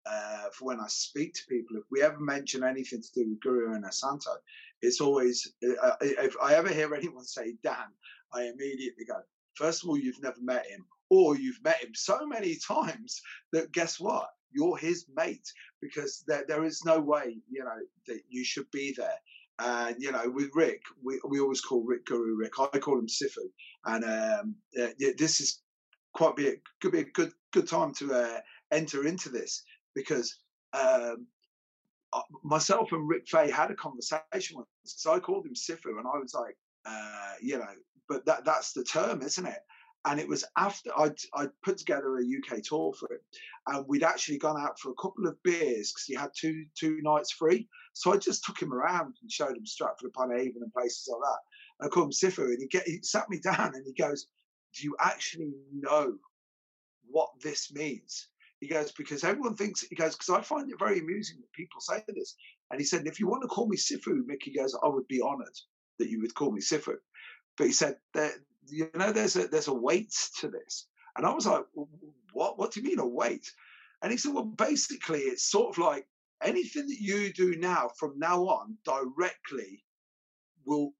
uh, 0.07 0.51
for 0.53 0.67
when 0.67 0.81
I 0.81 0.87
speak 0.89 1.35
to 1.35 1.43
people. 1.49 1.77
If 1.77 1.85
we 1.91 2.03
ever 2.03 2.19
mention 2.19 2.65
anything 2.65 3.03
to 3.03 3.13
do 3.15 3.31
with 3.31 3.41
Guru 3.41 3.79
Inosanto, 3.79 4.37
it's 4.81 5.01
always 5.01 5.53
uh, 5.65 5.87
uh, 5.87 5.97
if 6.01 6.35
I 6.43 6.55
ever 6.55 6.69
hear 6.69 6.95
anyone 6.95 7.25
say 7.25 7.55
Dan, 7.63 7.93
I 8.33 8.45
immediately 8.45 9.05
go. 9.07 9.21
First 9.55 9.83
of 9.83 9.91
all, 9.91 9.99
you've 9.99 10.23
never 10.23 10.41
met 10.41 10.67
him, 10.67 10.85
or 11.13 11.37
you've 11.37 11.63
met 11.63 11.85
him 11.85 11.91
so 11.95 12.27
many 12.27 12.57
times 12.69 13.21
that 13.53 13.71
guess 13.71 14.01
what? 14.01 14.29
You're 14.51 14.79
his 14.79 15.07
mate 15.15 15.47
because 15.83 16.25
there, 16.27 16.45
there 16.49 16.65
is 16.65 16.83
no 16.85 17.01
way 17.01 17.37
you 17.51 17.65
know 17.65 17.81
that 18.07 18.21
you 18.29 18.45
should 18.45 18.71
be 18.73 18.95
there. 18.97 19.19
And 19.59 19.97
you 19.99 20.11
know, 20.11 20.25
with 20.27 20.51
Rick, 20.55 20.81
we, 21.05 21.21
we 21.29 21.39
always 21.39 21.61
call 21.61 21.85
Rick 21.85 22.07
Guru 22.07 22.35
Rick. 22.37 22.53
I 22.59 22.79
call 22.79 22.99
him 22.99 23.07
Sifu, 23.07 23.45
and 23.85 24.05
um, 24.05 24.55
uh, 24.81 24.89
this 25.19 25.41
is 25.41 25.61
quite 26.15 26.35
be 26.37 26.49
a, 26.49 26.55
could 26.81 26.93
be 26.93 27.01
a 27.01 27.13
good 27.13 27.33
good 27.53 27.69
time 27.69 27.93
to 27.95 28.13
uh, 28.13 28.41
enter 28.73 29.07
into 29.07 29.29
this 29.29 29.63
because 29.95 30.35
um, 30.73 31.27
uh, 32.15 32.23
myself 32.43 32.93
and 32.93 33.09
Rick 33.09 33.25
Faye 33.29 33.51
had 33.51 33.71
a 33.71 33.75
conversation 33.75 34.57
once. 34.57 34.69
So 34.85 35.13
I 35.13 35.21
called 35.21 35.47
him 35.47 35.55
Sifu, 35.55 35.99
and 35.99 36.07
I 36.07 36.19
was 36.19 36.35
like, 36.35 36.57
uh, 36.87 37.35
you 37.43 37.59
know, 37.59 37.75
but 38.09 38.25
that 38.27 38.45
that's 38.47 38.73
the 38.73 38.85
term, 38.85 39.23
isn't 39.23 39.47
it? 39.47 39.61
And 40.05 40.19
it 40.19 40.29
was 40.29 40.45
after 40.57 40.91
I'd, 40.99 41.17
I'd 41.35 41.51
put 41.63 41.79
together 41.79 42.17
a 42.17 42.23
UK 42.23 42.63
tour 42.63 42.93
for 42.93 43.13
him, 43.13 43.21
and 43.69 43.87
we'd 43.87 44.03
actually 44.03 44.39
gone 44.39 44.61
out 44.61 44.79
for 44.81 44.91
a 44.91 45.01
couple 45.01 45.29
of 45.29 45.41
beers 45.43 45.93
because 45.93 46.05
he 46.07 46.15
had 46.15 46.31
two 46.37 46.65
two 46.79 46.99
nights 47.03 47.31
free. 47.31 47.69
So 47.93 48.13
I 48.13 48.17
just 48.17 48.45
took 48.45 48.61
him 48.61 48.73
around 48.73 49.15
and 49.23 49.31
showed 49.31 49.57
him 49.57 49.67
Stratford 49.67 50.09
upon 50.09 50.33
Avon 50.33 50.63
and 50.63 50.73
places 50.73 51.09
like 51.11 51.21
that. 51.21 51.39
And 51.79 51.87
I 51.87 51.89
called 51.89 52.07
him 52.07 52.13
Sifu, 52.13 52.45
and 52.47 52.59
he 52.61 52.67
get 52.67 52.87
he 52.87 53.01
sat 53.03 53.31
me 53.31 53.39
down 53.45 53.75
and 53.75 53.87
he 53.87 53.93
goes, 53.93 54.27
"Do 54.77 54.85
you 54.85 54.97
actually 54.99 55.53
know 55.73 56.17
what 57.09 57.31
this 57.43 57.73
means?" 57.73 58.29
He 58.63 58.69
goes, 58.69 58.93
because 58.93 59.25
everyone 59.25 59.57
thinks, 59.57 59.83
he 59.83 59.97
goes, 59.97 60.15
because 60.15 60.31
I 60.31 60.41
find 60.41 60.71
it 60.71 60.79
very 60.79 61.01
amusing 61.01 61.39
that 61.41 61.53
people 61.53 61.81
say 61.81 62.01
this. 62.07 62.37
And 62.71 62.79
he 62.79 62.87
said, 62.87 63.09
if 63.09 63.19
you 63.19 63.27
want 63.27 63.43
to 63.43 63.49
call 63.49 63.67
me 63.67 63.77
Sifu, 63.77 64.25
Mickey 64.25 64.53
goes, 64.53 64.73
I 64.81 64.87
would 64.87 65.09
be 65.09 65.21
honored 65.21 65.59
that 65.99 66.09
you 66.09 66.21
would 66.21 66.33
call 66.37 66.53
me 66.53 66.61
Sifu. 66.61 66.95
but 67.59 67.67
he 67.67 67.73
said 67.73 67.97
that 68.15 68.31
you 68.69 68.91
know 68.95 69.13
there's 69.13 69.37
a 69.37 69.49
there's 69.49 69.69
a 69.69 69.75
weight 69.75 70.15
to 70.41 70.49
this, 70.49 70.89
and 71.17 71.27
I 71.27 71.33
was 71.33 71.47
like, 71.47 71.65
what? 72.33 72.59
What 72.59 72.73
do 72.73 72.81
you 72.81 72.87
mean 72.87 72.99
a 72.99 73.07
weight? 73.07 73.51
And 74.03 74.11
he 74.11 74.19
said, 74.19 74.35
well, 74.35 74.45
basically, 74.45 75.21
it's 75.21 75.51
sort 75.51 75.71
of 75.71 75.79
like 75.79 76.07
anything 76.43 76.87
that 76.89 77.01
you 77.01 77.33
do 77.33 77.55
now 77.57 77.89
from 77.99 78.19
now 78.19 78.43
on 78.43 78.77
directly 78.85 79.85
will 80.67 80.93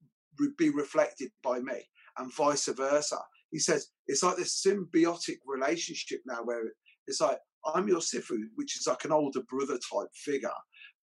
be 0.57 0.69
reflected 0.69 1.29
by 1.43 1.59
me 1.59 1.81
and 2.17 2.33
vice 2.33 2.67
versa. 2.67 3.17
He 3.51 3.59
says 3.59 3.89
it's 4.07 4.23
like 4.23 4.37
this 4.37 4.65
symbiotic 4.65 5.37
relationship 5.45 6.21
now 6.25 6.43
where 6.43 6.63
it's 7.07 7.21
like 7.21 7.39
I'm 7.73 7.87
your 7.87 7.99
Sifu, 7.99 8.37
which 8.55 8.77
is 8.77 8.87
like 8.87 9.05
an 9.05 9.11
older 9.11 9.41
brother 9.49 9.77
type 9.77 10.09
figure. 10.13 10.49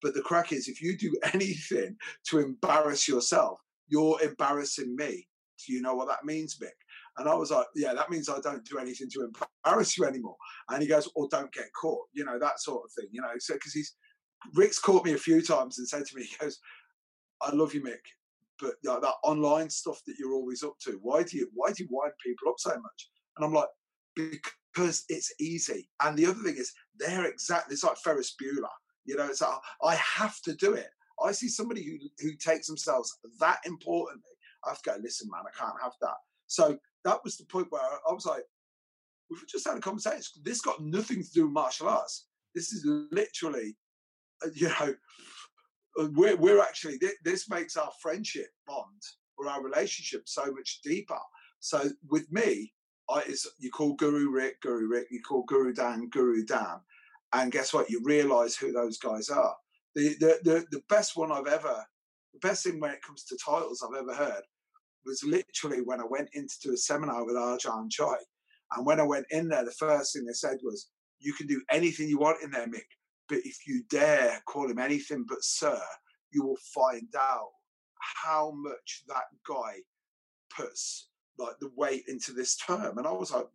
But 0.03 0.15
the 0.15 0.23
crack 0.23 0.53
is 0.53 0.69
if 0.69 0.81
you 0.81 0.97
do 0.97 1.15
anything 1.35 1.97
to 2.29 2.39
embarrass 2.39 3.09
yourself, 3.09 3.61
you're 3.89 4.21
embarrassing 4.23 4.95
me. 4.97 5.27
Do 5.67 5.73
you 5.73 5.83
know 5.83 5.95
what 5.95 6.09
that 6.09 6.25
means, 6.25 6.59
Mick? 6.63 6.69
And 7.19 7.29
I 7.29 7.35
was 7.35 7.51
like, 7.51 7.67
yeah, 7.75 7.95
that 7.95 8.11
means 8.11 8.29
I 8.29 8.41
don't 8.41 8.65
do 8.65 8.79
anything 8.79 9.09
to 9.11 9.29
embarrass 9.65 9.99
you 9.99 10.05
anymore. 10.05 10.37
And 10.69 10.83
he 10.83 10.89
goes, 10.89 11.11
or 11.15 11.29
don't 11.31 11.53
get 11.53 11.73
caught, 11.79 12.07
you 12.13 12.25
know, 12.25 12.39
that 12.39 12.61
sort 12.61 12.85
of 12.85 12.93
thing, 12.93 13.09
you 13.13 13.21
know. 13.21 13.33
So 13.39 13.55
because 13.55 13.73
he's 13.73 13.95
Rick's 14.55 14.79
caught 14.79 15.05
me 15.05 15.13
a 15.13 15.19
few 15.19 15.43
times 15.43 15.79
and 15.79 15.89
said 15.89 16.07
to 16.07 16.17
me, 16.17 16.25
he 16.25 16.37
goes, 16.41 16.59
I 17.43 17.55
love 17.55 17.75
you, 17.75 17.83
Mick, 17.83 17.99
but 18.61 18.75
that 18.83 19.15
online 19.25 19.71
stuff 19.71 20.01
that 20.07 20.17
you're 20.19 20.35
always 20.35 20.63
up 20.63 20.75
to, 20.83 20.99
why 21.03 21.23
do 21.23 21.37
you 21.37 21.49
why 21.55 21.73
do 21.73 21.83
you 21.85 21.89
wind 21.91 22.13
people 22.25 22.49
up 22.49 22.59
so 22.59 22.71
much? 22.71 23.11
And 23.37 23.45
I'm 23.45 23.53
like, 23.53 23.69
because 24.15 25.05
it's 25.09 25.33
easy. 25.41 25.89
And 26.03 26.17
the 26.17 26.27
other 26.27 26.43
thing 26.43 26.57
is, 26.57 26.73
they're 26.99 27.27
exactly 27.27 27.75
it's 27.75 27.85
like 27.85 27.97
Ferris 27.99 28.35
Bueller. 28.43 28.69
You 29.07 29.17
know, 29.17 29.27
it's 29.27 29.41
like 29.41 29.59
I 29.83 29.95
have 29.97 30.41
to 30.43 30.55
do 30.55 30.75
it. 30.75 30.89
I 31.23 31.33
see 31.33 31.49
somebody 31.49 31.85
who 31.85 31.99
who 32.21 32.37
takes 32.37 32.67
themselves 32.67 33.19
that 33.41 33.61
importantly. 33.65 34.25
I 34.65 34.71
have 34.71 34.83
to 34.83 34.91
go, 34.91 34.97
listen, 35.03 35.29
man, 35.31 35.43
I 35.47 35.59
can't 35.59 35.81
have 35.83 35.93
that. 36.01 36.17
So 36.47 36.79
that 37.05 37.19
was 37.25 37.37
the 37.37 37.45
point 37.47 37.69
where 37.71 37.83
I 37.83 38.13
was 38.13 38.27
like, 38.27 38.43
we've 39.31 39.47
just 39.47 39.67
had 39.67 39.77
a 39.77 39.81
conversation. 39.81 40.43
This 40.43 40.61
got 40.61 40.83
nothing 40.83 41.23
to 41.23 41.31
do 41.31 41.45
with 41.45 41.53
martial 41.53 41.89
arts. 41.89 42.27
This 42.55 42.73
is 42.73 42.85
literally, 43.11 43.77
uh, 44.45 44.49
you 44.55 44.69
know, 44.69 44.95
uh, 46.01 46.09
we're, 46.13 46.37
we're 46.37 46.61
actually, 46.61 46.99
this 47.25 47.49
makes 47.49 47.77
our 47.77 47.91
friendship 48.03 48.49
bond 48.67 49.03
or 49.39 49.49
our 49.49 49.63
relationship 49.63 50.23
so 50.27 50.51
much 50.53 50.81
deeper. 50.83 51.19
So 51.61 51.91
with 52.11 52.31
me, 52.33 52.73
I, 53.09 53.21
is 53.23 53.47
you 53.59 53.71
call 53.71 53.95
Guru 53.95 54.31
Rick, 54.31 54.61
Guru 54.63 54.89
Rick, 54.89 55.09
you 55.11 55.21
call 55.23 55.45
Guru 55.45 55.73
Dan, 55.73 56.09
Guru 56.09 56.45
Dan. 56.45 56.81
And 57.33 57.53
guess 57.53 57.73
what? 57.73 57.89
You 57.89 58.01
realize 58.03 58.57
who 58.57 58.73
those 58.73 58.99
guys 58.99 59.29
are. 59.29 59.55
The, 59.95 60.15
the, 60.21 60.39
the, 60.43 60.67
the 60.71 60.83
best 60.89 61.17
one 61.17 61.31
I've 61.33 61.47
ever, 61.47 61.85
best 62.43 62.65
thing 62.65 62.81
when 62.81 62.93
it 62.93 63.03
comes 63.03 63.25
to 63.25 63.39
titles 63.45 63.83
I've 63.83 64.01
ever 64.01 64.15
heard 64.15 64.43
was 65.05 65.25
literally 65.25 65.83
when 65.83 66.01
I 66.01 66.05
went 66.09 66.29
into 66.35 66.73
a 66.73 66.77
seminar 66.77 67.25
with 67.25 67.37
Arjan 67.37 67.91
Chai. 67.91 68.17
And 68.77 68.87
when 68.87 69.01
I 69.01 69.05
went 69.05 69.27
in 69.31 69.49
there, 69.49 69.65
the 69.65 69.73
first 69.73 70.13
thing 70.13 70.25
they 70.25 70.33
said 70.33 70.59
was, 70.63 70.91
You 71.19 71.33
can 71.33 71.47
do 71.47 71.63
anything 71.71 72.09
you 72.09 72.19
want 72.19 72.43
in 72.43 72.51
there, 72.51 72.67
Mick, 72.67 72.87
but 73.29 73.39
if 73.39 73.67
you 73.67 73.83
dare 73.89 74.41
call 74.47 74.71
him 74.71 74.79
anything 74.79 75.25
but 75.29 75.43
sir, 75.43 75.81
you 76.33 76.45
will 76.45 76.59
find 76.75 77.09
out 77.19 77.49
how 78.23 78.53
much 78.55 79.05
that 79.09 79.25
guy 79.49 79.75
puts 80.55 81.09
like 81.39 81.59
the 81.61 81.71
weight 81.77 82.05
into 82.09 82.33
this 82.33 82.57
term. 82.57 82.99
And 82.99 83.07
I 83.07 83.13
was 83.13 83.33
like, 83.33 83.47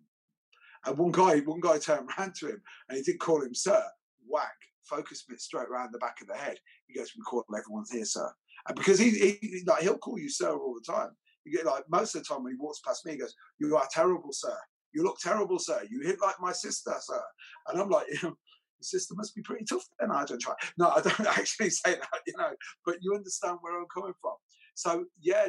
and 0.86 0.98
one 0.98 1.12
guy, 1.12 1.40
one 1.40 1.60
guy 1.60 1.78
turned 1.78 2.10
around 2.18 2.36
to 2.36 2.50
him 2.50 2.62
and 2.90 2.98
he 2.98 3.04
did 3.04 3.20
call 3.20 3.42
him 3.42 3.54
sir, 3.54 3.84
whack, 4.28 4.56
focus 4.84 5.26
me 5.30 5.36
straight 5.38 5.68
around 5.68 5.92
the 5.92 6.00
back 6.00 6.22
of 6.22 6.28
the 6.28 6.36
head. 6.36 6.58
He 6.88 6.98
goes, 6.98 7.12
We 7.16 7.24
call 7.24 7.44
everyone's 7.56 7.92
here, 7.92 8.06
sir. 8.06 8.30
Because 8.74 8.98
he, 9.00 9.10
he 9.10 9.64
like 9.66 9.84
he'll 9.84 9.98
call 9.98 10.18
you 10.18 10.30
sir 10.30 10.56
all 10.56 10.74
the 10.74 10.92
time. 10.92 11.12
You 11.44 11.56
get 11.56 11.66
like 11.66 11.84
most 11.90 12.16
of 12.16 12.24
the 12.24 12.28
time 12.28 12.44
when 12.44 12.54
he 12.54 12.60
walks 12.60 12.82
past 12.86 13.06
me, 13.06 13.14
he 13.14 13.18
goes, 13.18 13.36
"You 13.60 13.76
are 13.76 13.88
terrible, 13.92 14.32
sir. 14.32 14.56
You 14.94 15.04
look 15.04 15.20
terrible, 15.20 15.60
sir. 15.60 15.82
You 15.90 16.02
hit 16.02 16.20
like 16.22 16.36
my 16.40 16.52
sister, 16.52 16.94
sir." 17.00 17.22
And 17.68 17.80
I'm 17.80 17.90
like, 17.90 18.08
"Your 18.22 18.34
sister 18.82 19.14
must 19.16 19.36
be 19.36 19.44
pretty 19.44 19.66
tough." 19.66 19.86
Then 20.00 20.12
I 20.12 20.26
don't 20.26 20.42
try. 20.42 20.56
No, 20.78 20.90
I 20.90 21.02
don't 21.02 21.20
actually 21.28 21.70
say 21.70 21.96
that, 21.96 22.22
you 22.26 22.34
know. 22.38 22.52
But 22.86 22.98
you 23.02 23.14
understand 23.14 23.60
where 23.62 23.80
I'm 23.80 23.88
coming 23.94 24.14
from. 24.20 24.34
So 24.74 25.06
yeah, 25.22 25.48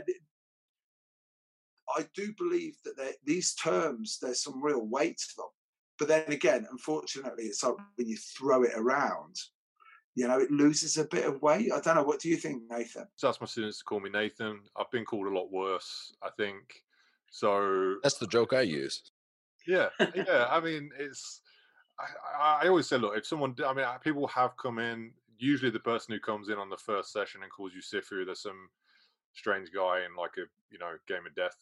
I 1.97 2.05
do 2.14 2.33
believe 2.37 2.77
that 2.85 3.14
these 3.25 3.55
terms 3.55 4.19
there's 4.21 4.43
some 4.43 4.62
real 4.62 4.87
weight 4.87 5.19
to 5.19 5.37
them. 5.37 5.47
But 5.99 6.09
then 6.09 6.25
again, 6.31 6.67
unfortunately, 6.71 7.45
it's 7.45 7.62
like 7.62 7.75
when 7.97 8.09
you 8.09 8.17
throw 8.17 8.64
it 8.64 8.73
around, 8.75 9.37
you 10.17 10.27
know, 10.27 10.39
it 10.39 10.51
loses 10.51 10.97
a 10.97 11.05
bit 11.05 11.27
of 11.27 11.43
weight. 11.43 11.71
I 11.71 11.79
don't 11.81 11.95
know. 11.95 12.03
What 12.03 12.21
do 12.21 12.31
you 12.31 12.37
think, 12.37 12.62
Nathan? 12.71 13.07
So 13.17 13.27
that's 13.29 13.41
my 13.41 13.47
students 13.47 13.79
to 13.79 13.85
call 13.85 14.01
me 14.01 14.09
Nathan. 14.09 14.61
I've 14.75 14.91
been 14.91 15.05
called 15.05 15.27
a 15.27 15.31
lot 15.31 15.53
worse, 15.53 16.11
I 16.23 16.31
think. 16.39 16.83
So 17.31 17.97
that's 18.03 18.17
the 18.17 18.27
joke 18.27 18.55
I 18.55 18.62
use. 18.62 19.12
Yeah, 19.67 19.91
yeah. 20.14 20.47
I 20.51 20.59
mean, 20.61 20.91
it's. 20.99 21.43
I, 22.01 22.61
I 22.62 22.69
always 22.69 22.87
say, 22.87 22.97
look, 22.97 23.17
if 23.17 23.27
someone, 23.27 23.55
I 23.64 23.75
mean, 23.75 23.85
people 24.03 24.27
have 24.29 24.57
come 24.57 24.79
in. 24.79 25.12
Usually, 25.39 25.71
the 25.71 25.81
person 25.81 26.14
who 26.14 26.21
comes 26.21 26.49
in 26.49 26.57
on 26.57 26.71
the 26.71 26.79
first 26.79 27.12
session 27.12 27.43
and 27.43 27.53
calls 27.53 27.73
you 27.75 27.83
Sifu, 27.83 28.25
there's 28.25 28.41
some 28.41 28.71
strange 29.35 29.69
guy 29.71 30.01
in 30.07 30.17
like 30.17 30.33
a 30.39 30.49
you 30.71 30.79
know 30.79 30.93
game 31.07 31.27
of 31.27 31.35
death 31.35 31.57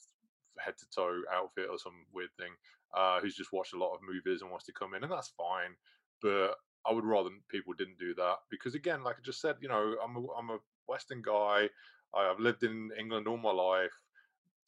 head 0.60 0.74
to 0.78 0.86
toe 0.94 1.22
outfit 1.34 1.66
or 1.68 1.76
some 1.76 2.06
weird 2.12 2.30
thing 2.38 2.52
uh, 2.96 3.18
who's 3.18 3.34
just 3.34 3.52
watched 3.52 3.74
a 3.74 3.78
lot 3.78 3.94
of 3.94 4.00
movies 4.08 4.42
and 4.42 4.50
wants 4.50 4.66
to 4.66 4.72
come 4.72 4.94
in, 4.94 5.02
and 5.02 5.10
that's 5.10 5.32
fine. 5.36 5.74
But 6.22 6.54
I 6.86 6.92
would 6.92 7.04
rather 7.04 7.30
people 7.48 7.72
didn't 7.74 7.98
do 7.98 8.14
that 8.14 8.36
because, 8.50 8.74
again, 8.74 9.02
like 9.02 9.16
I 9.18 9.22
just 9.22 9.40
said, 9.40 9.56
you 9.60 9.68
know, 9.68 9.96
I'm 10.02 10.16
a, 10.16 10.26
I'm 10.32 10.50
a 10.50 10.58
Western 10.86 11.22
guy. 11.22 11.68
I've 12.14 12.38
lived 12.38 12.62
in 12.62 12.90
England 12.98 13.26
all 13.26 13.36
my 13.36 13.52
life. 13.52 13.92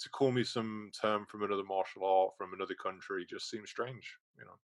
To 0.00 0.10
call 0.10 0.30
me 0.30 0.44
some 0.44 0.90
term 1.00 1.24
from 1.24 1.42
another 1.42 1.64
martial 1.64 2.04
art 2.04 2.36
from 2.36 2.52
another 2.52 2.74
country 2.74 3.24
just 3.24 3.48
seems 3.48 3.70
strange, 3.70 4.18
you 4.38 4.44
know. 4.44 4.58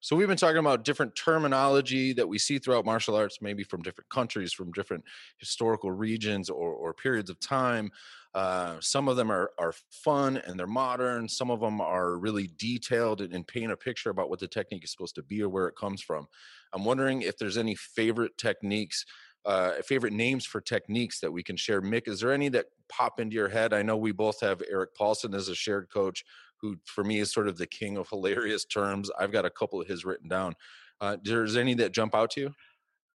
So 0.00 0.16
we've 0.16 0.28
been 0.28 0.36
talking 0.36 0.58
about 0.58 0.84
different 0.84 1.16
terminology 1.16 2.12
that 2.12 2.28
we 2.28 2.38
see 2.38 2.58
throughout 2.58 2.84
martial 2.84 3.16
arts, 3.16 3.40
maybe 3.40 3.64
from 3.64 3.80
different 3.80 4.10
countries, 4.10 4.52
from 4.52 4.70
different 4.72 5.02
historical 5.38 5.90
regions 5.90 6.50
or, 6.50 6.74
or 6.74 6.92
periods 6.92 7.30
of 7.30 7.40
time. 7.40 7.90
Uh, 8.34 8.78
some 8.80 9.08
of 9.08 9.16
them 9.16 9.30
are 9.30 9.52
are 9.58 9.72
fun 9.90 10.36
and 10.36 10.58
they're 10.58 10.66
modern. 10.66 11.26
Some 11.26 11.50
of 11.50 11.60
them 11.60 11.80
are 11.80 12.18
really 12.18 12.50
detailed 12.58 13.22
and, 13.22 13.32
and 13.32 13.46
paint 13.46 13.72
a 13.72 13.78
picture 13.78 14.10
about 14.10 14.28
what 14.28 14.40
the 14.40 14.48
technique 14.48 14.84
is 14.84 14.90
supposed 14.90 15.14
to 15.14 15.22
be 15.22 15.42
or 15.42 15.48
where 15.48 15.68
it 15.68 15.76
comes 15.76 16.02
from. 16.02 16.26
I'm 16.74 16.84
wondering 16.84 17.22
if 17.22 17.38
there's 17.38 17.56
any 17.56 17.74
favorite 17.74 18.36
techniques, 18.36 19.04
uh, 19.44 19.72
favorite 19.86 20.12
names 20.12 20.44
for 20.44 20.60
techniques 20.60 21.20
that 21.20 21.32
we 21.32 21.42
can 21.42 21.56
share. 21.56 21.80
Mick, 21.80 22.08
is 22.08 22.20
there 22.20 22.32
any 22.32 22.48
that 22.50 22.66
pop 22.88 23.20
into 23.20 23.34
your 23.34 23.48
head? 23.48 23.72
I 23.72 23.82
know 23.82 23.96
we 23.96 24.12
both 24.12 24.40
have 24.40 24.62
Eric 24.70 24.94
Paulson 24.96 25.34
as 25.34 25.48
a 25.48 25.54
shared 25.54 25.88
coach 25.92 26.24
who 26.60 26.76
for 26.84 27.04
me 27.04 27.20
is 27.20 27.32
sort 27.32 27.48
of 27.48 27.58
the 27.58 27.66
king 27.66 27.96
of 27.96 28.08
hilarious 28.10 28.64
terms. 28.64 29.10
I've 29.18 29.32
got 29.32 29.44
a 29.44 29.50
couple 29.50 29.80
of 29.80 29.86
his 29.86 30.04
written 30.04 30.28
down. 30.28 30.54
Uh, 31.00 31.16
there's 31.22 31.56
any 31.56 31.74
that 31.74 31.92
jump 31.92 32.14
out 32.14 32.30
to 32.32 32.40
you? 32.40 32.54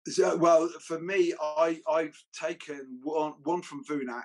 So, 0.07 0.37
well, 0.37 0.69
for 0.81 1.01
me, 1.01 1.35
I 1.41 1.81
I've 1.91 2.17
taken 2.33 3.01
one 3.03 3.35
one 3.45 3.63
from 3.63 3.85
Vunak, 3.85 4.23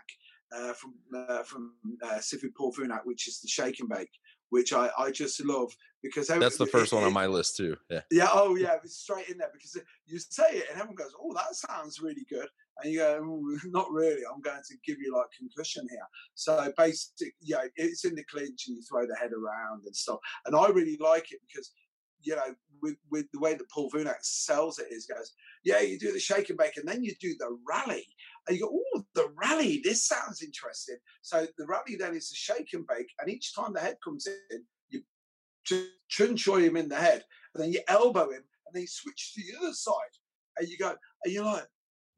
uh, 0.55 0.73
from 0.73 0.93
uh, 1.15 1.43
from 1.43 1.73
uh, 2.03 2.19
Sifu 2.19 2.49
Paul 2.55 2.73
Vunak, 2.73 3.01
which 3.05 3.27
is 3.27 3.39
the 3.39 3.47
shake 3.47 3.79
and 3.79 3.89
bake, 3.89 4.09
which 4.53 4.71
I 4.71 4.87
I 4.99 5.09
just 5.09 5.43
love 5.43 5.75
because 6.03 6.27
that's 6.27 6.57
the 6.57 6.67
first 6.67 6.93
it, 6.93 6.95
one 6.95 7.05
on 7.05 7.11
my 7.11 7.25
list 7.25 7.57
too. 7.57 7.75
Yeah. 7.89 8.01
Yeah. 8.11 8.27
Oh 8.31 8.55
yeah, 8.63 8.75
it's 8.83 8.97
straight 8.97 9.27
in 9.29 9.39
there 9.39 9.49
because 9.51 9.75
uh, 9.75 9.79
you 10.05 10.19
say 10.19 10.59
it 10.59 10.65
and 10.69 10.79
everyone 10.79 10.95
goes, 10.95 11.15
"Oh, 11.19 11.33
that 11.33 11.55
sounds 11.55 11.99
really 11.99 12.23
good," 12.29 12.47
and 12.77 12.93
you 12.93 12.99
go, 12.99 13.57
"Not 13.65 13.91
really. 13.91 14.21
I'm 14.31 14.41
going 14.41 14.61
to 14.69 14.75
give 14.85 14.97
you 14.99 15.11
like 15.17 15.25
concussion 15.35 15.87
here." 15.89 16.07
So 16.35 16.71
basic, 16.77 17.33
yeah, 17.41 17.63
it's 17.75 18.05
in 18.05 18.13
the 18.13 18.23
clinch 18.25 18.67
and 18.67 18.77
you 18.77 18.83
throw 18.83 19.07
the 19.07 19.15
head 19.15 19.31
around 19.31 19.85
and 19.85 19.95
stuff, 19.95 20.19
and 20.45 20.55
I 20.55 20.67
really 20.67 20.97
like 20.99 21.31
it 21.31 21.39
because 21.47 21.71
you 22.23 22.35
know, 22.35 22.55
with, 22.81 22.95
with 23.11 23.25
the 23.31 23.39
way 23.39 23.53
that 23.53 23.69
Paul 23.69 23.89
Vunak 23.91 24.21
sells 24.21 24.79
it 24.79 24.87
is 24.91 25.05
goes, 25.05 25.33
yeah, 25.63 25.79
you 25.79 25.97
do 25.97 26.11
the 26.11 26.19
shake 26.19 26.49
and 26.49 26.57
bake 26.57 26.77
and 26.77 26.87
then 26.87 27.03
you 27.03 27.13
do 27.19 27.35
the 27.39 27.57
rally. 27.67 28.05
And 28.47 28.57
you 28.57 28.63
go, 28.63 28.71
oh, 28.73 29.03
the 29.15 29.31
rally, 29.41 29.81
this 29.83 30.05
sounds 30.05 30.41
interesting. 30.41 30.97
So 31.21 31.47
the 31.57 31.65
rally 31.65 31.95
then 31.97 32.15
is 32.15 32.29
the 32.29 32.35
shake 32.35 32.73
and 32.73 32.85
bake. 32.87 33.07
And 33.19 33.29
each 33.29 33.55
time 33.55 33.73
the 33.73 33.79
head 33.79 33.97
comes 34.03 34.27
in, 34.27 34.63
you 34.89 35.01
chun 35.63 36.35
choy 36.35 36.63
him 36.63 36.75
in 36.75 36.89
the 36.89 36.95
head, 36.95 37.23
and 37.53 37.63
then 37.63 37.71
you 37.71 37.79
elbow 37.87 38.29
him, 38.29 38.43
and 38.67 38.73
then 38.73 38.81
you 38.81 38.87
switch 38.87 39.33
to 39.33 39.41
the 39.41 39.57
other 39.57 39.73
side, 39.73 39.93
and 40.57 40.67
you 40.67 40.77
go, 40.77 40.93
and 41.23 41.33
you're 41.33 41.45
like, 41.45 41.67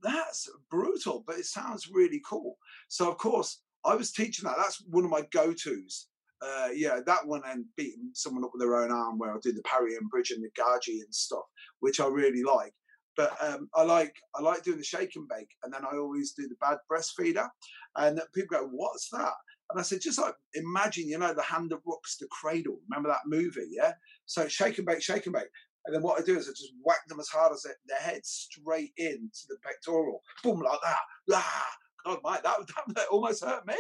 that's 0.02 0.50
brutal, 0.70 1.24
but 1.26 1.38
it 1.38 1.46
sounds 1.46 1.90
really 1.92 2.22
cool. 2.28 2.58
So 2.88 3.10
of 3.10 3.18
course, 3.18 3.62
I 3.84 3.96
was 3.96 4.12
teaching 4.12 4.46
that. 4.46 4.58
That's 4.58 4.82
one 4.90 5.06
of 5.06 5.12
my 5.12 5.24
go-tos. 5.32 6.08
Uh, 6.42 6.70
yeah, 6.74 7.00
that 7.06 7.26
one 7.26 7.42
and 7.48 7.66
beating 7.78 8.12
someone 8.14 8.44
up 8.44 8.52
with 8.54 8.62
their 8.62 8.76
own 8.76 8.92
arm, 8.92 9.18
where 9.18 9.32
I 9.32 9.38
do 9.42 9.54
the 9.54 9.64
parry 9.64 9.96
and 9.96 10.10
bridge 10.10 10.32
and 10.32 10.44
the 10.44 10.50
gaji 10.62 11.02
and 11.04 11.14
stuff, 11.14 11.46
which 11.80 12.00
I 12.00 12.08
really 12.08 12.44
like. 12.44 12.74
But 13.18 13.36
um, 13.42 13.70
I 13.74 13.84
like 13.84 14.14
I 14.36 14.42
like 14.42 14.64
doing 14.64 14.78
the 14.78 14.84
shake 14.84 15.16
and 15.16 15.28
bake, 15.28 15.50
and 15.64 15.74
then 15.74 15.86
I 15.86 15.96
always 15.96 16.34
do 16.34 16.48
the 16.48 16.56
bad 16.60 16.78
breastfeeder. 16.92 17.48
And 17.96 18.20
people 18.34 18.58
go, 18.58 18.68
"What's 18.68 19.10
that?" 19.12 19.34
And 19.72 19.80
I 19.80 19.84
said, 19.84 20.02
just 20.02 20.20
like 20.20 20.36
imagine, 20.54 21.08
you 21.08 21.18
know, 21.18 21.34
the 21.34 21.42
hand 21.42 21.72
that 21.72 21.80
rocks 21.88 22.18
the 22.18 22.28
cradle. 22.32 22.80
Remember 22.90 23.10
that 23.10 23.26
movie, 23.26 23.68
yeah? 23.72 23.94
So 24.26 24.48
shake 24.48 24.78
and 24.78 24.86
bake, 24.86 25.02
shake 25.02 25.26
and 25.26 25.34
bake. 25.34 25.50
And 25.86 25.96
then 25.96 26.02
what 26.02 26.20
I 26.20 26.24
do 26.24 26.38
is 26.38 26.48
I 26.48 26.52
just 26.52 26.74
whack 26.84 27.08
them 27.08 27.20
as 27.20 27.30
hard 27.30 27.54
as 27.54 27.64
their 27.64 27.98
head 28.00 28.26
straight 28.26 28.92
into 28.98 29.46
the 29.50 29.58
pectoral, 29.64 30.22
boom, 30.44 30.60
like 30.60 30.80
that. 30.84 30.98
Ah, 31.34 31.68
God, 32.06 32.20
that, 32.26 32.44
that, 32.44 32.58
that 32.96 33.08
almost 33.12 33.44
hurt 33.44 33.66
me. 33.68 33.76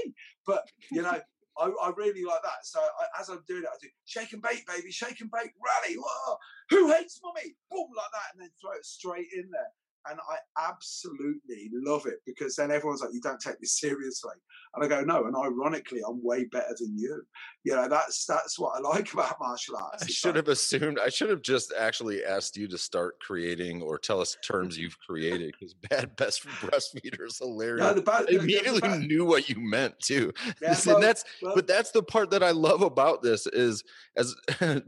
But 0.45 0.63
you 0.91 1.01
know, 1.01 1.19
I, 1.57 1.71
I 1.81 1.91
really 1.95 2.23
like 2.23 2.41
that. 2.43 2.63
So 2.63 2.79
I, 2.79 3.21
as 3.21 3.29
I'm 3.29 3.43
doing 3.47 3.63
it, 3.63 3.69
I 3.71 3.77
do 3.81 3.87
shake 4.05 4.33
and 4.33 4.41
bake, 4.41 4.65
baby, 4.67 4.91
shake 4.91 5.21
and 5.21 5.31
bake, 5.31 5.51
rally. 5.59 5.95
Whoa, 5.97 6.37
who 6.69 6.91
hates 6.91 7.19
mommy? 7.23 7.55
Boom, 7.71 7.87
like 7.95 8.11
that, 8.11 8.33
and 8.33 8.41
then 8.41 8.49
throw 8.59 8.73
it 8.73 8.85
straight 8.85 9.27
in 9.35 9.49
there. 9.51 9.71
And 10.09 10.19
I 10.29 10.37
absolutely 10.69 11.69
love 11.73 12.05
it 12.05 12.19
because 12.25 12.55
then 12.55 12.71
everyone's 12.71 13.01
like, 13.01 13.13
"You 13.13 13.21
don't 13.21 13.39
take 13.39 13.59
this 13.59 13.79
seriously," 13.79 14.33
and 14.75 14.83
I 14.83 14.87
go, 14.87 15.01
"No." 15.01 15.25
And 15.25 15.35
ironically, 15.35 16.01
I'm 16.07 16.23
way 16.23 16.45
better 16.45 16.75
than 16.79 16.97
you. 16.97 17.21
You 17.63 17.75
know, 17.75 17.87
that's 17.89 18.25
that's 18.25 18.59
what 18.59 18.77
I 18.77 18.79
like 18.87 19.11
about 19.13 19.37
martial 19.39 19.77
arts. 19.77 20.03
I 20.03 20.07
should 20.07 20.27
like- 20.29 20.35
have 20.37 20.47
assumed. 20.49 20.99
I 20.99 21.09
should 21.09 21.29
have 21.29 21.41
just 21.41 21.73
actually 21.77 22.23
asked 22.23 22.55
you 22.57 22.67
to 22.67 22.77
start 22.77 23.15
creating 23.19 23.81
or 23.81 23.97
tell 23.97 24.21
us 24.21 24.37
terms 24.43 24.77
you've 24.77 24.97
created 24.99 25.53
because 25.59 25.73
bad 25.89 26.15
best 26.15 26.45
breastfeeder 26.45 27.25
is 27.25 27.37
hilarious. 27.39 27.83
No, 27.85 27.93
the 27.93 28.01
bad, 28.01 28.21
I 28.21 28.25
the- 28.25 28.31
the 28.33 28.39
immediately 28.43 28.81
bad- 28.81 29.01
knew 29.01 29.25
what 29.25 29.49
you 29.49 29.55
meant 29.59 29.99
too. 29.99 30.31
Yeah, 30.61 30.73
See, 30.73 30.89
well- 30.89 30.97
and 30.97 31.03
that's 31.03 31.23
well- 31.41 31.55
but 31.55 31.67
that's 31.67 31.91
the 31.91 32.03
part 32.03 32.29
that 32.31 32.43
I 32.43 32.51
love 32.51 32.81
about 32.81 33.23
this 33.23 33.47
is 33.47 33.83
as 34.17 34.35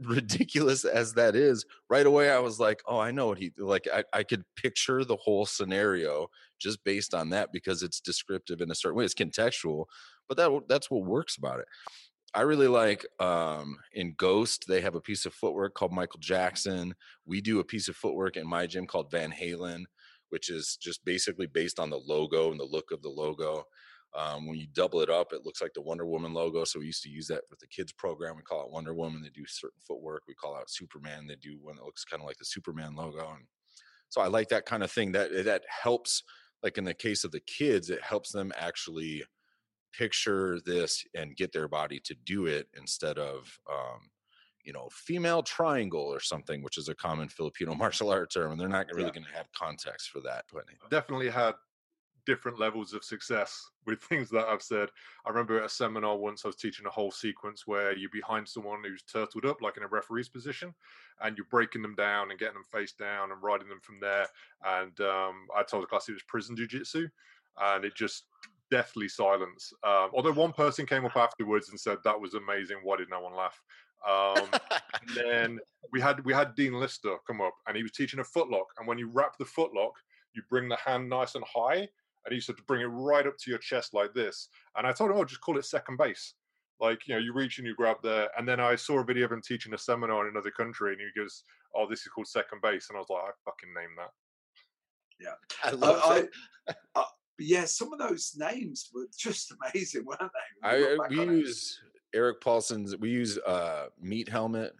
ridiculous 0.00 0.84
as 0.84 1.14
that 1.14 1.34
is. 1.36 1.64
Right 1.90 2.06
away, 2.06 2.30
I 2.30 2.38
was 2.38 2.60
like, 2.60 2.82
"Oh, 2.86 2.98
I 2.98 3.10
know 3.10 3.26
what 3.28 3.38
he 3.38 3.50
like." 3.56 3.88
I, 3.92 4.04
I 4.12 4.22
could 4.22 4.44
picture 4.56 5.04
the 5.08 5.16
whole 5.16 5.46
scenario 5.46 6.28
just 6.58 6.82
based 6.84 7.14
on 7.14 7.30
that 7.30 7.52
because 7.52 7.82
it's 7.82 8.00
descriptive 8.00 8.60
in 8.60 8.70
a 8.70 8.74
certain 8.74 8.96
way. 8.96 9.04
It's 9.04 9.14
contextual, 9.14 9.86
but 10.28 10.36
that 10.36 10.50
that's 10.68 10.90
what 10.90 11.04
works 11.04 11.36
about 11.36 11.60
it. 11.60 11.66
I 12.34 12.42
really 12.42 12.68
like 12.68 13.06
um, 13.20 13.78
in 13.92 14.14
Ghost. 14.16 14.66
They 14.68 14.82
have 14.82 14.94
a 14.94 15.00
piece 15.00 15.24
of 15.24 15.32
footwork 15.32 15.74
called 15.74 15.92
Michael 15.92 16.20
Jackson. 16.20 16.94
We 17.24 17.40
do 17.40 17.58
a 17.58 17.64
piece 17.64 17.88
of 17.88 17.96
footwork 17.96 18.36
in 18.36 18.46
my 18.46 18.66
gym 18.66 18.86
called 18.86 19.10
Van 19.10 19.32
Halen, 19.32 19.84
which 20.28 20.50
is 20.50 20.76
just 20.80 21.04
basically 21.04 21.46
based 21.46 21.80
on 21.80 21.90
the 21.90 21.98
logo 21.98 22.50
and 22.50 22.60
the 22.60 22.64
look 22.64 22.90
of 22.92 23.02
the 23.02 23.08
logo. 23.08 23.64
Um, 24.14 24.46
when 24.46 24.58
you 24.58 24.66
double 24.74 25.00
it 25.00 25.10
up, 25.10 25.32
it 25.32 25.44
looks 25.44 25.60
like 25.60 25.72
the 25.74 25.82
Wonder 25.82 26.06
Woman 26.06 26.32
logo. 26.32 26.64
So 26.64 26.78
we 26.78 26.86
used 26.86 27.02
to 27.02 27.10
use 27.10 27.26
that 27.28 27.42
with 27.50 27.60
the 27.60 27.66
kids 27.66 27.92
program. 27.92 28.36
We 28.36 28.42
call 28.42 28.64
it 28.64 28.72
Wonder 28.72 28.94
Woman. 28.94 29.22
They 29.22 29.28
do 29.30 29.46
certain 29.46 29.80
footwork. 29.86 30.22
We 30.26 30.34
call 30.34 30.56
out 30.56 30.70
Superman. 30.70 31.26
They 31.26 31.36
do 31.36 31.58
one 31.60 31.76
that 31.76 31.84
looks 31.84 32.04
kind 32.04 32.22
of 32.22 32.26
like 32.26 32.38
the 32.38 32.44
Superman 32.44 32.94
logo. 32.94 33.30
And 33.36 33.44
so 34.10 34.20
I 34.20 34.28
like 34.28 34.48
that 34.48 34.66
kind 34.66 34.82
of 34.82 34.90
thing. 34.90 35.12
That 35.12 35.30
that 35.44 35.64
helps. 35.68 36.22
Like 36.60 36.76
in 36.76 36.82
the 36.84 36.94
case 36.94 37.22
of 37.22 37.30
the 37.30 37.38
kids, 37.40 37.88
it 37.88 38.02
helps 38.02 38.32
them 38.32 38.52
actually 38.56 39.22
picture 39.92 40.60
this 40.60 41.04
and 41.14 41.36
get 41.36 41.52
their 41.52 41.68
body 41.68 42.00
to 42.00 42.14
do 42.14 42.46
it 42.46 42.68
instead 42.76 43.18
of 43.18 43.58
um, 43.70 44.10
you 44.64 44.72
know 44.72 44.88
female 44.92 45.42
triangle 45.42 46.02
or 46.02 46.20
something 46.20 46.62
which 46.62 46.76
is 46.78 46.88
a 46.88 46.94
common 46.94 47.28
filipino 47.28 47.74
martial 47.76 48.10
art 48.10 48.30
term 48.32 48.52
and 48.52 48.60
they're 48.60 48.68
not 48.68 48.86
really 48.92 49.10
Yeah. 49.10 49.12
going 49.12 49.24
to 49.26 49.32
have 49.32 49.50
context 49.52 50.10
for 50.10 50.20
that 50.20 50.44
but 50.52 50.64
definitely 50.90 51.30
had 51.30 51.54
different 52.28 52.60
levels 52.60 52.92
of 52.92 53.02
success 53.02 53.70
with 53.86 54.02
things 54.08 54.28
that 54.28 54.46
I've 54.46 54.62
said. 54.62 54.90
I 55.24 55.30
remember 55.30 55.58
at 55.58 55.64
a 55.64 55.68
seminar 55.68 56.16
once 56.16 56.44
I 56.44 56.48
was 56.48 56.56
teaching 56.56 56.84
a 56.86 56.90
whole 56.90 57.10
sequence 57.10 57.66
where 57.66 57.96
you're 57.96 58.10
behind 58.10 58.46
someone 58.46 58.84
who's 58.84 59.02
turtled 59.02 59.46
up, 59.46 59.62
like 59.62 59.78
in 59.78 59.82
a 59.82 59.88
referee's 59.88 60.28
position, 60.28 60.74
and 61.22 61.36
you're 61.36 61.46
breaking 61.50 61.82
them 61.82 61.94
down 61.94 62.30
and 62.30 62.38
getting 62.38 62.54
them 62.54 62.64
face 62.70 62.92
down 62.92 63.32
and 63.32 63.42
riding 63.42 63.68
them 63.68 63.80
from 63.82 63.98
there. 63.98 64.26
And 64.64 65.00
um, 65.00 65.48
I 65.56 65.62
told 65.62 65.82
the 65.82 65.86
class 65.86 66.08
it 66.08 66.12
was 66.12 66.22
prison 66.28 66.54
jujitsu, 66.54 67.10
and 67.60 67.84
it 67.84 67.94
just 67.94 68.24
deathly 68.70 69.08
silence. 69.08 69.72
Um, 69.82 70.10
although 70.12 70.32
one 70.32 70.52
person 70.52 70.84
came 70.84 71.06
up 71.06 71.16
afterwards 71.16 71.70
and 71.70 71.80
said 71.80 71.96
that 72.04 72.20
was 72.20 72.34
amazing. 72.34 72.78
Why 72.82 72.98
did 72.98 73.08
no 73.08 73.20
one 73.20 73.34
laugh? 73.34 73.58
Um, 74.06 74.48
and 74.52 75.16
then 75.16 75.58
we 75.92 76.00
had 76.00 76.24
we 76.26 76.34
had 76.34 76.54
Dean 76.54 76.74
Lister 76.74 77.16
come 77.26 77.40
up, 77.40 77.54
and 77.66 77.76
he 77.76 77.82
was 77.82 77.92
teaching 77.92 78.20
a 78.20 78.22
footlock. 78.22 78.66
And 78.78 78.86
when 78.86 78.98
you 78.98 79.08
wrap 79.08 79.38
the 79.38 79.46
footlock, 79.46 79.92
you 80.34 80.42
bring 80.50 80.68
the 80.68 80.76
hand 80.76 81.08
nice 81.08 81.34
and 81.34 81.44
high, 81.44 81.88
and 82.24 82.34
he 82.34 82.40
said 82.40 82.56
to 82.56 82.62
bring 82.64 82.82
it 82.82 82.86
right 82.86 83.26
up 83.26 83.36
to 83.38 83.50
your 83.50 83.58
chest 83.58 83.94
like 83.94 84.14
this. 84.14 84.48
And 84.76 84.86
I 84.86 84.92
told 84.92 85.10
him, 85.10 85.16
"Oh, 85.16 85.24
just 85.24 85.40
call 85.40 85.58
it 85.58 85.64
second 85.64 85.96
base." 85.96 86.34
Like 86.80 87.06
you 87.08 87.14
know, 87.14 87.20
you 87.20 87.32
reach 87.32 87.58
and 87.58 87.66
you 87.66 87.74
grab 87.74 87.96
there. 88.02 88.28
And 88.38 88.46
then 88.46 88.60
I 88.60 88.76
saw 88.76 89.00
a 89.00 89.04
video 89.04 89.24
of 89.24 89.32
him 89.32 89.42
teaching 89.42 89.74
a 89.74 89.78
seminar 89.78 90.26
in 90.26 90.32
another 90.32 90.50
country, 90.50 90.92
and 90.92 91.00
he 91.00 91.20
goes, 91.20 91.42
"Oh, 91.74 91.88
this 91.88 92.00
is 92.00 92.08
called 92.08 92.28
second 92.28 92.60
base," 92.62 92.88
and 92.88 92.96
I 92.96 93.00
was 93.00 93.10
like, 93.10 93.22
"I 93.22 93.30
fucking 93.44 93.74
named 93.74 93.98
that." 93.98 94.10
Yeah. 95.20 95.34
I 95.64 95.70
love 95.72 96.00
I, 96.04 96.20
that. 96.20 96.76
I, 96.94 97.00
uh, 97.00 97.04
yeah, 97.38 97.64
some 97.64 97.92
of 97.92 97.98
those 97.98 98.34
names 98.36 98.90
were 98.94 99.06
just 99.18 99.52
amazing, 99.52 100.04
weren't 100.04 100.20
they? 100.20 100.68
When 100.68 100.74
I, 100.74 100.76
you 100.76 100.90
look 100.90 101.00
back 101.02 101.10
we 101.10 101.20
on 101.20 101.28
it? 101.30 101.38
use 101.38 101.80
Eric 102.14 102.40
Paulson's. 102.40 102.96
We 102.96 103.10
use 103.10 103.38
uh, 103.38 103.86
Meat 104.00 104.28
Helmet, 104.28 104.74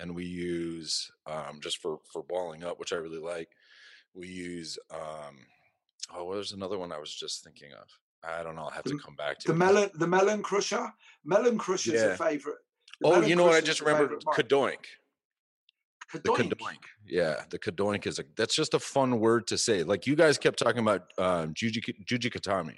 and 0.00 0.14
we 0.14 0.24
use 0.24 1.10
um, 1.26 1.60
just 1.60 1.78
for 1.78 1.98
for 2.12 2.22
balling 2.22 2.64
up, 2.64 2.78
which 2.78 2.92
I 2.92 2.96
really 2.96 3.18
like. 3.18 3.50
We 4.14 4.28
use 4.28 4.78
um, 4.92 5.38
oh, 6.14 6.34
there's 6.34 6.52
another 6.52 6.78
one 6.78 6.92
I 6.92 6.98
was 6.98 7.14
just 7.14 7.44
thinking 7.44 7.72
of. 7.72 7.86
I 8.26 8.42
don't 8.42 8.56
know. 8.56 8.62
I'll 8.62 8.70
have 8.70 8.84
to 8.84 8.98
come 8.98 9.14
back 9.16 9.38
to 9.40 9.48
the 9.48 9.54
it. 9.54 9.56
melon, 9.56 9.90
the 9.94 10.06
melon 10.06 10.42
crusher. 10.42 10.90
Melon 11.24 11.58
crusher's 11.58 11.94
Yeah. 11.94 12.06
a 12.12 12.16
favorite. 12.16 12.56
the 13.00 13.08
Oh, 13.08 13.20
you 13.20 13.36
know 13.36 13.44
what? 13.44 13.54
I 13.54 13.60
just 13.60 13.80
remembered 13.80 14.22
mine. 14.24 14.34
Kadoink. 14.36 14.84
The 16.12 16.20
Kadoink. 16.20 16.78
Yeah, 17.06 17.42
the 17.50 17.58
Kadoink 17.58 18.06
is 18.06 18.18
a 18.18 18.24
that's 18.36 18.54
just 18.54 18.72
a 18.74 18.78
fun 18.78 19.18
word 19.20 19.46
to 19.48 19.58
say. 19.58 19.82
Like 19.82 20.06
you 20.06 20.14
guys 20.16 20.38
kept 20.38 20.58
talking 20.58 20.78
about 20.80 21.02
um 21.18 21.52
Juji 21.54 21.82
Jujikatami, 22.06 22.76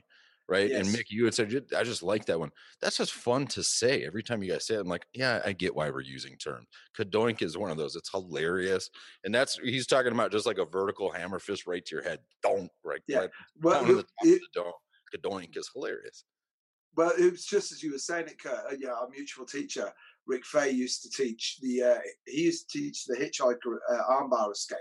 right? 0.49 0.71
And 0.71 0.87
Mick, 0.87 1.05
you 1.11 1.25
had 1.25 1.35
said 1.35 1.53
I 1.77 1.83
just 1.83 2.03
like 2.03 2.25
that 2.27 2.39
one. 2.39 2.51
That's 2.81 2.97
just 2.99 3.13
fun 3.13 3.47
to 3.49 3.63
say 3.63 4.05
every 4.05 4.23
time 4.23 4.43
you 4.43 4.53
guys 4.53 4.67
say 4.67 4.75
it. 4.75 4.81
I'm 4.81 4.87
like, 4.89 5.07
yeah, 5.13 5.41
I 5.45 5.53
get 5.53 5.75
why 5.75 5.91
we're 5.91 6.01
using 6.03 6.37
terms. 6.37 6.67
Kadoink 6.99 7.43
is 7.43 7.57
one 7.59 7.71
of 7.71 7.77
those. 7.77 7.97
It's 7.97 8.11
hilarious. 8.11 8.89
And 9.25 9.35
that's 9.35 9.59
he's 9.59 9.87
talking 9.87 10.13
about 10.13 10.33
just 10.33 10.47
like 10.47 10.59
a 10.59 10.65
vertical 10.65 11.11
hammer 11.11 11.39
fist 11.39 11.67
right 11.67 11.85
to 11.85 11.95
your 11.97 12.05
head. 12.05 12.21
Don't 12.43 12.71
right, 12.85 13.01
Yeah, 13.07 13.19
right 13.19 13.31
Well, 13.61 13.99
it- 13.99 14.07
it-. 14.23 14.43
Kadoink 15.15 15.57
is 15.57 15.71
hilarious. 15.73 16.25
Well, 16.97 17.13
it 17.19 17.31
was 17.31 17.45
just 17.45 17.73
as 17.73 17.83
you 17.83 17.93
were 17.93 17.99
saying 17.99 18.27
it, 18.29 18.41
Kurt. 18.43 18.73
uh, 18.73 18.77
Yeah, 18.79 18.93
our 18.93 19.09
mutual 19.09 19.45
teacher, 19.45 19.93
Rick 20.27 20.47
Faye, 20.47 20.71
used 20.71 21.03
to 21.03 21.11
teach 21.11 21.59
the. 21.61 21.83
Uh, 21.83 21.99
he 22.27 22.43
used 22.45 22.71
to 22.71 22.79
teach 22.79 23.05
the 23.05 23.15
hitchhiker 23.17 23.77
uh, 23.91 24.03
armbar 24.11 24.51
escape 24.51 24.79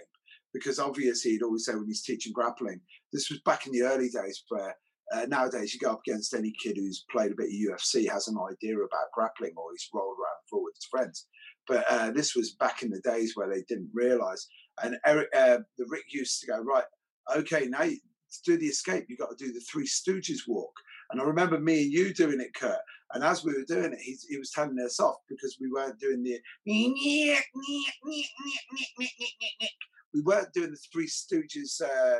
because 0.53 0.79
obviously 0.79 1.31
he'd 1.31 1.43
always 1.43 1.65
say 1.65 1.75
when 1.75 1.85
he's 1.85 2.03
teaching 2.03 2.31
grappling. 2.31 2.79
This 3.11 3.29
was 3.29 3.41
back 3.41 3.67
in 3.67 3.73
the 3.73 3.81
early 3.81 4.09
days 4.09 4.43
where. 4.49 4.75
Uh, 5.13 5.25
nowadays, 5.27 5.73
you 5.73 5.79
go 5.79 5.91
up 5.91 6.01
against 6.07 6.33
any 6.33 6.53
kid 6.61 6.77
who's 6.77 7.05
played 7.11 7.31
a 7.31 7.35
bit 7.35 7.47
of 7.47 7.51
UFC, 7.51 8.09
has 8.09 8.27
an 8.27 8.37
idea 8.49 8.75
about 8.75 9.11
grappling, 9.13 9.53
or 9.55 9.71
he's 9.71 9.87
rolled 9.93 10.17
around 10.19 10.37
the 10.51 10.57
with 10.57 10.75
his 10.75 10.85
friends. 10.85 11.27
But 11.67 11.85
uh, 11.89 12.11
this 12.11 12.35
was 12.35 12.53
back 12.53 12.83
in 12.83 12.89
the 12.89 13.01
days 13.01 13.33
where 13.35 13.49
they 13.49 13.63
didn't 13.67 13.89
realise. 13.93 14.47
And 14.83 14.97
Eric, 15.05 15.29
uh, 15.35 15.59
the 15.77 15.85
Rick 15.87 16.05
used 16.09 16.41
to 16.41 16.47
go 16.47 16.59
right. 16.59 16.83
Okay, 17.35 17.67
now 17.67 17.83
you, 17.83 17.97
to 17.97 18.51
do 18.51 18.57
the 18.57 18.67
escape, 18.67 19.05
you've 19.07 19.19
got 19.19 19.35
to 19.35 19.45
do 19.45 19.53
the 19.53 19.61
Three 19.71 19.87
Stooges 19.87 20.47
walk. 20.47 20.73
And 21.11 21.21
I 21.21 21.23
remember 21.23 21.59
me 21.59 21.83
and 21.83 21.91
you 21.91 22.13
doing 22.13 22.41
it, 22.41 22.53
Kurt. 22.55 22.79
And 23.13 23.23
as 23.23 23.45
we 23.45 23.53
were 23.53 23.65
doing 23.67 23.93
it, 23.93 23.99
he, 23.99 24.17
he 24.27 24.37
was 24.37 24.51
telling 24.51 24.79
us 24.83 24.99
off 24.99 25.17
because 25.29 25.57
we 25.61 25.69
weren't 25.71 25.99
doing 25.99 26.23
the. 26.23 26.39
We 30.13 30.21
weren't 30.21 30.53
doing 30.53 30.71
the 30.71 30.79
Three 30.91 31.07
Stooges, 31.07 31.81
uh, 31.81 32.19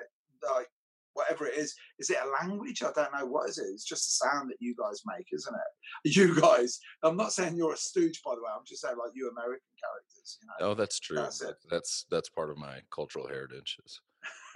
like 0.54 0.68
whatever 1.16 1.48
it 1.48 1.58
is. 1.58 1.74
Is 1.98 2.10
it 2.12 2.18
a 2.24 2.44
language? 2.44 2.84
I 2.84 2.92
don't 2.94 3.12
know. 3.14 3.26
What 3.26 3.50
is 3.50 3.58
it? 3.58 3.66
It's 3.74 3.86
just 3.86 4.08
a 4.08 4.28
sound 4.28 4.52
that 4.52 4.58
you 4.60 4.76
guys 4.78 5.02
make, 5.08 5.28
isn't 5.34 5.54
it? 5.54 6.12
You 6.16 6.40
guys. 6.40 6.80
I'm 7.04 7.18
not 7.18 7.34
saying 7.34 7.56
you're 7.56 7.74
a 7.74 7.78
stooge, 7.78 8.22
by 8.24 8.36
the 8.36 8.42
way. 8.42 8.50
I'm 8.56 8.66
just 8.66 8.82
saying 8.82 8.96
like 8.98 9.12
you 9.16 9.30
American 9.30 9.62
characters. 9.82 10.38
You 10.42 10.48
know. 10.48 10.72
Oh, 10.72 10.74
that's 10.76 11.00
true. 11.00 11.18
That's 11.18 11.42
it. 11.42 11.56
That's 11.70 12.06
that's 12.12 12.30
part 12.30 12.52
of 12.52 12.58
my 12.58 12.80
cultural 12.92 13.28
heritage. 13.28 13.78
Is 13.86 14.02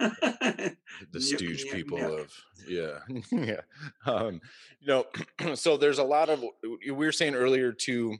the 0.00 1.20
stooge 1.20 1.66
people 1.70 1.98
of 1.98 2.32
yeah 2.66 2.98
yeah 3.32 3.60
um 4.06 4.40
you 4.80 4.86
know 4.88 5.04
so 5.54 5.76
there's 5.76 5.98
a 5.98 6.04
lot 6.04 6.30
of 6.30 6.42
we 6.62 6.90
were 6.90 7.12
saying 7.12 7.34
earlier 7.34 7.70
too 7.70 8.16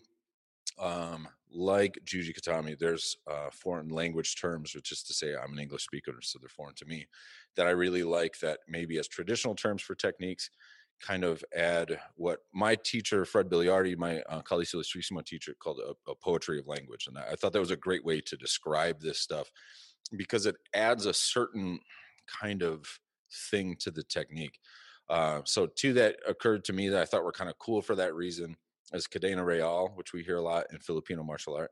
um 0.78 1.26
like 1.53 1.98
juji 2.05 2.32
gatame 2.34 2.78
there's 2.78 3.16
uh 3.30 3.48
foreign 3.53 3.88
language 3.88 4.40
terms 4.40 4.74
which 4.74 4.92
is 4.92 5.03
to 5.03 5.12
say 5.12 5.34
i'm 5.34 5.53
an 5.53 5.59
english 5.59 5.84
speaker 5.84 6.12
so 6.22 6.38
they're 6.38 6.48
foreign 6.48 6.74
to 6.74 6.84
me 6.86 7.07
that 7.57 7.66
i 7.66 7.70
really 7.70 8.05
like 8.05 8.38
that 8.40 8.61
maybe 8.68 8.98
as 8.98 9.09
traditional 9.09 9.55
terms 9.55 9.82
for 9.82 9.94
techniques 9.94 10.51
kind 11.01 11.24
of 11.24 11.42
add 11.57 11.98
what 12.16 12.40
my 12.53 12.74
teacher 12.74 13.24
fred 13.24 13.48
biliardi 13.48 13.96
my 13.96 14.20
uh, 14.28 14.42
Kali 14.42 14.64
Ilustrisimo 14.64 15.24
teacher 15.24 15.55
called 15.59 15.80
a, 15.80 16.11
a 16.11 16.14
poetry 16.14 16.59
of 16.59 16.66
language 16.66 17.07
and 17.09 17.18
I, 17.18 17.32
I 17.32 17.34
thought 17.34 17.53
that 17.53 17.61
was 17.61 17.70
a 17.70 17.76
great 17.76 18.05
way 18.05 18.20
to 18.20 18.36
describe 18.36 19.01
this 19.01 19.18
stuff 19.18 19.51
because 20.16 20.46
it 20.46 20.57
adds 20.74 21.07
a 21.07 21.14
certain 21.14 21.80
kind 22.40 22.62
of 22.62 22.86
thing 23.51 23.76
to 23.80 23.90
the 23.90 24.03
technique. 24.03 24.59
Uh, 25.09 25.40
so 25.44 25.66
two 25.66 25.92
that 25.94 26.16
occurred 26.28 26.64
to 26.64 26.72
me 26.72 26.88
that 26.88 27.03
I 27.03 27.05
thought 27.05 27.24
were 27.24 27.32
kind 27.32 27.51
of 27.51 27.59
cool 27.59 27.82
for 27.82 27.96
that 27.96 28.14
reason 28.14 28.57
is 28.93 29.07
cadena 29.07 29.45
real, 29.45 29.93
which 29.95 30.12
we 30.12 30.22
hear 30.22 30.36
a 30.36 30.43
lot 30.43 30.66
in 30.72 30.78
Filipino 30.78 31.22
martial 31.22 31.55
art, 31.55 31.70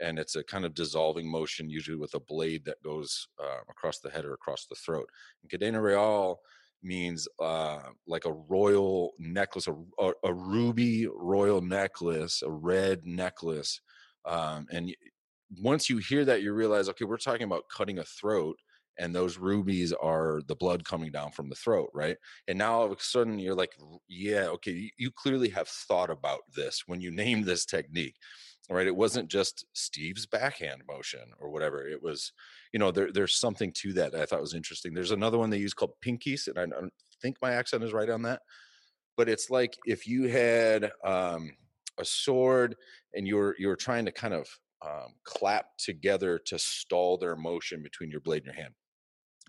and 0.00 0.18
it's 0.18 0.36
a 0.36 0.44
kind 0.44 0.64
of 0.64 0.74
dissolving 0.74 1.30
motion, 1.30 1.70
usually 1.70 1.96
with 1.96 2.14
a 2.14 2.20
blade 2.20 2.64
that 2.64 2.82
goes 2.82 3.28
uh, 3.42 3.60
across 3.68 3.98
the 3.98 4.10
head 4.10 4.24
or 4.24 4.34
across 4.34 4.66
the 4.66 4.76
throat. 4.76 5.08
And 5.42 5.50
cadena 5.50 5.82
real 5.82 6.40
means 6.82 7.28
uh, 7.40 7.80
like 8.06 8.24
a 8.24 8.32
royal 8.32 9.12
necklace, 9.18 9.68
a, 9.68 9.74
a, 9.98 10.12
a 10.24 10.34
ruby 10.34 11.06
royal 11.14 11.60
necklace, 11.60 12.42
a 12.42 12.50
red 12.50 13.04
necklace, 13.04 13.80
um, 14.24 14.66
and 14.70 14.94
once 15.58 15.90
you 15.90 15.98
hear 15.98 16.24
that, 16.24 16.42
you 16.42 16.52
realize, 16.52 16.88
okay, 16.88 17.04
we're 17.04 17.16
talking 17.16 17.42
about 17.42 17.64
cutting 17.74 17.98
a 17.98 18.04
throat 18.04 18.56
and 19.00 19.14
those 19.14 19.38
rubies 19.38 19.94
are 19.94 20.42
the 20.46 20.54
blood 20.54 20.84
coming 20.84 21.10
down 21.10 21.32
from 21.32 21.48
the 21.48 21.54
throat, 21.54 21.90
right? 21.94 22.18
And 22.46 22.58
now 22.58 22.74
all 22.74 22.84
of 22.84 22.92
a 22.92 23.02
sudden 23.02 23.38
you're 23.38 23.54
like, 23.54 23.72
yeah, 24.08 24.46
okay, 24.48 24.92
you, 24.98 25.10
clearly 25.10 25.48
have 25.48 25.68
thought 25.68 26.10
about 26.10 26.42
this 26.54 26.82
when 26.86 27.00
you 27.00 27.10
named 27.10 27.46
this 27.46 27.64
technique, 27.64 28.16
right? 28.68 28.86
It 28.86 28.94
wasn't 28.94 29.30
just 29.30 29.64
Steve's 29.72 30.26
backhand 30.26 30.82
motion 30.86 31.32
or 31.40 31.48
whatever. 31.48 31.88
It 31.88 32.02
was, 32.02 32.32
you 32.74 32.78
know, 32.78 32.90
there, 32.90 33.10
there's 33.10 33.36
something 33.36 33.72
to 33.78 33.94
that, 33.94 34.12
that 34.12 34.20
I 34.20 34.26
thought 34.26 34.42
was 34.42 34.54
interesting. 34.54 34.92
There's 34.92 35.12
another 35.12 35.38
one 35.38 35.48
they 35.48 35.56
use 35.56 35.74
called 35.74 35.94
pinkies, 36.04 36.46
and 36.46 36.58
I 36.58 36.66
don't 36.66 36.92
think 37.22 37.38
my 37.40 37.52
accent 37.52 37.82
is 37.82 37.94
right 37.94 38.10
on 38.10 38.22
that, 38.22 38.42
but 39.16 39.30
it's 39.30 39.48
like 39.48 39.78
if 39.86 40.06
you 40.06 40.28
had 40.28 40.92
um, 41.04 41.52
a 41.98 42.04
sword 42.04 42.76
and 43.14 43.26
you're 43.26 43.54
you're 43.58 43.76
trying 43.76 44.04
to 44.04 44.12
kind 44.12 44.34
of 44.34 44.46
um, 44.82 45.14
clap 45.24 45.66
together 45.78 46.38
to 46.46 46.58
stall 46.58 47.18
their 47.18 47.36
motion 47.36 47.82
between 47.82 48.10
your 48.10 48.20
blade 48.20 48.44
and 48.44 48.54
your 48.54 48.62
hand 48.62 48.74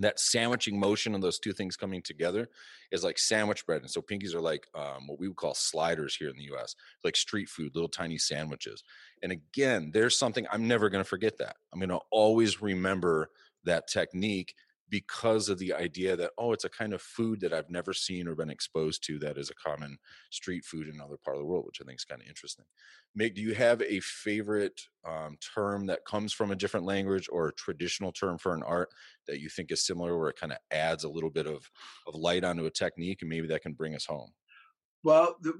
that 0.04 0.20
sandwiching 0.20 0.80
motion 0.80 1.16
of 1.16 1.22
those 1.22 1.40
two 1.40 1.54
things 1.54 1.76
coming 1.76 2.02
together 2.02 2.50
is 2.92 3.04
like 3.04 3.18
sandwich 3.18 3.66
bread. 3.66 3.82
And 3.82 3.90
so 3.90 4.02
pinkies 4.02 4.34
are 4.34 4.42
like 4.42 4.68
um, 4.76 5.08
what 5.08 5.20
we 5.20 5.28
would 5.28 5.38
call 5.38 5.54
sliders 5.54 6.16
here 6.16 6.30
in 6.30 6.38
the 6.38 6.50
US, 6.56 6.76
like 7.04 7.16
street 7.16 7.50
food, 7.50 7.74
little 7.74 7.90
tiny 7.90 8.18
sandwiches. 8.18 8.84
And 9.24 9.32
again, 9.32 9.92
there's 9.94 10.18
something 10.18 10.46
I'm 10.52 10.68
never 10.68 10.90
going 10.90 11.04
to 11.04 11.10
forget 11.10 11.38
that. 11.38 11.58
I'm 11.74 11.80
going 11.80 11.90
to 11.90 12.00
always 12.10 12.62
remember 12.62 13.30
that 13.64 13.88
technique 13.88 14.56
because 14.92 15.50
of 15.50 15.58
the 15.58 15.74
idea 15.74 16.16
that 16.16 16.32
oh 16.38 16.52
it's 16.52 16.66
a 16.66 16.70
kind 16.70 16.94
of 16.94 17.02
food 17.02 17.40
that 17.40 17.54
i've 17.54 17.70
never 17.70 17.94
seen 17.94 18.28
or 18.28 18.36
been 18.36 18.52
exposed 18.52 19.04
to 19.04 19.18
that 19.18 19.38
is 19.38 19.50
a 19.50 19.56
common 19.56 19.98
street 20.30 20.64
food 20.64 20.88
in 20.88 20.96
another 20.96 21.18
part 21.24 21.36
of 21.36 21.42
the 21.42 21.48
world 21.48 21.66
which 21.66 21.80
i 21.82 21.86
think 21.86 21.98
is 21.98 22.06
kind 22.06 22.22
of 22.22 22.28
interesting. 22.28 22.66
Mick, 23.20 23.36
do 23.36 23.42
you 23.42 23.54
have 23.54 23.82
a 23.82 24.00
favorite 24.00 24.80
um, 25.06 25.38
term 25.56 25.86
that 25.88 26.06
comes 26.06 26.32
from 26.32 26.52
a 26.52 26.56
different 26.56 26.86
language 26.86 27.28
or 27.32 27.48
a 27.48 27.54
traditional 27.54 28.12
term 28.12 28.38
for 28.38 28.54
an 28.54 28.64
art 28.64 28.90
that 29.28 29.42
you 29.42 29.50
think 29.50 29.72
is 29.72 29.86
similar 29.86 30.18
where 30.18 30.30
it 30.30 30.40
kind 30.40 30.54
of 30.54 30.60
adds 30.72 31.04
a 31.04 31.10
little 31.10 31.30
bit 31.30 31.48
of, 31.48 31.70
of 32.08 32.16
light 32.16 32.44
onto 32.44 32.66
a 32.66 32.72
technique 32.72 33.22
and 33.22 33.30
maybe 33.30 33.48
that 33.48 33.64
can 33.64 33.74
bring 33.74 33.96
us 33.96 34.06
home 34.06 34.32
Well, 35.04 35.36
the, 35.42 35.54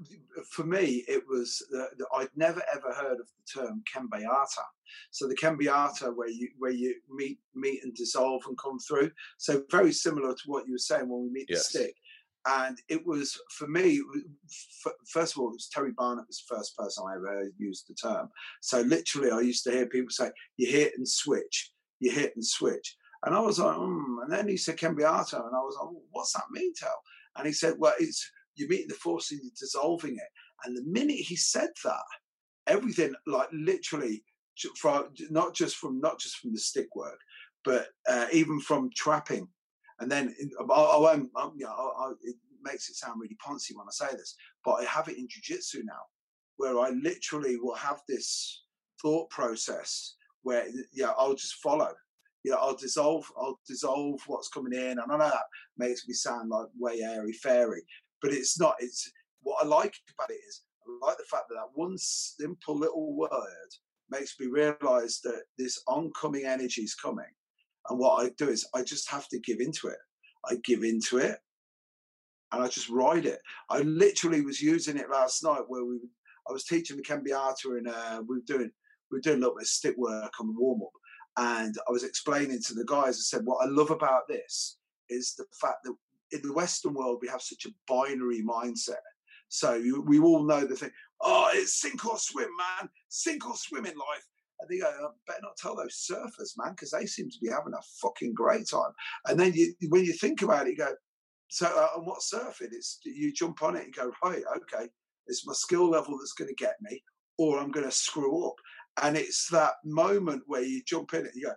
for 0.50 0.64
me, 0.64 1.04
it 1.08 1.24
was 1.28 1.62
the, 1.70 1.88
I'd 2.14 2.28
never 2.36 2.62
ever 2.72 2.92
heard 2.92 3.18
of 3.20 3.26
the 3.26 3.60
term 3.60 3.82
kembeata. 3.92 4.62
So 5.10 5.26
the 5.26 5.34
kembeata, 5.36 6.14
where 6.14 6.28
you 6.28 6.50
where 6.58 6.70
you 6.70 6.94
meet 7.10 7.38
meet 7.54 7.82
and 7.82 7.94
dissolve 7.94 8.42
and 8.46 8.56
come 8.58 8.78
through. 8.78 9.10
So 9.38 9.64
very 9.70 9.92
similar 9.92 10.32
to 10.34 10.42
what 10.46 10.66
you 10.66 10.72
were 10.72 10.78
saying 10.78 11.08
when 11.08 11.22
we 11.24 11.30
meet 11.30 11.46
Yes. 11.48 11.72
the 11.72 11.78
stick. 11.78 11.96
And 12.46 12.76
it 12.88 13.04
was 13.06 13.38
for 13.50 13.68
me. 13.68 14.00
f- 14.84 14.92
First 15.08 15.34
of 15.34 15.40
all, 15.40 15.50
it 15.50 15.54
was 15.54 15.68
Terry 15.68 15.92
Barnett 15.92 16.26
was 16.26 16.42
the 16.48 16.56
first 16.56 16.76
person 16.76 17.04
I 17.08 17.14
ever 17.16 17.50
used 17.56 17.88
the 17.88 17.94
term. 17.94 18.30
So 18.60 18.80
literally, 18.80 19.30
I 19.30 19.40
used 19.40 19.64
to 19.64 19.70
hear 19.70 19.86
people 19.86 20.10
say, 20.10 20.30
"You 20.56 20.66
hit 20.70 20.94
and 20.96 21.08
switch, 21.08 21.72
you 22.00 22.10
hit 22.10 22.34
and 22.34 22.44
switch," 22.44 22.96
and 23.24 23.34
I 23.34 23.40
was 23.40 23.58
like, 23.60 23.76
mm. 23.76 24.22
and 24.22 24.32
then 24.32 24.48
he 24.48 24.56
said 24.56 24.76
kembeata, 24.76 25.34
and 25.34 25.54
I 25.54 25.60
was 25.60 25.76
like, 25.80 25.90
well, 25.90 26.02
"What's 26.10 26.32
that 26.32 26.50
mean, 26.50 26.72
Tel?" 26.74 27.00
And 27.36 27.46
he 27.46 27.52
said, 27.52 27.74
"Well, 27.78 27.94
it's 28.00 28.28
you're 28.54 28.68
meeting 28.68 28.88
the 28.88 28.94
force 28.94 29.30
and 29.30 29.40
you're 29.42 29.52
dissolving 29.58 30.14
it. 30.14 30.30
And 30.64 30.76
the 30.76 30.84
minute 30.84 31.16
he 31.16 31.36
said 31.36 31.70
that, 31.84 32.02
everything 32.66 33.14
like 33.26 33.48
literally 33.52 34.22
from 34.78 35.08
not 35.30 35.54
just 35.54 35.76
from 35.76 36.00
not 36.00 36.18
just 36.20 36.36
from 36.36 36.52
the 36.52 36.58
stick 36.58 36.94
work, 36.94 37.18
but 37.64 37.88
uh, 38.08 38.26
even 38.32 38.60
from 38.60 38.90
trapping. 38.94 39.48
And 40.00 40.10
then 40.10 40.34
in- 40.40 40.50
I, 40.58 40.74
I 40.74 40.98
won't, 40.98 41.30
um, 41.36 41.54
you 41.56 41.64
know, 41.64 41.72
I, 41.72 42.04
I, 42.04 42.12
it 42.22 42.36
makes 42.62 42.88
it 42.88 42.96
sound 42.96 43.20
really 43.20 43.36
poncy 43.44 43.74
when 43.74 43.86
I 43.88 43.92
say 43.92 44.14
this, 44.16 44.36
but 44.64 44.74
I 44.74 44.84
have 44.84 45.08
it 45.08 45.18
in 45.18 45.26
jujitsu 45.26 45.82
now, 45.84 46.00
where 46.56 46.78
I 46.78 46.90
literally 46.90 47.56
will 47.56 47.74
have 47.74 48.00
this 48.08 48.64
thought 49.00 49.30
process 49.30 50.14
where 50.42 50.66
yeah, 50.92 51.12
I'll 51.16 51.34
just 51.34 51.54
follow. 51.56 51.92
Yeah, 52.44 52.54
I'll 52.54 52.76
dissolve. 52.76 53.24
I'll 53.36 53.60
dissolve 53.68 54.20
what's 54.26 54.48
coming 54.48 54.72
in, 54.72 54.98
and 54.98 55.00
I 55.00 55.16
know 55.16 55.18
that 55.18 55.44
makes 55.78 56.08
me 56.08 56.14
sound 56.14 56.50
like 56.50 56.66
way 56.76 57.00
airy 57.00 57.32
fairy, 57.32 57.82
but 58.22 58.32
it's 58.32 58.58
not. 58.58 58.76
It's 58.78 59.10
what 59.42 59.62
I 59.62 59.66
like 59.66 59.94
about 60.16 60.30
it 60.30 60.40
is 60.48 60.62
I 60.86 61.06
like 61.06 61.18
the 61.18 61.24
fact 61.24 61.44
that 61.48 61.56
that 61.56 61.70
one 61.74 61.96
simple 61.98 62.78
little 62.78 63.14
word 63.14 63.30
makes 64.10 64.38
me 64.38 64.46
realise 64.46 65.20
that 65.20 65.42
this 65.58 65.82
oncoming 65.88 66.44
energy 66.46 66.82
is 66.82 66.94
coming, 66.94 67.26
and 67.88 67.98
what 67.98 68.24
I 68.24 68.30
do 68.38 68.48
is 68.48 68.66
I 68.74 68.82
just 68.82 69.10
have 69.10 69.28
to 69.28 69.40
give 69.40 69.60
into 69.60 69.88
it. 69.88 69.98
I 70.48 70.56
give 70.64 70.84
into 70.84 71.18
it, 71.18 71.38
and 72.52 72.62
I 72.62 72.68
just 72.68 72.88
ride 72.88 73.26
it. 73.26 73.40
I 73.68 73.80
literally 73.80 74.40
was 74.40 74.62
using 74.62 74.96
it 74.96 75.10
last 75.10 75.42
night 75.42 75.62
where 75.66 75.84
we. 75.84 75.98
I 76.48 76.52
was 76.52 76.64
teaching 76.64 76.96
the 76.96 77.04
Kembiata 77.04 77.78
and 77.78 77.86
uh, 77.86 78.20
we 78.26 78.34
were 78.34 78.42
doing 78.44 78.68
we 79.12 79.18
were 79.18 79.20
doing 79.20 79.36
a 79.36 79.40
little 79.40 79.54
bit 79.54 79.62
of 79.62 79.68
stick 79.68 79.94
work 79.96 80.32
on 80.40 80.48
the 80.48 80.54
warm 80.58 80.82
up, 80.82 80.90
and 81.36 81.74
I 81.88 81.92
was 81.92 82.02
explaining 82.02 82.60
to 82.62 82.74
the 82.74 82.84
guys. 82.84 83.16
I 83.16 83.22
said, 83.22 83.44
"What 83.44 83.64
I 83.64 83.68
love 83.68 83.90
about 83.90 84.26
this 84.28 84.78
is 85.08 85.34
the 85.36 85.44
fact 85.60 85.84
that 85.84 85.94
in 86.32 86.42
the 86.42 86.52
Western 86.52 86.94
world 86.94 87.18
we 87.20 87.28
have 87.28 87.42
such 87.42 87.66
a 87.66 87.74
binary 87.86 88.42
mindset. 88.42 89.02
So 89.48 89.74
you, 89.74 90.00
we 90.02 90.18
all 90.18 90.44
know 90.44 90.64
the 90.64 90.76
thing. 90.76 90.90
Oh, 91.20 91.50
it's 91.52 91.80
sink 91.80 92.04
or 92.06 92.18
swim, 92.18 92.48
man. 92.58 92.88
Sink 93.08 93.46
or 93.46 93.54
swim 93.54 93.86
in 93.86 93.94
life." 93.94 94.26
And 94.60 94.68
they 94.68 94.78
go, 94.78 94.88
"I 94.88 95.08
better 95.26 95.40
not 95.42 95.56
tell 95.56 95.76
those 95.76 96.08
surfers, 96.10 96.52
man, 96.56 96.72
because 96.72 96.90
they 96.90 97.06
seem 97.06 97.28
to 97.28 97.38
be 97.40 97.50
having 97.50 97.74
a 97.74 97.82
fucking 98.00 98.32
great 98.34 98.68
time." 98.68 98.92
And 99.26 99.38
then 99.38 99.52
you, 99.52 99.74
when 99.88 100.04
you 100.04 100.14
think 100.14 100.42
about 100.42 100.66
it, 100.66 100.70
you 100.70 100.76
go, 100.76 100.94
"So, 101.48 101.66
uh, 101.66 101.98
and 101.98 102.06
what's 102.06 102.32
surfing? 102.32 102.72
It's 102.72 103.00
you 103.04 103.32
jump 103.32 103.62
on 103.62 103.76
it 103.76 103.84
and 103.84 103.94
go, 103.94 104.10
right, 104.24 104.42
okay, 104.56 104.88
it's 105.26 105.46
my 105.46 105.52
skill 105.52 105.88
level 105.90 106.16
that's 106.18 106.32
going 106.32 106.48
to 106.48 106.54
get 106.54 106.76
me, 106.80 107.02
or 107.36 107.58
I'm 107.58 107.70
going 107.70 107.86
to 107.86 107.92
screw 107.92 108.46
up." 108.48 108.56
And 109.02 109.16
it's 109.16 109.48
that 109.50 109.74
moment 109.84 110.44
where 110.46 110.62
you 110.62 110.82
jump 110.86 111.14
in 111.14 111.26
it, 111.26 111.32
you 111.34 111.46
go, 111.46 111.54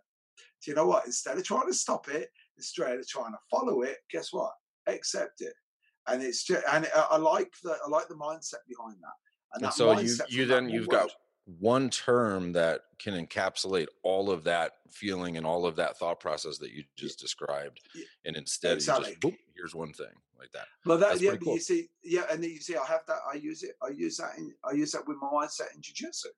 do 0.64 0.72
you 0.72 0.76
know 0.76 0.88
what? 0.88 1.06
Instead 1.06 1.38
of 1.38 1.44
trying 1.44 1.68
to 1.68 1.74
stop 1.74 2.08
it, 2.08 2.30
instead 2.58 2.98
of 2.98 3.08
trying 3.08 3.34
to 3.34 3.38
follow 3.52 3.82
it, 3.84 3.98
guess 4.10 4.34
what? 4.34 4.52
Accept 4.88 5.42
it. 5.42 5.54
And 6.08 6.22
it's 6.22 6.44
just, 6.44 6.64
and 6.72 6.88
I, 6.96 7.08
I 7.12 7.18
like 7.18 7.52
the, 7.64 7.78
I 7.84 7.90
like 7.90 8.08
the 8.08 8.16
mindset 8.16 8.64
behind 8.68 8.98
that. 9.02 9.18
And, 9.54 9.64
and 9.64 9.66
that 9.66 9.74
so 9.74 9.92
you 10.00 10.18
you 10.30 10.46
then 10.46 10.70
you've 10.70 10.88
word. 10.88 10.92
got 10.92 11.12
one 11.60 11.90
term 11.90 12.52
that 12.54 12.82
can 13.00 13.14
encapsulate 13.14 13.88
all 14.04 14.30
of 14.32 14.44
that 14.44 14.74
feeling 14.92 15.38
and 15.38 15.46
all 15.46 15.66
of 15.66 15.76
that 15.76 15.98
thought 15.98 16.20
process 16.20 16.58
that 16.58 16.72
you 16.72 16.84
just 16.98 17.20
described 17.20 17.80
Yeah, 17.94 18.06
and 18.26 18.36
instead 18.36 18.70
you 18.70 18.76
exactly. 18.76 19.06
just 19.12 19.20
boop, 19.20 19.38
here's 19.56 19.76
one 19.76 19.94
thing 19.94 20.08
like 20.40 20.52
that 20.54 20.66
Well, 20.86 20.98
that 20.98 21.10
That's 21.10 21.22
yeah, 21.22 21.36
cool. 21.38 21.54
you 21.54 21.60
see, 21.60 21.88
yeah, 22.04 22.24
and 22.32 22.44
then 22.44 22.50
you 22.50 22.60
see, 22.60 22.76
I 22.76 22.86
have 22.86 23.02
that. 23.08 23.20
I 23.32 23.38
use 23.38 23.64
it. 23.64 23.76
I 23.82 23.90
use 23.90 24.18
that. 24.18 24.38
In, 24.38 24.52
I 24.64 24.74
use 24.74 24.92
that 24.92 25.08
with 25.08 25.18
my 25.22 25.28
mindset 25.30 25.74
in 25.76 25.82
jiu-jitsu. 25.82 26.30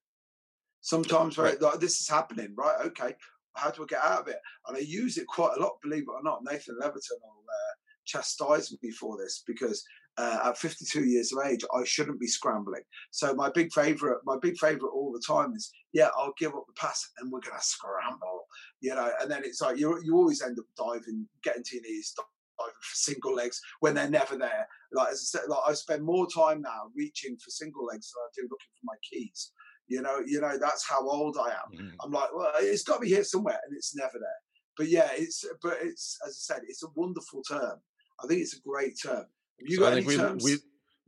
Sometimes, 0.81 1.37
right, 1.37 1.53
Right. 1.53 1.61
like 1.61 1.79
this 1.79 1.99
is 2.01 2.07
happening, 2.07 2.53
right? 2.55 2.85
Okay, 2.85 3.15
how 3.55 3.71
do 3.71 3.83
I 3.83 3.85
get 3.87 4.03
out 4.03 4.21
of 4.21 4.27
it? 4.27 4.39
And 4.67 4.77
I 4.77 4.81
use 4.81 5.17
it 5.17 5.27
quite 5.27 5.57
a 5.57 5.61
lot, 5.61 5.81
believe 5.81 6.03
it 6.03 6.11
or 6.11 6.23
not. 6.23 6.43
Nathan 6.43 6.77
Leverton 6.81 7.19
will 7.21 7.43
uh, 7.49 7.66
chastise 8.07 8.75
me 8.81 8.91
for 8.91 9.17
this 9.17 9.43
because 9.45 9.83
uh, 10.17 10.39
at 10.45 10.57
52 10.57 11.03
years 11.05 11.31
of 11.31 11.45
age, 11.45 11.63
I 11.75 11.83
shouldn't 11.83 12.19
be 12.19 12.25
scrambling. 12.27 12.81
So 13.11 13.35
my 13.35 13.51
big 13.51 13.71
favorite, 13.71 14.19
my 14.25 14.37
big 14.41 14.57
favorite 14.57 14.89
all 14.91 15.11
the 15.11 15.21
time 15.21 15.53
is, 15.55 15.71
yeah, 15.93 16.09
I'll 16.17 16.33
give 16.39 16.55
up 16.55 16.65
the 16.65 16.73
pass 16.73 17.07
and 17.19 17.31
we're 17.31 17.41
gonna 17.41 17.61
scramble, 17.61 18.45
you 18.81 18.95
know. 18.95 19.11
And 19.21 19.29
then 19.29 19.43
it's 19.43 19.61
like 19.61 19.77
you 19.77 20.01
you 20.03 20.15
always 20.15 20.41
end 20.41 20.57
up 20.57 20.65
diving, 20.75 21.27
getting 21.43 21.63
to 21.63 21.75
your 21.75 21.83
knees, 21.83 22.15
diving 22.17 22.73
for 22.81 22.95
single 22.95 23.35
legs 23.35 23.61
when 23.81 23.93
they're 23.93 24.09
never 24.09 24.37
there. 24.37 24.67
Like 24.91 25.09
as 25.09 25.19
I 25.35 25.39
said, 25.39 25.49
like 25.49 25.59
I 25.67 25.73
spend 25.73 26.03
more 26.03 26.25
time 26.27 26.61
now 26.63 26.89
reaching 26.95 27.37
for 27.37 27.51
single 27.51 27.85
legs 27.85 28.11
than 28.11 28.21
I 28.23 28.29
do 28.35 28.41
looking 28.49 28.73
for 28.79 28.85
my 28.85 28.95
keys. 29.07 29.51
You 29.87 30.01
know, 30.01 30.19
you 30.25 30.41
know 30.41 30.57
that's 30.57 30.87
how 30.89 31.07
old 31.07 31.37
I 31.37 31.49
am. 31.51 31.77
Mhm. 31.77 31.95
I'm 32.03 32.11
like, 32.11 32.29
well, 32.35 32.51
it's 32.57 32.83
got 32.83 32.95
to 32.95 33.01
be 33.01 33.09
here 33.09 33.23
somewhere, 33.23 33.59
and 33.65 33.77
it's 33.77 33.95
never 33.95 34.17
there. 34.19 34.41
But 34.75 34.87
yeah, 34.89 35.09
it's 35.13 35.45
but 35.61 35.77
it's 35.81 36.17
as 36.25 36.31
I 36.49 36.55
said, 36.55 36.63
it's 36.67 36.83
a 36.83 36.87
wonderful 36.95 37.43
term. 37.43 37.79
I 38.23 38.27
think 38.27 38.41
it's 38.41 38.55
a 38.57 38.61
great 38.61 38.99
term. 39.01 39.17
Have 39.59 39.67
you 39.67 39.75
So 39.77 39.81
got 39.81 39.93
I 39.93 39.97
any 39.97 40.05
think 40.05 40.07
we 40.09 40.17
terms? 40.17 40.43
we 40.43 40.57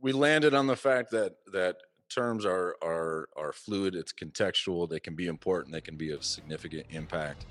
we 0.00 0.12
landed 0.12 0.54
on 0.54 0.66
the 0.66 0.76
fact 0.76 1.10
that 1.10 1.34
that 1.52 1.76
terms 2.08 2.44
are 2.44 2.76
are 2.82 3.28
are 3.36 3.52
fluid. 3.52 3.94
It's 3.94 4.12
contextual. 4.12 4.88
They 4.88 5.00
can 5.00 5.14
be 5.14 5.26
important. 5.26 5.72
They 5.72 5.80
can 5.80 5.96
be 5.96 6.10
of 6.12 6.24
significant 6.24 6.86
impact. 6.90 7.46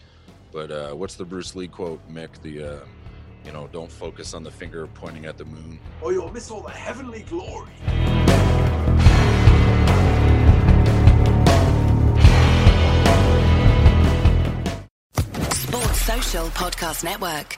But 0.52 0.72
uh, 0.72 0.94
what's 0.94 1.16
the 1.16 1.26
Bruce 1.26 1.56
Lee 1.56 1.68
quote, 1.68 2.02
Mick? 2.10 2.42
The 2.42 2.64
uh, 2.64 2.80
you 3.46 3.52
know, 3.52 3.70
don't 3.72 3.92
focus 3.92 4.34
on 4.34 4.44
the 4.44 4.52
finger 4.52 4.88
pointing 4.88 5.26
at 5.26 5.38
the 5.38 5.46
moon. 5.46 5.80
or 6.02 6.12
you'll 6.12 6.32
miss 6.32 6.52
all 6.52 6.62
the 6.62 6.70
heavenly 6.72 7.22
glory. 7.24 7.72
Sports 15.54 16.02
Social 16.02 16.46
Podcast 16.50 17.04
Network. 17.04 17.58